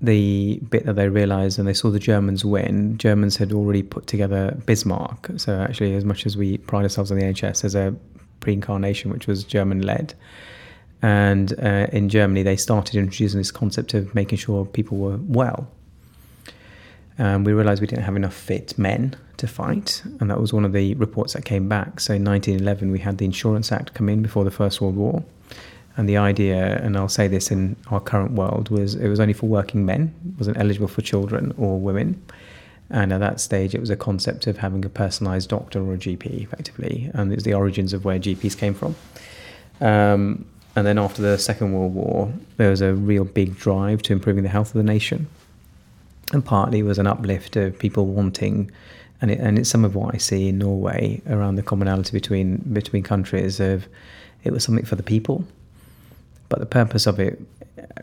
the 0.00 0.60
bit 0.70 0.86
that 0.86 0.94
they 0.94 1.08
realised 1.08 1.58
and 1.58 1.66
they 1.66 1.72
saw 1.72 1.90
the 1.90 1.98
Germans 1.98 2.44
win, 2.44 2.98
Germans 2.98 3.36
had 3.36 3.52
already 3.52 3.82
put 3.82 4.06
together 4.06 4.56
Bismarck. 4.66 5.30
So 5.36 5.60
actually, 5.60 5.94
as 5.94 6.04
much 6.04 6.26
as 6.26 6.36
we 6.36 6.58
pride 6.58 6.82
ourselves 6.82 7.10
on 7.10 7.18
the 7.18 7.24
NHS, 7.24 7.64
as 7.64 7.74
a 7.74 7.94
pre-incarnation 8.40 9.10
which 9.10 9.26
was 9.26 9.44
German-led. 9.44 10.14
And 11.00 11.52
uh, 11.60 11.86
in 11.92 12.08
Germany, 12.08 12.42
they 12.42 12.56
started 12.56 12.96
introducing 12.96 13.38
this 13.38 13.52
concept 13.52 13.94
of 13.94 14.14
making 14.14 14.38
sure 14.38 14.64
people 14.64 14.98
were 14.98 15.16
well 15.16 15.68
um, 17.18 17.44
we 17.44 17.52
realised 17.52 17.80
we 17.80 17.86
didn't 17.86 18.04
have 18.04 18.16
enough 18.16 18.34
fit 18.34 18.78
men 18.78 19.16
to 19.38 19.46
fight, 19.46 20.02
and 20.20 20.30
that 20.30 20.40
was 20.40 20.52
one 20.52 20.64
of 20.64 20.72
the 20.72 20.94
reports 20.94 21.32
that 21.32 21.44
came 21.44 21.68
back. 21.68 22.00
So 22.00 22.14
in 22.14 22.24
1911, 22.24 22.90
we 22.92 23.00
had 23.00 23.18
the 23.18 23.24
Insurance 23.24 23.72
Act 23.72 23.94
come 23.94 24.08
in 24.08 24.22
before 24.22 24.44
the 24.44 24.50
First 24.50 24.80
World 24.80 24.96
War, 24.96 25.24
and 25.96 26.08
the 26.08 26.16
idea, 26.16 26.80
and 26.82 26.96
I'll 26.96 27.08
say 27.08 27.26
this 27.26 27.50
in 27.50 27.76
our 27.90 28.00
current 28.00 28.32
world, 28.32 28.70
was 28.70 28.94
it 28.94 29.08
was 29.08 29.18
only 29.18 29.32
for 29.32 29.46
working 29.46 29.84
men, 29.84 30.14
wasn't 30.38 30.58
eligible 30.58 30.88
for 30.88 31.02
children 31.02 31.52
or 31.58 31.80
women. 31.80 32.22
And 32.90 33.12
at 33.12 33.20
that 33.20 33.38
stage, 33.38 33.74
it 33.74 33.80
was 33.80 33.90
a 33.90 33.96
concept 33.96 34.46
of 34.46 34.56
having 34.58 34.82
a 34.84 34.88
personalised 34.88 35.48
doctor 35.48 35.82
or 35.82 35.94
a 35.94 35.98
GP, 35.98 36.42
effectively, 36.42 37.10
and 37.12 37.30
it 37.30 37.34
was 37.34 37.44
the 37.44 37.52
origins 37.52 37.92
of 37.92 38.04
where 38.04 38.18
GPs 38.18 38.56
came 38.56 38.74
from. 38.74 38.94
Um, 39.80 40.46
and 40.74 40.86
then 40.86 40.98
after 40.98 41.20
the 41.20 41.36
Second 41.36 41.72
World 41.72 41.94
War, 41.94 42.32
there 42.56 42.70
was 42.70 42.80
a 42.80 42.94
real 42.94 43.24
big 43.24 43.56
drive 43.56 44.02
to 44.02 44.12
improving 44.12 44.44
the 44.44 44.48
health 44.48 44.68
of 44.68 44.74
the 44.74 44.84
nation 44.84 45.26
and 46.32 46.44
partly 46.44 46.82
was 46.82 46.98
an 46.98 47.06
uplift 47.06 47.56
of 47.56 47.78
people 47.78 48.06
wanting, 48.06 48.70
and 49.20 49.30
it, 49.30 49.40
and 49.40 49.58
it's 49.58 49.70
some 49.70 49.84
of 49.84 49.94
what 49.94 50.14
I 50.14 50.18
see 50.18 50.48
in 50.48 50.58
Norway 50.58 51.22
around 51.28 51.56
the 51.56 51.62
commonality 51.62 52.12
between 52.12 52.58
between 52.72 53.02
countries 53.02 53.60
of 53.60 53.88
it 54.44 54.52
was 54.52 54.64
something 54.64 54.84
for 54.84 54.96
the 54.96 55.02
people, 55.02 55.44
but 56.48 56.60
the 56.60 56.66
purpose 56.66 57.06
of 57.06 57.18
it, 57.18 57.40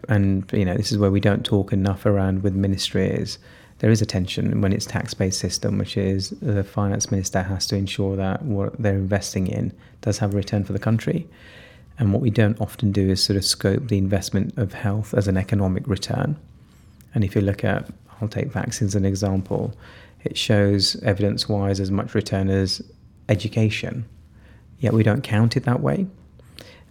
and 0.09 0.49
you 0.51 0.65
know 0.65 0.75
this 0.75 0.91
is 0.91 0.97
where 0.97 1.11
we 1.11 1.19
don't 1.19 1.45
talk 1.45 1.71
enough 1.71 2.05
around 2.05 2.43
with 2.43 2.55
ministries. 2.55 3.37
There 3.79 3.91
is 3.91 4.01
a 4.01 4.05
tension 4.05 4.61
when 4.61 4.71
it's 4.71 4.85
tax-based 4.85 5.37
system, 5.37 5.77
which 5.77 5.97
is 5.97 6.29
the 6.41 6.63
finance 6.63 7.11
minister 7.11 7.43
has 7.43 7.67
to 7.67 7.75
ensure 7.75 8.15
that 8.15 8.41
what 8.43 8.81
they're 8.81 8.95
investing 8.95 9.47
in 9.47 9.73
does 9.99 10.17
have 10.19 10.33
a 10.33 10.37
return 10.37 10.63
for 10.63 10.71
the 10.71 10.79
country. 10.79 11.27
And 11.99 12.13
what 12.13 12.21
we 12.21 12.29
don't 12.29 12.59
often 12.61 12.91
do 12.91 13.09
is 13.09 13.23
sort 13.23 13.37
of 13.37 13.45
scope 13.45 13.87
the 13.87 13.97
investment 13.97 14.57
of 14.57 14.73
health 14.73 15.13
as 15.13 15.27
an 15.27 15.37
economic 15.37 15.87
return. 15.87 16.37
And 17.13 17.23
if 17.23 17.35
you 17.35 17.41
look 17.41 17.63
at 17.63 17.89
I'll 18.21 18.27
take 18.27 18.51
vaccines 18.51 18.91
as 18.91 18.95
an 18.95 19.05
example. 19.05 19.73
it 20.23 20.35
shows 20.37 20.95
evidence 21.03 21.47
wise 21.47 21.79
as 21.79 21.91
much 21.91 22.15
return 22.15 22.49
as 22.49 22.81
education. 23.29 24.05
Yet 24.79 24.93
we 24.93 25.03
don't 25.03 25.21
count 25.21 25.55
it 25.55 25.63
that 25.65 25.81
way. 25.81 26.07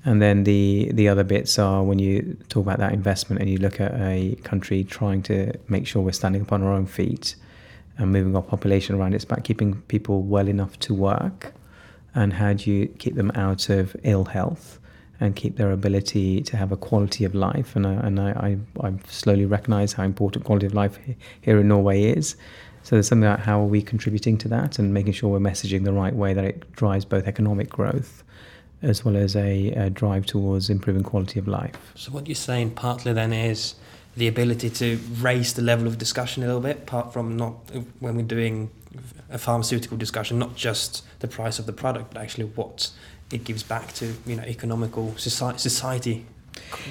And 0.05 0.23
then 0.23 0.45
the, 0.45 0.91
the 0.93 1.09
other 1.09 1.25
bits 1.25 1.59
are 1.59 1.83
when 1.83 1.99
you 1.99 2.37
talk 2.49 2.63
about 2.63 2.79
that 2.79 2.93
investment 2.93 3.41
and 3.41 3.51
you 3.51 3.59
look 3.59 3.81
at 3.81 3.93
a 3.95 4.37
country 4.45 4.85
trying 4.85 5.23
to 5.25 5.53
make 5.69 5.87
sure 5.87 6.03
we're 6.03 6.13
standing 6.13 6.43
upon 6.43 6.63
our 6.63 6.73
own 6.73 6.87
feet 6.87 7.35
and 7.99 8.13
moving 8.13 8.37
our 8.37 8.43
population 8.43 8.95
around, 8.97 9.15
it's 9.15 9.25
about 9.25 9.45
keeping 9.45 9.81
people 9.83 10.23
well 10.23 10.47
enough 10.47 10.79
to 10.81 10.95
work 10.95 11.55
and 12.15 12.35
how 12.35 12.53
do 12.53 12.71
you 12.71 12.87
keep 12.87 13.15
them 13.15 13.33
out 13.35 13.69
of 13.69 13.97
ill 14.05 14.27
health 14.27 14.79
and 15.25 15.35
keep 15.35 15.57
their 15.57 15.71
ability 15.71 16.43
to 16.43 16.57
have 16.57 16.71
a 16.71 16.77
quality 16.77 17.25
of 17.25 17.35
life. 17.35 17.75
And, 17.75 17.87
I, 17.87 17.93
and 17.95 18.21
I, 18.21 18.59
I, 18.83 18.87
I 18.87 18.93
slowly 19.09 19.47
recognise 19.47 19.95
how 19.95 20.05
important 20.05 20.45
quality 20.45 20.67
of 20.67 20.75
life 20.75 20.99
here 21.41 21.59
in 21.59 21.69
Norway 21.69 22.05
is. 22.05 22.37
So 22.83 22.97
there's 22.97 23.09
something 23.09 23.27
about 23.27 23.41
how 23.41 23.61
are 23.61 23.67
we 23.67 23.81
contributing 23.81 24.37
to 24.39 24.49
that 24.49 24.79
and 24.79 24.93
making 24.93 25.15
sure 25.15 25.31
we're 25.31 25.39
messaging 25.39 25.85
the 25.85 25.93
right 25.95 26.15
way 26.15 26.35
that 26.35 26.45
it 26.45 26.71
drives 26.73 27.07
both 27.07 27.27
economic 27.27 27.71
growth 27.71 28.23
as 28.83 29.03
well 29.03 29.17
as 29.17 29.35
a, 29.35 29.69
a 29.71 29.89
drive 29.89 30.27
towards 30.27 30.69
improving 30.69 31.03
quality 31.03 31.39
of 31.39 31.49
life. 31.49 31.93
So 31.95 32.13
what 32.13 32.27
you're 32.27 32.35
saying 32.35 32.73
partly 32.73 33.15
then 33.15 33.33
is 33.33 33.77
the 34.15 34.29
ability 34.29 34.69
to 34.69 34.99
raise 35.21 35.55
the 35.55 35.63
level 35.63 35.87
of 35.87 35.97
discussion 35.97 36.43
a 36.43 36.47
little 36.47 36.61
bit, 36.61 36.77
apart 36.77 37.15
from 37.15 37.37
not 37.39 37.55
when 38.01 38.17
we're 38.17 38.23
doing 38.23 38.71
a 39.31 39.39
pharmaceutical 39.39 39.97
discussion, 39.97 40.39
not 40.39 40.55
just 40.55 41.03
the 41.21 41.27
price 41.27 41.59
of 41.59 41.65
the 41.65 41.73
product, 41.73 42.13
but 42.13 42.21
actually 42.21 42.45
what 42.45 42.91
it 43.31 43.45
gives 43.45 43.63
back 43.63 43.93
to 43.95 44.15
you 44.27 44.37
know 44.37 44.43
economical 44.45 45.17
society. 45.17 45.59
society 45.59 46.27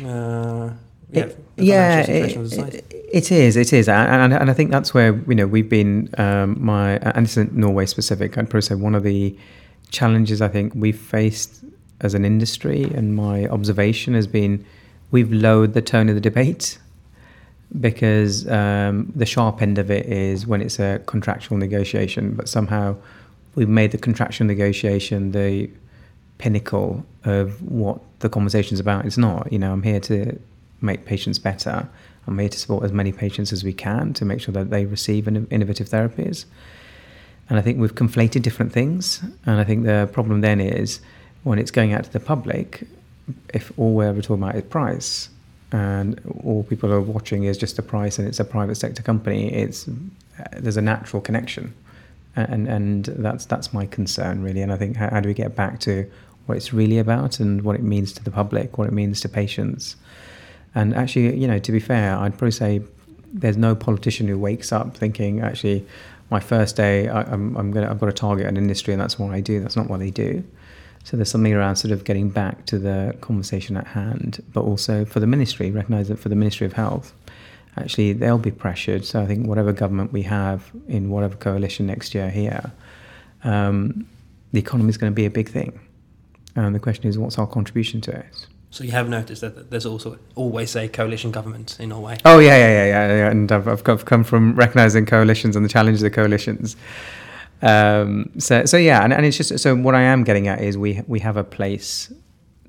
uh, 0.05 0.71
yeah, 1.11 1.25
it, 1.25 1.39
yeah 1.57 1.99
it, 1.99 2.91
it 2.91 3.31
is. 3.31 3.55
It 3.55 3.71
is, 3.71 3.87
and, 3.87 4.33
and 4.33 4.49
I 4.49 4.53
think 4.53 4.71
that's 4.71 4.93
where 4.93 5.15
you 5.27 5.35
know 5.35 5.47
we've 5.47 5.69
been. 5.69 6.09
Um, 6.17 6.63
my 6.63 6.97
and 6.97 7.25
this 7.25 7.33
isn't 7.33 7.53
Norway 7.53 7.85
specific. 7.85 8.37
I'd 8.37 8.49
probably 8.49 8.61
say 8.61 8.75
one 8.75 8.95
of 8.95 9.03
the 9.03 9.37
challenges 9.91 10.41
I 10.41 10.47
think 10.47 10.73
we've 10.75 10.97
faced 10.97 11.63
as 12.01 12.15
an 12.15 12.25
industry, 12.25 12.83
and 12.83 13.15
my 13.15 13.45
observation 13.47 14.15
has 14.15 14.27
been 14.27 14.65
we've 15.11 15.31
lowered 15.31 15.73
the 15.73 15.81
tone 15.81 16.09
of 16.09 16.15
the 16.15 16.21
debate 16.21 16.79
because 17.79 18.47
um, 18.49 19.11
the 19.15 19.25
sharp 19.25 19.61
end 19.61 19.77
of 19.77 19.89
it 19.89 20.05
is 20.07 20.45
when 20.45 20.61
it's 20.61 20.79
a 20.79 21.01
contractual 21.05 21.57
negotiation, 21.57 22.33
but 22.33 22.47
somehow 22.47 22.95
we've 23.55 23.69
made 23.69 23.91
the 23.91 23.97
contractual 23.97 24.47
negotiation 24.47 25.31
the 25.31 25.69
pinnacle 26.37 27.05
of 27.23 27.61
what 27.61 27.99
the 28.19 28.29
conversation 28.29 28.73
is 28.73 28.79
about. 28.79 29.05
It's 29.05 29.17
not. 29.17 29.51
You 29.51 29.59
know, 29.59 29.71
I'm 29.71 29.83
here 29.83 29.99
to 30.01 30.39
make 30.81 31.05
patients 31.05 31.39
better. 31.39 31.87
I'm 32.27 32.37
here 32.39 32.49
to 32.49 32.59
support 32.59 32.83
as 32.83 32.91
many 32.91 33.11
patients 33.11 33.51
as 33.53 33.63
we 33.63 33.73
can 33.73 34.13
to 34.13 34.25
make 34.25 34.41
sure 34.41 34.53
that 34.53 34.69
they 34.69 34.85
receive 34.85 35.27
innovative 35.27 35.89
therapies. 35.89 36.45
And 37.49 37.59
I 37.59 37.61
think 37.61 37.79
we've 37.79 37.95
conflated 37.95 38.41
different 38.41 38.71
things. 38.71 39.21
And 39.45 39.59
I 39.59 39.63
think 39.63 39.85
the 39.85 40.09
problem 40.11 40.41
then 40.41 40.61
is 40.61 41.01
when 41.43 41.59
it's 41.59 41.71
going 41.71 41.93
out 41.93 42.05
to 42.05 42.13
the 42.13 42.19
public, 42.19 42.87
if 43.53 43.71
all 43.77 43.93
we're 43.93 44.07
ever 44.07 44.21
talking 44.21 44.43
about 44.43 44.55
is 44.55 44.63
price, 44.63 45.29
and 45.71 46.21
all 46.43 46.63
people 46.63 46.93
are 46.93 47.01
watching 47.01 47.43
is 47.45 47.57
just 47.57 47.75
the 47.75 47.81
price, 47.81 48.19
and 48.19 48.27
it's 48.27 48.39
a 48.39 48.45
private 48.45 48.75
sector 48.75 49.01
company, 49.01 49.51
it's 49.51 49.87
uh, 49.87 49.91
there's 50.57 50.77
a 50.77 50.81
natural 50.81 51.21
connection, 51.21 51.73
and 52.35 52.67
and 52.67 53.05
that's 53.05 53.45
that's 53.45 53.73
my 53.73 53.85
concern 53.85 54.41
really. 54.41 54.61
And 54.61 54.71
I 54.71 54.77
think 54.77 54.97
how, 54.97 55.09
how 55.09 55.19
do 55.19 55.27
we 55.27 55.33
get 55.33 55.55
back 55.55 55.79
to 55.81 56.09
what 56.45 56.57
it's 56.57 56.73
really 56.73 56.99
about 56.99 57.39
and 57.39 57.61
what 57.61 57.75
it 57.75 57.83
means 57.83 58.11
to 58.13 58.23
the 58.23 58.31
public, 58.31 58.77
what 58.77 58.87
it 58.87 58.93
means 58.93 59.21
to 59.21 59.29
patients, 59.29 59.95
and 60.75 60.93
actually, 60.95 61.37
you 61.37 61.47
know, 61.47 61.59
to 61.59 61.71
be 61.71 61.79
fair, 61.79 62.17
I'd 62.17 62.37
probably 62.37 62.51
say 62.51 62.81
there's 63.33 63.57
no 63.57 63.75
politician 63.75 64.27
who 64.27 64.37
wakes 64.37 64.71
up 64.71 64.95
thinking 64.95 65.41
actually 65.41 65.85
my 66.29 66.39
first 66.39 66.75
day 66.75 67.07
I, 67.09 67.21
am 67.33 67.55
I'm 67.57 67.71
gonna 67.71 67.89
I've 67.89 67.99
got 67.99 68.07
to 68.07 68.13
target 68.13 68.47
an 68.47 68.57
industry 68.57 68.93
and 68.93 69.01
that's 69.01 69.19
what 69.19 69.31
I 69.31 69.41
do. 69.41 69.59
That's 69.59 69.75
not 69.75 69.89
what 69.89 69.99
they 69.99 70.11
do. 70.11 70.43
So 71.03 71.17
there's 71.17 71.29
something 71.29 71.53
around 71.53 71.75
sort 71.75 71.91
of 71.91 72.05
getting 72.05 72.29
back 72.29 72.65
to 72.67 72.79
the 72.79 73.15
conversation 73.19 73.75
at 73.75 73.87
hand, 73.87 74.41
but 74.53 74.61
also 74.61 75.03
for 75.03 75.19
the 75.19 75.27
ministry, 75.27 75.69
recognise 75.69 76.07
that 76.07 76.17
for 76.17 76.29
the 76.29 76.35
Ministry 76.35 76.65
of 76.65 76.73
Health, 76.73 77.13
actually 77.77 78.13
they'll 78.13 78.37
be 78.37 78.51
pressured. 78.51 79.05
So 79.05 79.21
I 79.21 79.25
think 79.25 79.47
whatever 79.47 79.73
government 79.73 80.11
we 80.11 80.23
have 80.23 80.71
in 80.87 81.09
whatever 81.09 81.35
coalition 81.35 81.87
next 81.87 82.13
year 82.13 82.29
here, 82.29 82.71
um, 83.43 84.07
the 84.51 84.59
economy 84.59 84.89
is 84.89 84.97
going 84.97 85.11
to 85.11 85.15
be 85.15 85.25
a 85.25 85.31
big 85.31 85.49
thing. 85.49 85.79
And 86.55 86.75
the 86.75 86.79
question 86.79 87.07
is, 87.07 87.17
what's 87.17 87.37
our 87.37 87.47
contribution 87.47 87.99
to 88.01 88.11
it? 88.11 88.47
So 88.69 88.83
you 88.83 88.91
have 88.91 89.07
noticed 89.07 89.41
that 89.41 89.69
there's 89.69 89.85
also 89.85 90.17
always 90.33 90.75
a 90.75 90.87
coalition 90.87 91.31
government 91.31 91.77
in 91.79 91.89
Norway. 91.89 92.17
Oh 92.25 92.39
yeah, 92.39 92.57
yeah, 92.57 92.69
yeah, 92.69 92.85
yeah, 92.85 93.17
yeah. 93.17 93.29
and 93.29 93.51
I've, 93.51 93.67
I've 93.67 94.05
come 94.05 94.23
from 94.23 94.55
recognising 94.55 95.05
coalitions 95.05 95.55
and 95.55 95.63
the 95.63 95.69
challenges 95.69 96.01
of 96.01 96.11
coalitions. 96.11 96.75
Um, 97.61 98.31
so, 98.39 98.65
so 98.65 98.77
yeah, 98.77 99.03
and, 99.03 99.13
and 99.13 99.25
it's 99.27 99.37
just 99.37 99.59
so 99.59 99.75
what 99.75 99.93
I 99.93 100.01
am 100.01 100.23
getting 100.23 100.47
at 100.47 100.59
is 100.59 100.75
we 100.75 101.01
we 101.07 101.19
have 101.19 101.37
a 101.37 101.43
place 101.43 102.11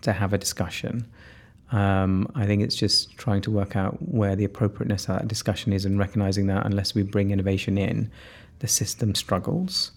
to 0.03 0.13
have 0.13 0.35
a 0.35 0.39
discussion. 0.39 1.07
Um, 1.73 2.31
I 2.35 2.47
think 2.47 2.63
it's 2.63 2.77
just 2.77 3.17
trying 3.17 3.41
to 3.43 3.51
work 3.51 3.75
out 3.75 3.97
where 4.01 4.37
the 4.37 4.45
appropriateness 4.45 5.09
of 5.09 5.19
that 5.19 5.29
discussion 5.29 5.73
is 5.73 5.85
and 5.85 5.99
recognizing 5.99 6.47
that 6.49 6.67
unless 6.67 6.95
we 6.95 7.03
bring 7.03 7.31
innovation 7.31 7.79
in, 7.79 8.11
the 8.61 8.69
system 8.69 9.15
struggles. 9.15 9.93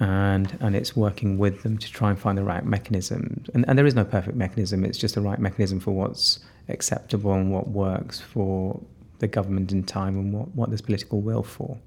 And, 0.00 0.56
and 0.60 0.74
it's 0.74 0.96
working 0.96 1.36
with 1.36 1.62
them 1.62 1.76
to 1.76 1.92
try 1.92 2.08
and 2.08 2.18
find 2.18 2.38
the 2.38 2.42
right 2.42 2.64
mechanism. 2.64 3.44
And, 3.52 3.66
and 3.68 3.78
there 3.78 3.86
is 3.86 3.94
no 3.94 4.04
perfect 4.04 4.36
mechanism, 4.36 4.84
it's 4.84 4.98
just 4.98 5.14
the 5.14 5.20
right 5.20 5.38
mechanism 5.38 5.78
for 5.78 5.90
what's 5.90 6.40
acceptable 6.68 7.34
and 7.34 7.52
what 7.52 7.68
works 7.68 8.18
for 8.18 8.80
the 9.18 9.28
government 9.28 9.72
in 9.72 9.84
time 9.84 10.16
and 10.16 10.32
what, 10.32 10.54
what 10.54 10.70
there's 10.70 10.80
political 10.80 11.20
will 11.20 11.42
for. 11.42 11.78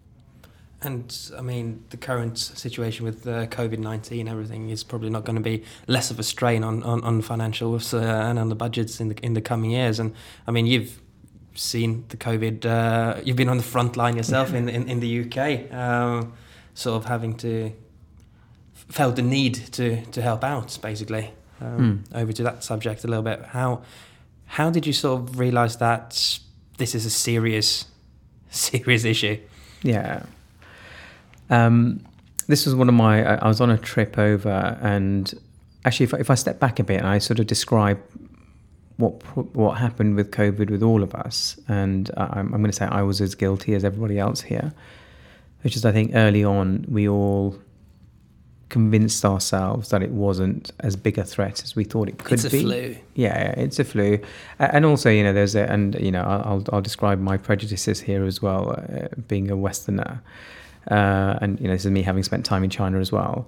And 0.84 1.32
I 1.38 1.42
mean, 1.42 1.84
the 1.90 1.98
current 1.98 2.38
situation 2.38 3.06
with 3.06 3.26
uh, 3.26 3.48
COVID 3.48 3.80
19, 3.80 4.28
everything 4.28 4.70
is 4.70 4.84
probably 4.84 5.10
not 5.10 5.24
going 5.24 5.38
to 5.38 5.42
be 5.42 5.64
less 5.88 6.12
of 6.12 6.20
a 6.20 6.24
strain 6.24 6.64
on, 6.64 6.84
on, 6.84 7.02
on 7.04 7.22
financials 7.22 7.94
uh, 7.94 8.30
and 8.30 8.38
on 8.38 8.50
the 8.50 8.56
budgets 8.56 9.00
in 9.00 9.10
the, 9.10 9.16
in 9.24 9.34
the 9.34 9.42
coming 9.42 9.72
years. 9.72 10.00
And 10.00 10.14
I 10.46 10.52
mean, 10.52 10.66
you've 10.66 11.00
seen 11.56 12.06
the 12.10 12.18
COVID, 12.18 12.66
uh, 12.66 13.22
you've 13.24 13.38
been 13.38 13.50
on 13.50 13.58
the 13.58 13.64
front 13.64 13.96
line 13.96 14.18
yourself 14.18 14.54
in, 14.54 14.68
in, 14.68 14.90
in 14.90 15.00
the 15.00 15.22
UK, 15.22 15.74
um, 15.74 16.34
sort 16.74 16.98
of 16.98 17.06
having 17.06 17.36
to, 17.38 17.72
felt 18.74 19.16
the 19.16 19.22
need 19.22 19.56
to, 19.74 20.04
to 20.08 20.22
help 20.22 20.44
out, 20.44 20.78
basically. 20.82 21.32
Um, 21.62 22.04
mm. 22.12 22.22
Over 22.22 22.34
to 22.34 22.44
that 22.44 22.64
subject 22.64 23.04
a 23.06 23.08
little 23.08 23.24
bit. 23.24 23.42
How, 23.46 23.84
how 24.46 24.70
did 24.70 24.86
you 24.86 24.94
sort 24.94 25.22
of 25.22 25.40
realize 25.40 25.78
that 25.78 26.40
this 26.78 26.94
is 26.94 27.06
a 27.06 27.10
serious, 27.10 27.86
serious 28.50 29.06
issue? 29.06 29.40
Yeah. 29.82 30.24
Um, 31.54 32.04
this 32.48 32.66
was 32.66 32.76
one 32.76 32.90
of 32.90 32.96
my. 32.96 33.24
I 33.24 33.48
was 33.48 33.62
on 33.62 33.70
a 33.70 33.78
trip 33.78 34.18
over, 34.18 34.78
and 34.82 35.34
actually, 35.86 36.06
if, 36.06 36.14
if 36.16 36.30
I 36.30 36.36
step 36.36 36.60
back 36.60 36.80
a 36.80 36.84
bit, 36.84 37.04
I 37.04 37.20
sort 37.20 37.40
of 37.40 37.48
describe 37.48 38.02
what 38.98 39.14
what 39.56 39.78
happened 39.78 40.16
with 40.16 40.32
COVID 40.32 40.70
with 40.70 40.84
all 40.84 41.04
of 41.04 41.14
us, 41.16 41.60
and 41.68 42.10
I'm, 42.18 42.54
I'm 42.54 42.62
going 42.62 42.66
to 42.66 42.74
say 42.74 42.86
I 42.86 43.04
was 43.04 43.22
as 43.22 43.36
guilty 43.36 43.76
as 43.76 43.84
everybody 43.84 44.20
else 44.20 44.42
here, 44.42 44.74
which 45.62 45.76
is 45.76 45.86
I 45.86 45.92
think 45.92 46.12
early 46.16 46.44
on 46.44 46.86
we 46.88 47.08
all 47.08 47.58
convinced 48.70 49.24
ourselves 49.24 49.90
that 49.90 50.02
it 50.02 50.10
wasn't 50.10 50.72
as 50.80 50.96
big 50.96 51.20
a 51.20 51.24
threat 51.24 51.62
as 51.64 51.76
we 51.76 51.84
thought 51.84 52.10
it 52.10 52.18
could 52.18 52.30
be. 52.30 52.34
it's 52.34 52.46
a 52.46 52.50
be. 52.50 52.62
Flu. 52.62 52.96
Yeah, 53.14 53.52
it's 53.52 53.78
a 53.78 53.84
flu, 53.84 54.20
and 54.60 54.86
also 54.86 55.10
you 55.10 55.24
know 55.24 55.34
there's 55.34 55.56
a 55.56 55.72
and 55.72 55.96
you 56.00 56.12
know 56.12 56.24
I'll 56.24 56.64
I'll 56.74 56.82
describe 56.82 57.20
my 57.20 57.38
prejudices 57.38 58.02
here 58.02 58.26
as 58.26 58.42
well, 58.42 58.72
uh, 58.72 59.08
being 59.28 59.50
a 59.52 59.56
Westerner 59.56 60.22
uh, 60.90 61.38
and 61.42 61.60
you 61.60 61.68
know 61.68 61.74
this 61.74 61.86
is 61.86 61.92
me 61.92 62.02
having 62.02 62.24
spent 62.24 62.46
time 62.46 62.64
in 62.64 62.70
China 62.70 63.00
as 63.00 63.12
well. 63.12 63.48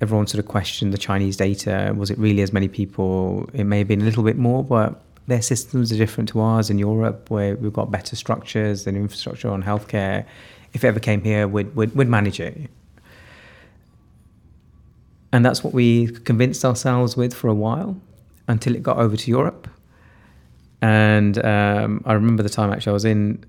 Everyone 0.00 0.26
sort 0.26 0.40
of 0.40 0.48
questioned 0.48 0.92
the 0.92 0.98
Chinese 0.98 1.36
data. 1.36 1.94
Was 1.96 2.10
it 2.10 2.18
really 2.18 2.42
as 2.42 2.52
many 2.52 2.68
people? 2.68 3.48
It 3.54 3.64
may 3.64 3.78
have 3.78 3.88
been 3.88 4.02
a 4.02 4.04
little 4.04 4.24
bit 4.24 4.36
more, 4.36 4.64
but 4.64 5.00
their 5.26 5.42
systems 5.42 5.92
are 5.92 5.96
different 5.96 6.28
to 6.30 6.40
ours 6.40 6.68
in 6.70 6.78
Europe, 6.78 7.30
where 7.30 7.56
we've 7.56 7.72
got 7.72 7.90
better 7.90 8.16
structures 8.16 8.86
and 8.86 8.96
infrastructure 8.96 9.48
on 9.48 9.62
healthcare. 9.62 10.26
If 10.72 10.84
it 10.84 10.88
ever 10.88 11.00
came 11.00 11.22
here, 11.22 11.46
we'd, 11.48 11.74
we'd, 11.76 11.94
we'd 11.94 12.08
manage 12.08 12.40
it. 12.40 12.68
And 15.32 15.44
that's 15.44 15.64
what 15.64 15.72
we 15.72 16.08
convinced 16.08 16.64
ourselves 16.64 17.16
with 17.16 17.32
for 17.34 17.48
a 17.48 17.54
while 17.54 18.00
until 18.46 18.74
it 18.74 18.82
got 18.82 18.98
over 18.98 19.16
to 19.16 19.30
Europe. 19.30 19.68
And 20.82 21.42
um, 21.44 22.02
I 22.04 22.12
remember 22.12 22.42
the 22.42 22.50
time 22.50 22.72
actually 22.72 22.90
I 22.90 22.94
was 22.94 23.04
in 23.04 23.44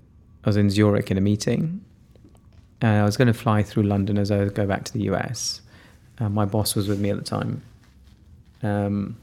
I 0.46 0.50
was 0.50 0.58
in 0.58 0.70
Zurich 0.70 1.12
in 1.12 1.18
a 1.18 1.22
meeting, 1.22 1.84
uh, 2.84 2.88
I 2.88 3.04
was 3.04 3.18
going 3.18 3.28
to 3.28 3.34
fly 3.34 3.64
through 3.64 3.84
London 3.84 4.18
as 4.18 4.32
I 4.32 4.38
would 4.38 4.54
go 4.54 4.66
back 4.66 4.84
to 4.86 4.94
the 4.94 5.04
US. 5.12 5.62
Uh, 6.20 6.30
my 6.30 6.46
boss 6.46 6.76
was 6.76 6.88
with 6.88 7.00
me 7.00 7.10
at 7.10 7.18
the 7.18 7.24
time. 7.24 7.62
Um, 8.64 9.18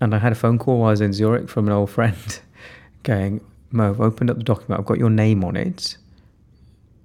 and 0.00 0.14
I 0.14 0.18
had 0.18 0.32
a 0.32 0.36
phone 0.36 0.58
call 0.58 0.80
while 0.80 0.88
I 0.88 0.90
was 0.92 1.00
in 1.00 1.12
Zurich 1.12 1.48
from 1.48 1.66
an 1.66 1.72
old 1.72 1.90
friend 1.90 2.40
going, 3.02 3.40
Mo, 3.70 3.90
I've 3.90 4.00
opened 4.00 4.30
up 4.30 4.36
the 4.36 4.44
document, 4.44 4.80
I've 4.80 4.86
got 4.86 4.98
your 4.98 5.10
name 5.10 5.44
on 5.44 5.56
it. 5.56 5.96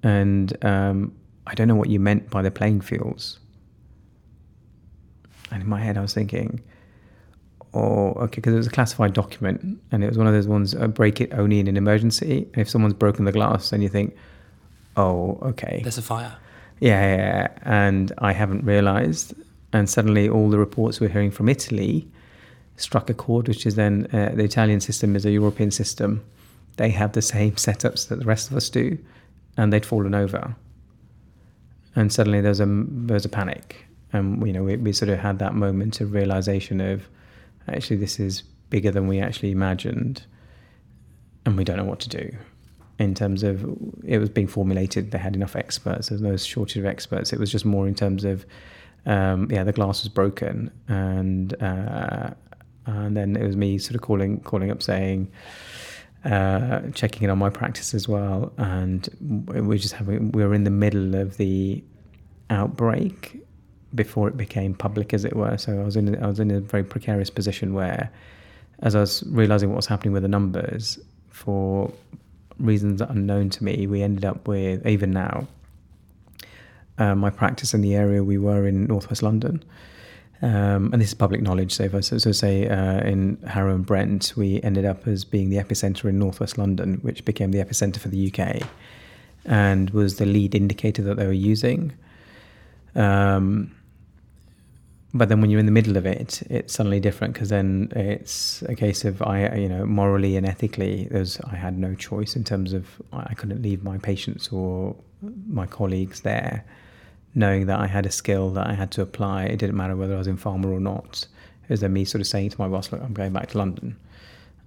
And 0.02 0.64
um, 0.64 1.14
I 1.46 1.54
don't 1.54 1.68
know 1.68 1.74
what 1.74 1.88
you 1.88 1.98
meant 2.00 2.30
by 2.30 2.42
the 2.42 2.50
playing 2.50 2.82
fields. 2.82 3.38
And 5.50 5.62
in 5.62 5.68
my 5.68 5.80
head, 5.80 5.96
I 5.96 6.00
was 6.00 6.14
thinking, 6.14 6.62
oh, 7.74 8.12
okay, 8.12 8.36
because 8.36 8.54
it 8.54 8.56
was 8.56 8.66
a 8.66 8.70
classified 8.70 9.12
document 9.12 9.80
and 9.90 10.04
it 10.04 10.08
was 10.08 10.16
one 10.16 10.26
of 10.26 10.32
those 10.32 10.46
ones, 10.46 10.74
uh, 10.74 10.86
break 10.86 11.20
it 11.20 11.32
only 11.32 11.58
in 11.58 11.68
an 11.68 11.76
emergency. 11.76 12.48
And 12.52 12.58
if 12.58 12.68
someone's 12.68 12.94
broken 12.94 13.24
the 13.24 13.32
glass, 13.32 13.70
then 13.70 13.82
you 13.82 13.88
think, 13.88 14.16
oh, 14.96 15.38
okay. 15.42 15.80
There's 15.82 15.98
a 15.98 16.02
fire. 16.02 16.36
Yeah, 16.80 17.00
yeah, 17.00 17.16
yeah. 17.16 17.48
and 17.62 18.12
I 18.18 18.32
haven't 18.32 18.64
realised. 18.64 19.34
And 19.72 19.88
suddenly, 19.88 20.28
all 20.28 20.50
the 20.50 20.58
reports 20.58 21.00
we're 21.00 21.08
hearing 21.08 21.30
from 21.30 21.48
Italy 21.48 22.08
struck 22.76 23.08
a 23.10 23.14
chord, 23.14 23.48
which 23.48 23.66
is 23.66 23.74
then 23.74 24.06
uh, 24.12 24.32
the 24.34 24.44
Italian 24.44 24.80
system 24.80 25.16
is 25.16 25.24
a 25.24 25.30
European 25.30 25.70
system. 25.70 26.24
They 26.76 26.90
have 26.90 27.12
the 27.12 27.22
same 27.22 27.52
setups 27.52 28.08
that 28.08 28.18
the 28.18 28.24
rest 28.24 28.50
of 28.50 28.56
us 28.56 28.68
do, 28.68 28.98
and 29.56 29.72
they'd 29.72 29.86
fallen 29.86 30.14
over. 30.14 30.54
And 31.96 32.12
suddenly, 32.12 32.40
there's 32.40 32.60
a 32.60 32.66
there's 32.66 33.24
a 33.24 33.28
panic, 33.28 33.86
and 34.12 34.44
you 34.46 34.52
know 34.52 34.64
we, 34.64 34.76
we 34.76 34.92
sort 34.92 35.08
of 35.08 35.18
had 35.18 35.38
that 35.38 35.54
moment 35.54 36.00
of 36.00 36.12
realization 36.12 36.80
of 36.80 37.08
actually 37.68 37.96
this 37.96 38.18
is 38.18 38.42
bigger 38.70 38.90
than 38.90 39.06
we 39.06 39.20
actually 39.20 39.52
imagined, 39.52 40.24
and 41.46 41.56
we 41.56 41.64
don't 41.64 41.76
know 41.76 41.84
what 41.84 42.00
to 42.00 42.08
do 42.08 42.36
in 42.98 43.14
terms 43.14 43.42
of 43.42 43.64
it 44.04 44.18
was 44.18 44.28
being 44.28 44.46
formulated. 44.46 45.10
They 45.10 45.18
had 45.18 45.34
enough 45.34 45.56
experts. 45.56 46.08
There's 46.08 46.20
no 46.20 46.36
shortage 46.36 46.76
of 46.76 46.86
experts. 46.86 47.32
It 47.32 47.38
was 47.38 47.50
just 47.50 47.64
more 47.64 47.88
in 47.88 47.94
terms 47.94 48.24
of 48.24 48.46
um, 49.06 49.50
yeah, 49.50 49.64
the 49.64 49.72
glass 49.72 50.02
was 50.02 50.08
broken, 50.08 50.70
and 50.88 51.60
uh, 51.62 52.30
and 52.86 53.16
then 53.16 53.36
it 53.36 53.44
was 53.46 53.56
me 53.56 53.78
sort 53.78 53.94
of 53.94 54.02
calling 54.02 54.40
calling 54.40 54.70
up 54.70 54.82
saying. 54.82 55.30
Uh, 56.24 56.80
checking 56.94 57.22
in 57.22 57.28
on 57.28 57.36
my 57.36 57.50
practice 57.50 57.92
as 57.92 58.08
well, 58.08 58.50
and 58.56 59.10
we 59.44 59.74
are 59.74 59.78
just 59.78 59.92
having 59.92 60.32
we 60.32 60.42
were 60.42 60.54
in 60.54 60.64
the 60.64 60.70
middle 60.70 61.14
of 61.14 61.36
the 61.36 61.84
outbreak 62.48 63.44
before 63.94 64.26
it 64.28 64.34
became 64.34 64.74
public, 64.74 65.12
as 65.12 65.26
it 65.26 65.36
were. 65.36 65.58
So 65.58 65.78
I 65.78 65.84
was 65.84 65.96
in 65.96 66.22
I 66.22 66.26
was 66.26 66.40
in 66.40 66.50
a 66.50 66.60
very 66.60 66.82
precarious 66.82 67.28
position 67.28 67.74
where, 67.74 68.10
as 68.78 68.94
I 68.94 69.00
was 69.00 69.22
realizing 69.26 69.68
what 69.68 69.76
was 69.76 69.86
happening 69.86 70.14
with 70.14 70.22
the 70.22 70.28
numbers, 70.28 70.98
for 71.28 71.92
reasons 72.58 73.00
unknown 73.00 73.50
to 73.50 73.64
me, 73.64 73.86
we 73.86 74.02
ended 74.02 74.24
up 74.24 74.46
with, 74.46 74.86
even 74.86 75.10
now, 75.10 75.46
uh, 76.98 77.14
my 77.14 77.30
practice 77.30 77.74
in 77.74 77.80
the 77.80 77.94
area 77.94 78.22
we 78.22 78.38
were 78.38 78.66
in 78.66 78.86
northwest 78.86 79.22
London. 79.22 79.62
Um, 80.42 80.92
and 80.92 81.00
this 81.00 81.08
is 81.08 81.14
public 81.14 81.40
knowledge. 81.40 81.72
So, 81.72 81.84
if 81.84 81.94
I 81.94 82.00
so, 82.00 82.18
so 82.18 82.32
say 82.32 82.68
uh, 82.68 83.00
in 83.00 83.38
Harrow 83.46 83.74
and 83.74 83.86
Brent, 83.86 84.34
we 84.36 84.60
ended 84.62 84.84
up 84.84 85.06
as 85.06 85.24
being 85.24 85.48
the 85.48 85.56
epicenter 85.56 86.08
in 86.08 86.18
northwest 86.18 86.58
London, 86.58 86.98
which 87.02 87.24
became 87.24 87.50
the 87.50 87.58
epicenter 87.58 87.98
for 87.98 88.08
the 88.08 88.30
UK, 88.30 88.62
and 89.44 89.90
was 89.90 90.16
the 90.16 90.26
lead 90.26 90.54
indicator 90.54 91.02
that 91.02 91.16
they 91.16 91.26
were 91.26 91.32
using. 91.32 91.92
Um, 92.94 93.74
but 95.16 95.28
then 95.28 95.40
when 95.40 95.48
you're 95.48 95.60
in 95.60 95.66
the 95.66 95.72
middle 95.72 95.96
of 95.96 96.06
it, 96.06 96.42
it's 96.50 96.74
suddenly 96.74 96.98
different 96.98 97.34
because 97.34 97.48
then 97.48 97.92
it's 97.94 98.62
a 98.62 98.74
case 98.74 99.04
of 99.04 99.22
I, 99.22 99.54
you 99.54 99.68
know, 99.68 99.86
morally 99.86 100.36
and 100.36 100.44
ethically, 100.44 101.06
there's 101.08 101.40
I 101.42 101.54
had 101.54 101.78
no 101.78 101.94
choice 101.94 102.34
in 102.34 102.42
terms 102.42 102.72
of 102.72 103.00
I 103.12 103.32
couldn't 103.34 103.62
leave 103.62 103.84
my 103.84 103.96
patients 103.96 104.48
or 104.48 104.96
my 105.46 105.66
colleagues 105.66 106.22
there, 106.22 106.64
knowing 107.36 107.66
that 107.66 107.78
I 107.78 107.86
had 107.86 108.06
a 108.06 108.10
skill 108.10 108.50
that 108.50 108.66
I 108.66 108.74
had 108.74 108.90
to 108.92 109.02
apply. 109.02 109.44
It 109.44 109.58
didn't 109.58 109.76
matter 109.76 109.94
whether 109.94 110.16
I 110.16 110.18
was 110.18 110.26
in 110.26 110.36
pharma 110.36 110.66
or 110.66 110.80
not. 110.80 111.26
It 111.62 111.70
was 111.70 111.80
then 111.80 111.92
me 111.92 112.04
sort 112.04 112.20
of 112.20 112.26
saying 112.26 112.50
to 112.50 112.60
my 112.60 112.66
boss, 112.66 112.90
"Look, 112.90 113.00
I'm 113.00 113.14
going 113.14 113.32
back 113.32 113.50
to 113.50 113.58
London," 113.58 113.96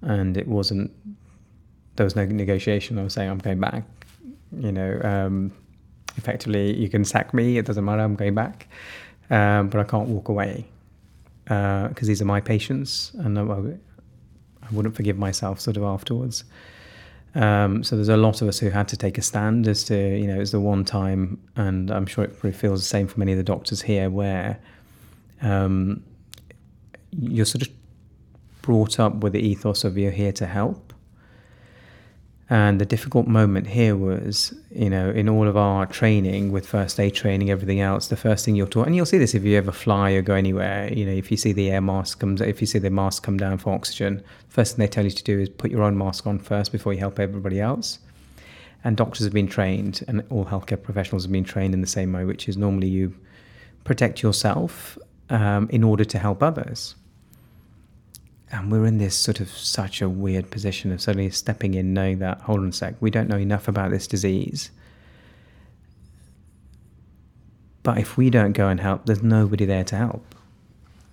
and 0.00 0.38
it 0.38 0.48
wasn't. 0.48 0.90
There 1.96 2.04
was 2.04 2.16
no 2.16 2.24
negotiation. 2.24 2.98
I 2.98 3.04
was 3.04 3.12
saying, 3.12 3.28
"I'm 3.28 3.38
going 3.38 3.60
back." 3.60 3.84
You 4.58 4.72
know, 4.72 4.98
um, 5.04 5.52
effectively, 6.16 6.74
you 6.74 6.88
can 6.88 7.04
sack 7.04 7.34
me. 7.34 7.58
It 7.58 7.66
doesn't 7.66 7.84
matter. 7.84 8.00
I'm 8.00 8.16
going 8.16 8.34
back 8.34 8.66
um, 9.30 9.68
but 9.68 9.80
I 9.80 9.84
can't 9.84 10.08
walk 10.08 10.28
away 10.28 10.66
because 11.44 12.02
uh, 12.02 12.06
these 12.06 12.20
are 12.20 12.26
my 12.26 12.40
patients, 12.40 13.12
and 13.14 13.38
I, 13.38 13.42
I, 13.42 14.70
wouldn't 14.70 14.94
forgive 14.94 15.16
myself 15.16 15.60
sort 15.60 15.76
of 15.76 15.82
afterwards. 15.82 16.44
Um, 17.34 17.82
so 17.82 17.96
there's 17.96 18.08
a 18.08 18.16
lot 18.16 18.42
of 18.42 18.48
us 18.48 18.58
who 18.58 18.70
had 18.70 18.88
to 18.88 18.96
take 18.96 19.16
a 19.16 19.22
stand 19.22 19.66
as 19.66 19.84
to 19.84 19.96
you 19.96 20.26
know 20.26 20.40
it's 20.40 20.50
the 20.50 20.60
one 20.60 20.84
time, 20.84 21.40
and 21.56 21.90
I'm 21.90 22.06
sure 22.06 22.24
it 22.24 22.32
probably 22.32 22.52
feels 22.52 22.80
the 22.80 22.86
same 22.86 23.06
for 23.06 23.18
many 23.18 23.32
of 23.32 23.38
the 23.38 23.44
doctors 23.44 23.82
here, 23.82 24.10
where 24.10 24.58
um, 25.40 26.02
you're 27.10 27.46
sort 27.46 27.62
of 27.62 27.68
brought 28.62 29.00
up 29.00 29.16
with 29.16 29.32
the 29.32 29.40
ethos 29.40 29.84
of 29.84 29.96
you're 29.96 30.10
here 30.10 30.32
to 30.32 30.46
help 30.46 30.87
and 32.50 32.80
the 32.80 32.86
difficult 32.86 33.26
moment 33.26 33.66
here 33.66 33.94
was, 33.94 34.54
you 34.70 34.88
know, 34.88 35.10
in 35.10 35.28
all 35.28 35.46
of 35.46 35.56
our 35.56 35.84
training 35.84 36.50
with 36.50 36.66
first 36.66 36.98
aid 36.98 37.14
training, 37.14 37.50
everything 37.50 37.80
else, 37.80 38.08
the 38.08 38.16
first 38.16 38.44
thing 38.44 38.56
you're 38.56 38.66
taught, 38.66 38.86
and 38.86 38.96
you'll 38.96 39.04
see 39.04 39.18
this 39.18 39.34
if 39.34 39.44
you 39.44 39.58
ever 39.58 39.70
fly 39.70 40.12
or 40.12 40.22
go 40.22 40.34
anywhere, 40.34 40.90
you 40.90 41.04
know, 41.04 41.12
if 41.12 41.30
you 41.30 41.36
see 41.36 41.52
the 41.52 41.70
air 41.70 41.82
mask 41.82 42.20
comes, 42.20 42.40
if 42.40 42.62
you 42.62 42.66
see 42.66 42.78
the 42.78 42.88
mask 42.88 43.22
come 43.22 43.36
down 43.36 43.58
for 43.58 43.74
oxygen, 43.74 44.22
first 44.48 44.76
thing 44.76 44.82
they 44.82 44.88
tell 44.88 45.04
you 45.04 45.10
to 45.10 45.24
do 45.24 45.38
is 45.38 45.50
put 45.50 45.70
your 45.70 45.82
own 45.82 45.98
mask 45.98 46.26
on 46.26 46.38
first 46.38 46.72
before 46.72 46.94
you 46.94 46.98
help 47.00 47.18
everybody 47.18 47.60
else. 47.60 47.98
And 48.82 48.96
doctors 48.96 49.24
have 49.24 49.34
been 49.34 49.48
trained, 49.48 50.02
and 50.08 50.24
all 50.30 50.46
healthcare 50.46 50.82
professionals 50.82 51.24
have 51.24 51.32
been 51.32 51.44
trained 51.44 51.74
in 51.74 51.82
the 51.82 51.86
same 51.86 52.12
way, 52.12 52.24
which 52.24 52.48
is 52.48 52.56
normally 52.56 52.88
you 52.88 53.14
protect 53.84 54.22
yourself 54.22 54.96
um, 55.28 55.68
in 55.70 55.84
order 55.84 56.04
to 56.04 56.18
help 56.18 56.42
others 56.42 56.94
and 58.50 58.72
we're 58.72 58.86
in 58.86 58.98
this 58.98 59.16
sort 59.16 59.40
of 59.40 59.50
such 59.50 60.00
a 60.00 60.08
weird 60.08 60.50
position 60.50 60.90
of 60.92 61.00
suddenly 61.00 61.30
stepping 61.30 61.74
in, 61.74 61.92
knowing 61.92 62.18
that, 62.20 62.40
hold 62.40 62.60
on 62.60 62.68
a 62.68 62.72
sec, 62.72 62.94
we 63.00 63.10
don't 63.10 63.28
know 63.28 63.36
enough 63.36 63.68
about 63.68 63.90
this 63.90 64.06
disease. 64.06 64.70
But 67.82 67.98
if 67.98 68.16
we 68.16 68.30
don't 68.30 68.52
go 68.52 68.68
and 68.68 68.80
help, 68.80 69.06
there's 69.06 69.22
nobody 69.22 69.64
there 69.64 69.84
to 69.84 69.96
help. 69.96 70.34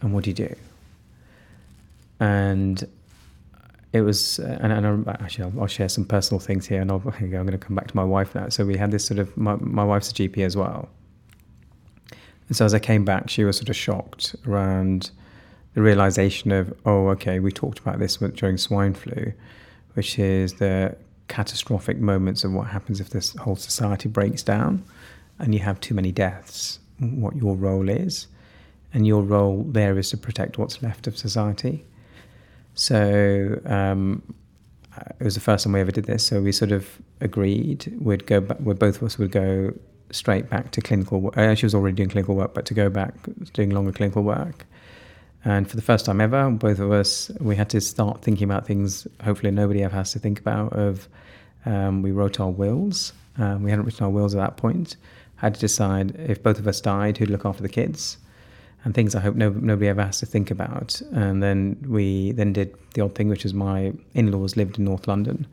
And 0.02 0.14
what 0.14 0.24
do 0.24 0.30
you 0.30 0.34
do? 0.34 0.56
And 2.20 2.88
it 3.92 4.02
was, 4.02 4.40
and, 4.40 4.72
and 4.72 5.08
actually, 5.08 5.46
I'll, 5.46 5.62
I'll, 5.62 5.68
share 5.68 5.90
some 5.90 6.06
personal 6.06 6.40
things 6.40 6.66
here, 6.68 6.82
and 6.82 6.92
I'll, 6.92 7.02
I'm 7.06 7.32
going 7.32 7.52
to 7.52 7.58
come 7.58 7.76
back 7.76 7.88
to 7.88 7.96
my 7.96 8.04
wife 8.04 8.34
now. 8.34 8.50
So 8.50 8.66
we 8.66 8.78
had 8.78 8.92
this 8.92 9.06
sort 9.06 9.20
of, 9.20 9.36
my, 9.36 9.56
my 9.56 9.84
wife's 9.84 10.12
a 10.12 10.14
GP 10.14 10.40
as 10.40 10.56
well. 10.56 10.88
And 12.48 12.56
so 12.56 12.66
as 12.66 12.74
I 12.74 12.80
came 12.80 13.04
back, 13.04 13.30
she 13.30 13.44
was 13.44 13.58
sort 13.58 13.70
of 13.70 13.76
shocked 13.76 14.36
around 14.48 15.12
the 15.76 15.82
realization 15.82 16.52
of, 16.52 16.74
oh, 16.86 17.10
okay, 17.10 17.40
we 17.40 17.52
talked 17.52 17.80
about 17.80 18.00
this 18.00 18.16
during 18.16 18.58
swine 18.58 18.94
flu, 18.94 19.34
which 19.94 20.18
is 20.18 20.54
the 20.54 20.96
catastrophic 21.28 21.98
moments 21.98 22.44
of 22.44 22.54
what 22.54 22.68
happens 22.68 23.02
if 23.02 23.10
this 23.10 23.36
whole 23.36 23.58
society 23.58 24.08
breaks 24.08 24.42
down 24.42 24.84
and 25.38 25.54
you 25.54 25.60
have 25.60 25.80
too 25.82 25.94
many 25.94 26.12
deaths, 26.14 26.80
what 27.00 27.36
your 27.36 27.56
role 27.56 27.90
is. 27.90 28.28
And 28.94 29.06
your 29.06 29.22
role 29.22 29.66
there 29.68 30.00
is 30.00 30.10
to 30.12 30.18
protect 30.18 30.58
what's 30.58 30.82
left 30.82 31.08
of 31.08 31.18
society. 31.18 31.84
So 32.74 33.60
um, 33.66 34.24
it 35.20 35.24
was 35.24 35.36
the 35.36 35.42
first 35.42 35.66
time 35.66 35.74
we 35.74 35.82
ever 35.82 35.92
did 35.92 36.06
this. 36.06 36.26
So 36.26 36.42
we 36.42 36.54
sort 36.54 36.72
of 36.72 36.88
agreed 37.20 37.94
we'd 38.00 38.26
go 38.26 38.40
back, 38.40 38.58
where 38.60 38.76
both 38.76 38.98
of 38.98 39.04
us 39.04 39.18
would 39.18 39.32
go 39.32 39.74
straight 40.12 40.50
back 40.50 40.72
to 40.72 40.80
clinical 40.80 41.20
work. 41.20 41.38
Uh, 41.38 41.54
she 41.56 41.66
was 41.66 41.76
already 41.76 41.98
doing 41.98 42.08
clinical 42.08 42.36
work, 42.36 42.54
but 42.54 42.66
to 42.68 42.74
go 42.74 42.90
back 42.90 43.14
doing 43.52 43.72
longer 43.72 43.92
clinical 43.92 44.24
work 44.24 44.66
and 45.46 45.70
for 45.70 45.76
the 45.76 45.82
first 45.82 46.08
time 46.08 46.20
ever, 46.20 46.50
both 46.50 46.80
of 46.80 46.92
us, 46.92 47.30
we 47.40 47.56
had 47.56 47.70
to 47.70 47.80
start 47.80 48.24
thinking 48.24 48.46
about 48.46 48.66
things 48.66 49.08
hopefully 49.24 49.52
nobody 49.52 49.84
ever 49.84 49.96
has 49.96 50.12
to 50.14 50.20
think 50.20 50.40
about. 50.40 50.74
Of 50.74 51.08
um, 51.68 52.02
We 52.02 52.12
wrote 52.12 52.40
our 52.40 52.50
wills. 52.50 53.14
Um, 53.38 53.62
we 53.62 53.70
hadn't 53.70 53.86
written 53.86 54.06
our 54.06 54.10
wills 54.10 54.34
at 54.34 54.40
that 54.40 54.58
point. 54.58 54.96
Had 55.36 55.54
to 55.54 55.60
decide 55.60 56.16
if 56.20 56.42
both 56.42 56.58
of 56.58 56.68
us 56.68 56.82
died, 56.82 57.18
who'd 57.18 57.30
look 57.30 57.46
after 57.46 57.62
the 57.62 57.70
kids. 57.70 58.18
And 58.84 58.96
things 58.96 59.14
I 59.14 59.20
hope 59.20 59.36
no, 59.36 59.50
nobody 59.50 59.88
ever 59.88 60.04
has 60.04 60.20
to 60.20 60.26
think 60.26 60.50
about. 60.50 61.00
And 61.12 61.44
then 61.44 61.78
we 61.88 62.32
then 62.32 62.52
did 62.52 62.76
the 62.96 63.02
odd 63.02 63.14
thing, 63.14 63.30
which 63.30 63.46
is 63.46 63.54
my 63.54 63.94
in-laws 64.16 64.58
lived 64.58 64.80
in 64.80 64.86
North 64.86 65.08
London, 65.08 65.46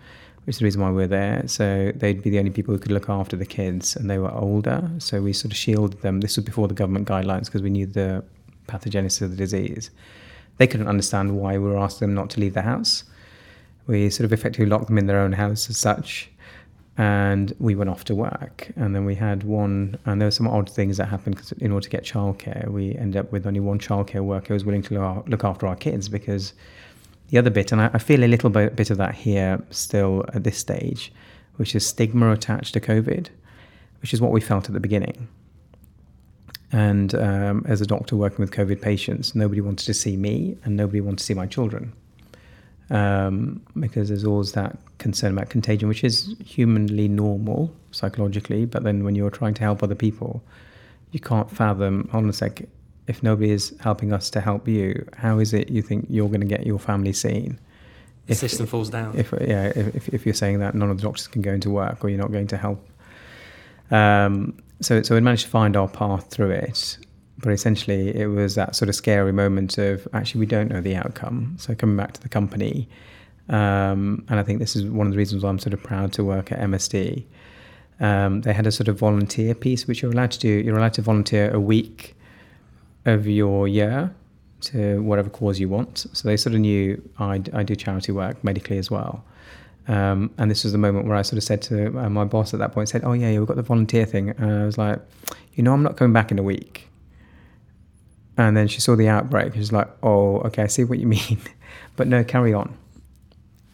which 0.45 0.55
is 0.55 0.59
the 0.61 0.65
reason 0.65 0.81
why 0.81 0.91
we're 0.91 1.07
there. 1.07 1.43
So 1.47 1.93
they'd 1.95 2.23
be 2.23 2.31
the 2.31 2.39
only 2.39 2.51
people 2.51 2.73
who 2.73 2.81
could 2.81 2.93
look 2.93 3.11
after 3.11 3.37
the 3.37 3.47
kids, 3.47 3.95
and 3.95 4.09
they 4.09 4.19
were 4.19 4.33
older. 4.33 4.91
So 4.99 5.21
we 5.21 5.35
sort 5.35 5.53
of 5.53 5.59
shielded 5.59 6.01
them. 6.01 6.21
This 6.21 6.37
was 6.37 6.47
before 6.47 6.69
the 6.69 6.75
government 6.75 7.07
guidelines 7.07 7.47
because 7.47 7.63
we 7.63 7.71
knew 7.71 7.87
the 7.87 8.25
pathogenesis 8.67 9.23
of 9.23 9.31
the 9.31 9.37
disease. 9.37 9.91
They 10.59 10.67
couldn't 10.67 10.89
understand 10.89 11.37
why 11.37 11.59
we 11.59 11.69
were 11.69 11.79
asking 11.79 12.09
them 12.09 12.15
not 12.15 12.31
to 12.31 12.41
leave 12.41 12.55
the 12.55 12.63
house. 12.63 13.05
We 13.87 14.11
sort 14.11 14.25
of 14.25 14.33
effectively 14.33 14.67
locked 14.67 14.87
them 14.87 14.99
in 14.99 15.07
their 15.07 15.19
own 15.19 15.33
house 15.33 15.69
as 15.69 15.77
such, 15.77 16.31
and 16.99 17.53
we 17.59 17.75
went 17.75 17.91
off 17.91 18.05
to 18.05 18.15
work. 18.15 18.71
And 18.77 18.95
then 18.95 19.05
we 19.05 19.15
had 19.15 19.43
one, 19.43 19.99
and 20.05 20.21
there 20.21 20.27
were 20.27 20.33
some 20.33 20.47
odd 20.47 20.71
things 20.71 20.99
that 20.99 21.07
happened 21.07 21.37
because 21.37 21.53
in 21.53 21.73
order 21.73 21.85
to 21.85 21.91
get 21.91 22.05
childcare, 22.05 22.69
we 22.69 22.95
ended 22.97 23.19
up 23.19 23.33
with 23.33 23.47
only 23.47 23.61
one 23.61 23.79
childcare 23.79 24.23
worker 24.23 24.49
who 24.49 24.55
was 24.55 24.65
willing 24.65 24.83
to 24.83 25.23
look 25.27 25.45
after 25.45 25.67
our 25.67 25.77
kids 25.77 26.09
because 26.09 26.53
the 27.31 27.39
other 27.39 27.51
bit, 27.51 27.73
and 27.73 27.81
I, 27.81 27.99
feel 27.99 28.23
a 28.23 28.27
little 28.27 28.51
bit, 28.51 28.77
bit 28.77 28.91
of 28.91 28.99
that 28.99 29.15
here 29.15 29.59
still 29.71 30.23
at 30.35 30.45
this 30.45 30.59
stage, 30.59 31.11
which 31.57 31.75
is 31.75 31.87
stigma 31.87 32.31
attached 32.31 32.75
to 32.75 32.81
COVID, 32.81 33.29
which 34.03 34.13
is 34.13 34.21
what 34.21 34.33
we 34.33 34.41
felt 34.43 34.67
at 34.67 34.75
the 34.75 34.81
beginning. 34.81 35.29
And 36.73 37.15
um, 37.15 37.65
as 37.69 37.83
a 37.83 37.87
doctor 37.87 38.17
working 38.17 38.39
with 38.39 38.51
COVID 38.51 38.81
patients, 38.81 39.35
nobody 39.35 39.61
wanted 39.61 39.85
to 39.85 39.95
see 39.95 40.17
me 40.17 40.57
and 40.65 40.77
nobody 40.77 41.03
wanted 41.03 41.19
to 41.19 41.25
see 41.25 41.35
my 41.35 41.47
children. 41.47 41.93
Um, 42.91 43.63
because 43.79 44.09
there's 44.09 44.25
always 44.25 44.53
that 44.53 44.77
concern 44.99 45.33
about 45.33 45.51
contagion, 45.51 45.89
which 45.89 46.03
is 46.03 46.35
humanly 46.45 47.09
normal 47.09 47.75
psychologically. 47.91 48.65
But 48.65 48.85
then 48.85 49.05
when 49.05 49.15
you're 49.15 49.31
trying 49.31 49.55
to 49.55 49.63
help 49.63 49.83
other 49.83 49.95
people, 49.95 50.43
you 51.11 51.21
can't 51.21 51.51
fathom, 51.51 52.09
hold 52.11 52.25
on 52.25 52.31
a 52.31 52.33
sec, 52.33 52.63
if 53.07 53.23
nobody 53.23 53.51
is 53.51 53.75
helping 53.81 54.13
us 54.13 54.31
to 54.31 54.41
help 54.41 54.67
you, 54.67 55.07
how 55.15 55.39
is 55.39 55.53
it 55.53 55.71
you 55.71 55.83
think 55.83 56.07
you're 56.09 56.29
going 56.29 56.41
to 56.41 56.47
get 56.47 56.67
your 56.67 56.79
family 56.79 57.13
seen? 57.13 57.59
If, 58.29 58.41
The 58.41 58.49
system 58.49 58.67
falls 58.67 58.89
down. 58.89 59.17
If, 59.17 59.33
yeah, 59.33 59.73
if, 59.75 60.09
if 60.09 60.25
you're 60.25 60.35
saying 60.35 60.61
that 60.61 60.75
none 60.75 60.91
of 60.91 60.97
the 60.97 61.03
doctors 61.03 61.27
can 61.27 61.43
go 61.43 61.53
into 61.53 61.71
work 61.71 62.05
or 62.05 62.09
you're 62.09 62.21
not 62.21 62.33
going 62.33 62.47
to 62.49 62.57
help 62.57 62.87
Um, 63.91 64.63
so, 64.83 65.03
so 65.03 65.15
we 65.15 65.21
managed 65.21 65.45
to 65.45 65.51
find 65.51 65.77
our 65.77 65.89
path 65.89 66.31
through 66.31 66.51
it. 66.51 66.99
But 67.39 67.53
essentially, 67.53 68.15
it 68.15 68.27
was 68.27 68.55
that 68.55 68.77
sort 68.77 68.89
of 68.89 68.95
scary 68.95 69.33
moment 69.33 69.79
of 69.79 70.07
actually, 70.13 70.41
we 70.41 70.47
don't 70.47 70.71
know 70.71 70.81
the 70.81 70.95
outcome. 70.95 71.57
So, 71.59 71.75
coming 71.75 71.97
back 71.97 72.13
to 72.13 72.21
the 72.21 72.29
company, 72.29 72.89
um, 73.49 74.25
and 74.29 74.39
I 74.39 74.43
think 74.43 74.61
this 74.61 74.77
is 74.77 74.85
one 74.85 75.07
of 75.07 75.13
the 75.13 75.19
reasons 75.19 75.43
why 75.43 75.51
I'm 75.51 75.59
sort 75.59 75.75
of 75.75 75.83
proud 75.83 76.13
to 76.15 76.25
work 76.25 76.53
at 76.53 76.61
MSD. 76.61 77.25
Um, 78.01 78.43
they 78.43 78.53
had 78.53 78.67
a 78.67 78.73
sort 78.73 78.89
of 78.89 78.99
volunteer 78.99 79.55
piece, 79.55 79.87
which 79.87 80.03
you're 80.03 80.13
allowed 80.13 80.33
to 80.33 80.39
do. 80.39 80.49
You're 80.49 80.77
allowed 80.77 80.95
to 80.95 81.03
volunteer 81.03 81.51
a 81.53 81.61
week 81.61 82.17
of 83.05 83.27
your 83.27 83.67
year 83.67 84.15
to 84.61 85.03
whatever 85.03 85.29
cause 85.29 85.59
you 85.59 85.69
want. 85.69 86.07
So 86.13 86.29
they 86.29 86.37
sort 86.37 86.55
of 86.55 86.61
knew 86.61 87.03
I, 87.19 87.43
I 87.53 87.63
do 87.63 87.75
charity 87.75 88.13
work 88.13 88.43
medically 88.45 88.79
as 88.79 88.91
well. 88.91 89.25
Um, 89.89 90.31
and 90.39 90.51
this 90.51 90.63
was 90.63 90.73
the 90.73 90.79
moment 90.79 91.07
where 91.07 91.17
I 91.17 91.23
sort 91.23 91.39
of 91.39 91.45
said 91.45 91.61
to 91.63 91.87
uh, 91.99 92.09
my 92.09 92.25
boss 92.25 92.55
at 92.55 92.61
that 92.61 92.73
point, 92.73 92.89
said, 92.89 93.03
"Oh 93.05 93.13
yeah, 93.13 93.31
yeah, 93.31 93.39
we've 93.39 93.49
got 93.49 93.57
the 93.57 93.63
volunteer 93.63 94.05
thing." 94.05 94.31
And 94.31 94.63
I 94.63 94.65
was 94.65 94.79
like, 94.79 95.01
"You 95.55 95.63
know, 95.65 95.73
I'm 95.73 95.83
not 95.83 95.97
coming 95.97 96.13
back 96.13 96.31
in 96.31 96.39
a 96.39 96.43
week." 96.43 96.89
And 98.37 98.57
then 98.57 98.69
she 98.69 98.81
saw 98.81 98.97
the 98.97 99.09
outbreak. 99.09 99.55
She 99.55 99.59
was 99.59 99.73
like, 99.73 99.89
"Oh, 100.03 100.39
okay, 100.41 100.63
I 100.63 100.67
see 100.69 100.85
what 100.85 100.99
you 100.99 101.07
mean, 101.19 101.41
but 101.97 102.07
no, 102.07 102.23
carry 102.23 102.55
on." 102.55 102.77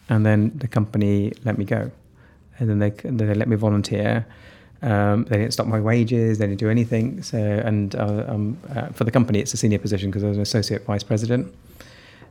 And 0.09 0.25
then 0.25 0.51
the 0.55 0.67
company 0.67 1.33
let 1.45 1.57
me 1.57 1.65
go, 1.65 1.91
and 2.57 2.69
then 2.69 2.79
they 2.79 2.89
they 2.89 3.33
let 3.33 3.47
me 3.47 3.55
volunteer. 3.55 4.25
Um, 4.81 5.25
they 5.25 5.37
didn't 5.37 5.53
stop 5.53 5.67
my 5.67 5.79
wages. 5.79 6.37
They 6.37 6.47
didn't 6.47 6.59
do 6.59 6.69
anything. 6.69 7.21
So, 7.21 7.37
and 7.37 7.95
uh, 7.95 8.23
um, 8.27 8.57
uh, 8.73 8.87
for 8.87 9.03
the 9.03 9.11
company, 9.11 9.39
it's 9.39 9.53
a 9.53 9.57
senior 9.57 9.77
position 9.77 10.09
because 10.09 10.23
I 10.23 10.27
was 10.29 10.37
an 10.37 10.43
associate 10.43 10.85
vice 10.85 11.03
president. 11.03 11.53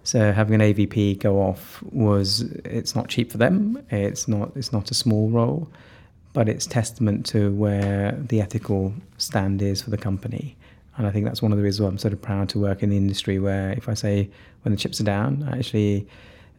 So 0.08 0.32
having 0.32 0.54
an 0.54 0.62
AVP 0.62 1.18
go 1.18 1.38
off 1.38 1.82
was 1.82 2.40
it's 2.64 2.96
not 2.96 3.08
cheap 3.08 3.30
for 3.30 3.36
them. 3.36 3.84
It's 3.90 4.26
not 4.26 4.52
it's 4.56 4.72
not 4.72 4.90
a 4.90 4.94
small 4.94 5.28
role, 5.28 5.68
but 6.32 6.48
it's 6.48 6.64
testament 6.64 7.26
to 7.26 7.52
where 7.52 8.12
the 8.12 8.40
ethical 8.40 8.94
stand 9.18 9.60
is 9.60 9.82
for 9.82 9.90
the 9.90 9.98
company. 9.98 10.56
And 10.96 11.06
I 11.06 11.10
think 11.10 11.26
that's 11.26 11.42
one 11.42 11.52
of 11.52 11.58
the 11.58 11.62
reasons 11.62 11.82
why 11.82 11.88
I'm 11.88 11.98
sort 11.98 12.14
of 12.14 12.22
proud 12.22 12.48
to 12.48 12.58
work 12.58 12.82
in 12.82 12.88
the 12.88 12.96
industry 12.96 13.38
where 13.38 13.72
if 13.72 13.86
I 13.86 13.92
say 13.92 14.30
when 14.62 14.72
the 14.72 14.78
chips 14.78 14.98
are 14.98 15.04
down, 15.04 15.46
actually 15.52 16.08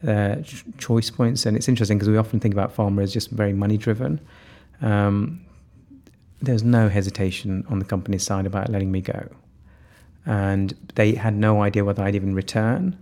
uh, 0.08 0.36
ch- 0.44 0.64
choice 0.78 1.10
points. 1.10 1.48
And 1.48 1.58
it's 1.58 1.68
interesting 1.68 1.98
because 1.98 2.10
we 2.10 2.18
often 2.18 2.40
think 2.40 2.54
about 2.54 2.76
pharma 2.76 3.02
as 3.02 3.12
just 3.12 3.32
very 3.32 3.54
money 3.54 3.78
driven. 3.78 4.22
Um, 4.84 5.44
there's 6.40 6.62
no 6.62 6.88
hesitation 6.88 7.66
on 7.68 7.80
the 7.80 7.86
company's 7.86 8.22
side 8.22 8.46
about 8.46 8.70
letting 8.70 8.92
me 8.92 9.02
go. 9.02 9.28
And 10.28 10.76
they 10.94 11.16
had 11.16 11.36
no 11.36 11.64
idea 11.64 11.84
whether 11.84 12.04
I'd 12.04 12.14
even 12.14 12.36
return. 12.36 12.96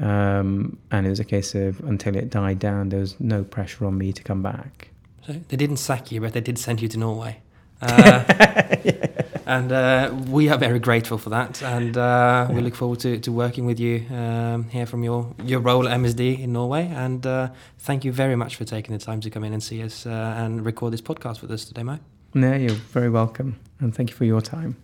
Um, 0.00 0.78
and 0.90 1.06
it 1.06 1.10
was 1.10 1.20
a 1.20 1.24
case 1.24 1.54
of 1.54 1.80
until 1.80 2.16
it 2.16 2.30
died 2.30 2.58
down, 2.58 2.88
there 2.88 3.00
was 3.00 3.18
no 3.20 3.44
pressure 3.44 3.84
on 3.86 3.98
me 3.98 4.12
to 4.12 4.22
come 4.22 4.42
back. 4.42 4.88
So 5.26 5.34
they 5.48 5.56
didn't 5.56 5.76
sack 5.76 6.10
you, 6.10 6.20
but 6.20 6.32
they 6.32 6.40
did 6.40 6.58
send 6.58 6.80
you 6.80 6.88
to 6.88 6.98
Norway. 6.98 7.40
Uh, 7.82 8.24
yeah. 8.84 9.06
And 9.46 9.72
uh, 9.72 10.14
we 10.28 10.48
are 10.48 10.56
very 10.56 10.78
grateful 10.78 11.18
for 11.18 11.30
that. 11.30 11.60
And 11.62 11.96
uh, 11.96 12.48
we 12.50 12.60
look 12.60 12.74
forward 12.74 13.00
to, 13.00 13.18
to 13.18 13.32
working 13.32 13.66
with 13.66 13.80
you 13.80 14.06
um, 14.10 14.68
here 14.68 14.86
from 14.86 15.02
your, 15.02 15.34
your 15.44 15.60
role 15.60 15.88
at 15.88 15.98
MSD 15.98 16.40
in 16.40 16.52
Norway. 16.52 16.86
And 16.86 17.26
uh, 17.26 17.50
thank 17.78 18.04
you 18.04 18.12
very 18.12 18.36
much 18.36 18.56
for 18.56 18.64
taking 18.64 18.96
the 18.96 19.04
time 19.04 19.20
to 19.22 19.30
come 19.30 19.44
in 19.44 19.52
and 19.52 19.62
see 19.62 19.82
us 19.82 20.06
uh, 20.06 20.34
and 20.36 20.64
record 20.64 20.92
this 20.92 21.00
podcast 21.00 21.42
with 21.42 21.50
us 21.50 21.64
today, 21.64 21.82
Mike. 21.82 22.00
No, 22.32 22.54
you're 22.54 22.70
very 22.70 23.10
welcome. 23.10 23.58
And 23.80 23.94
thank 23.94 24.10
you 24.10 24.16
for 24.16 24.24
your 24.24 24.40
time. 24.40 24.76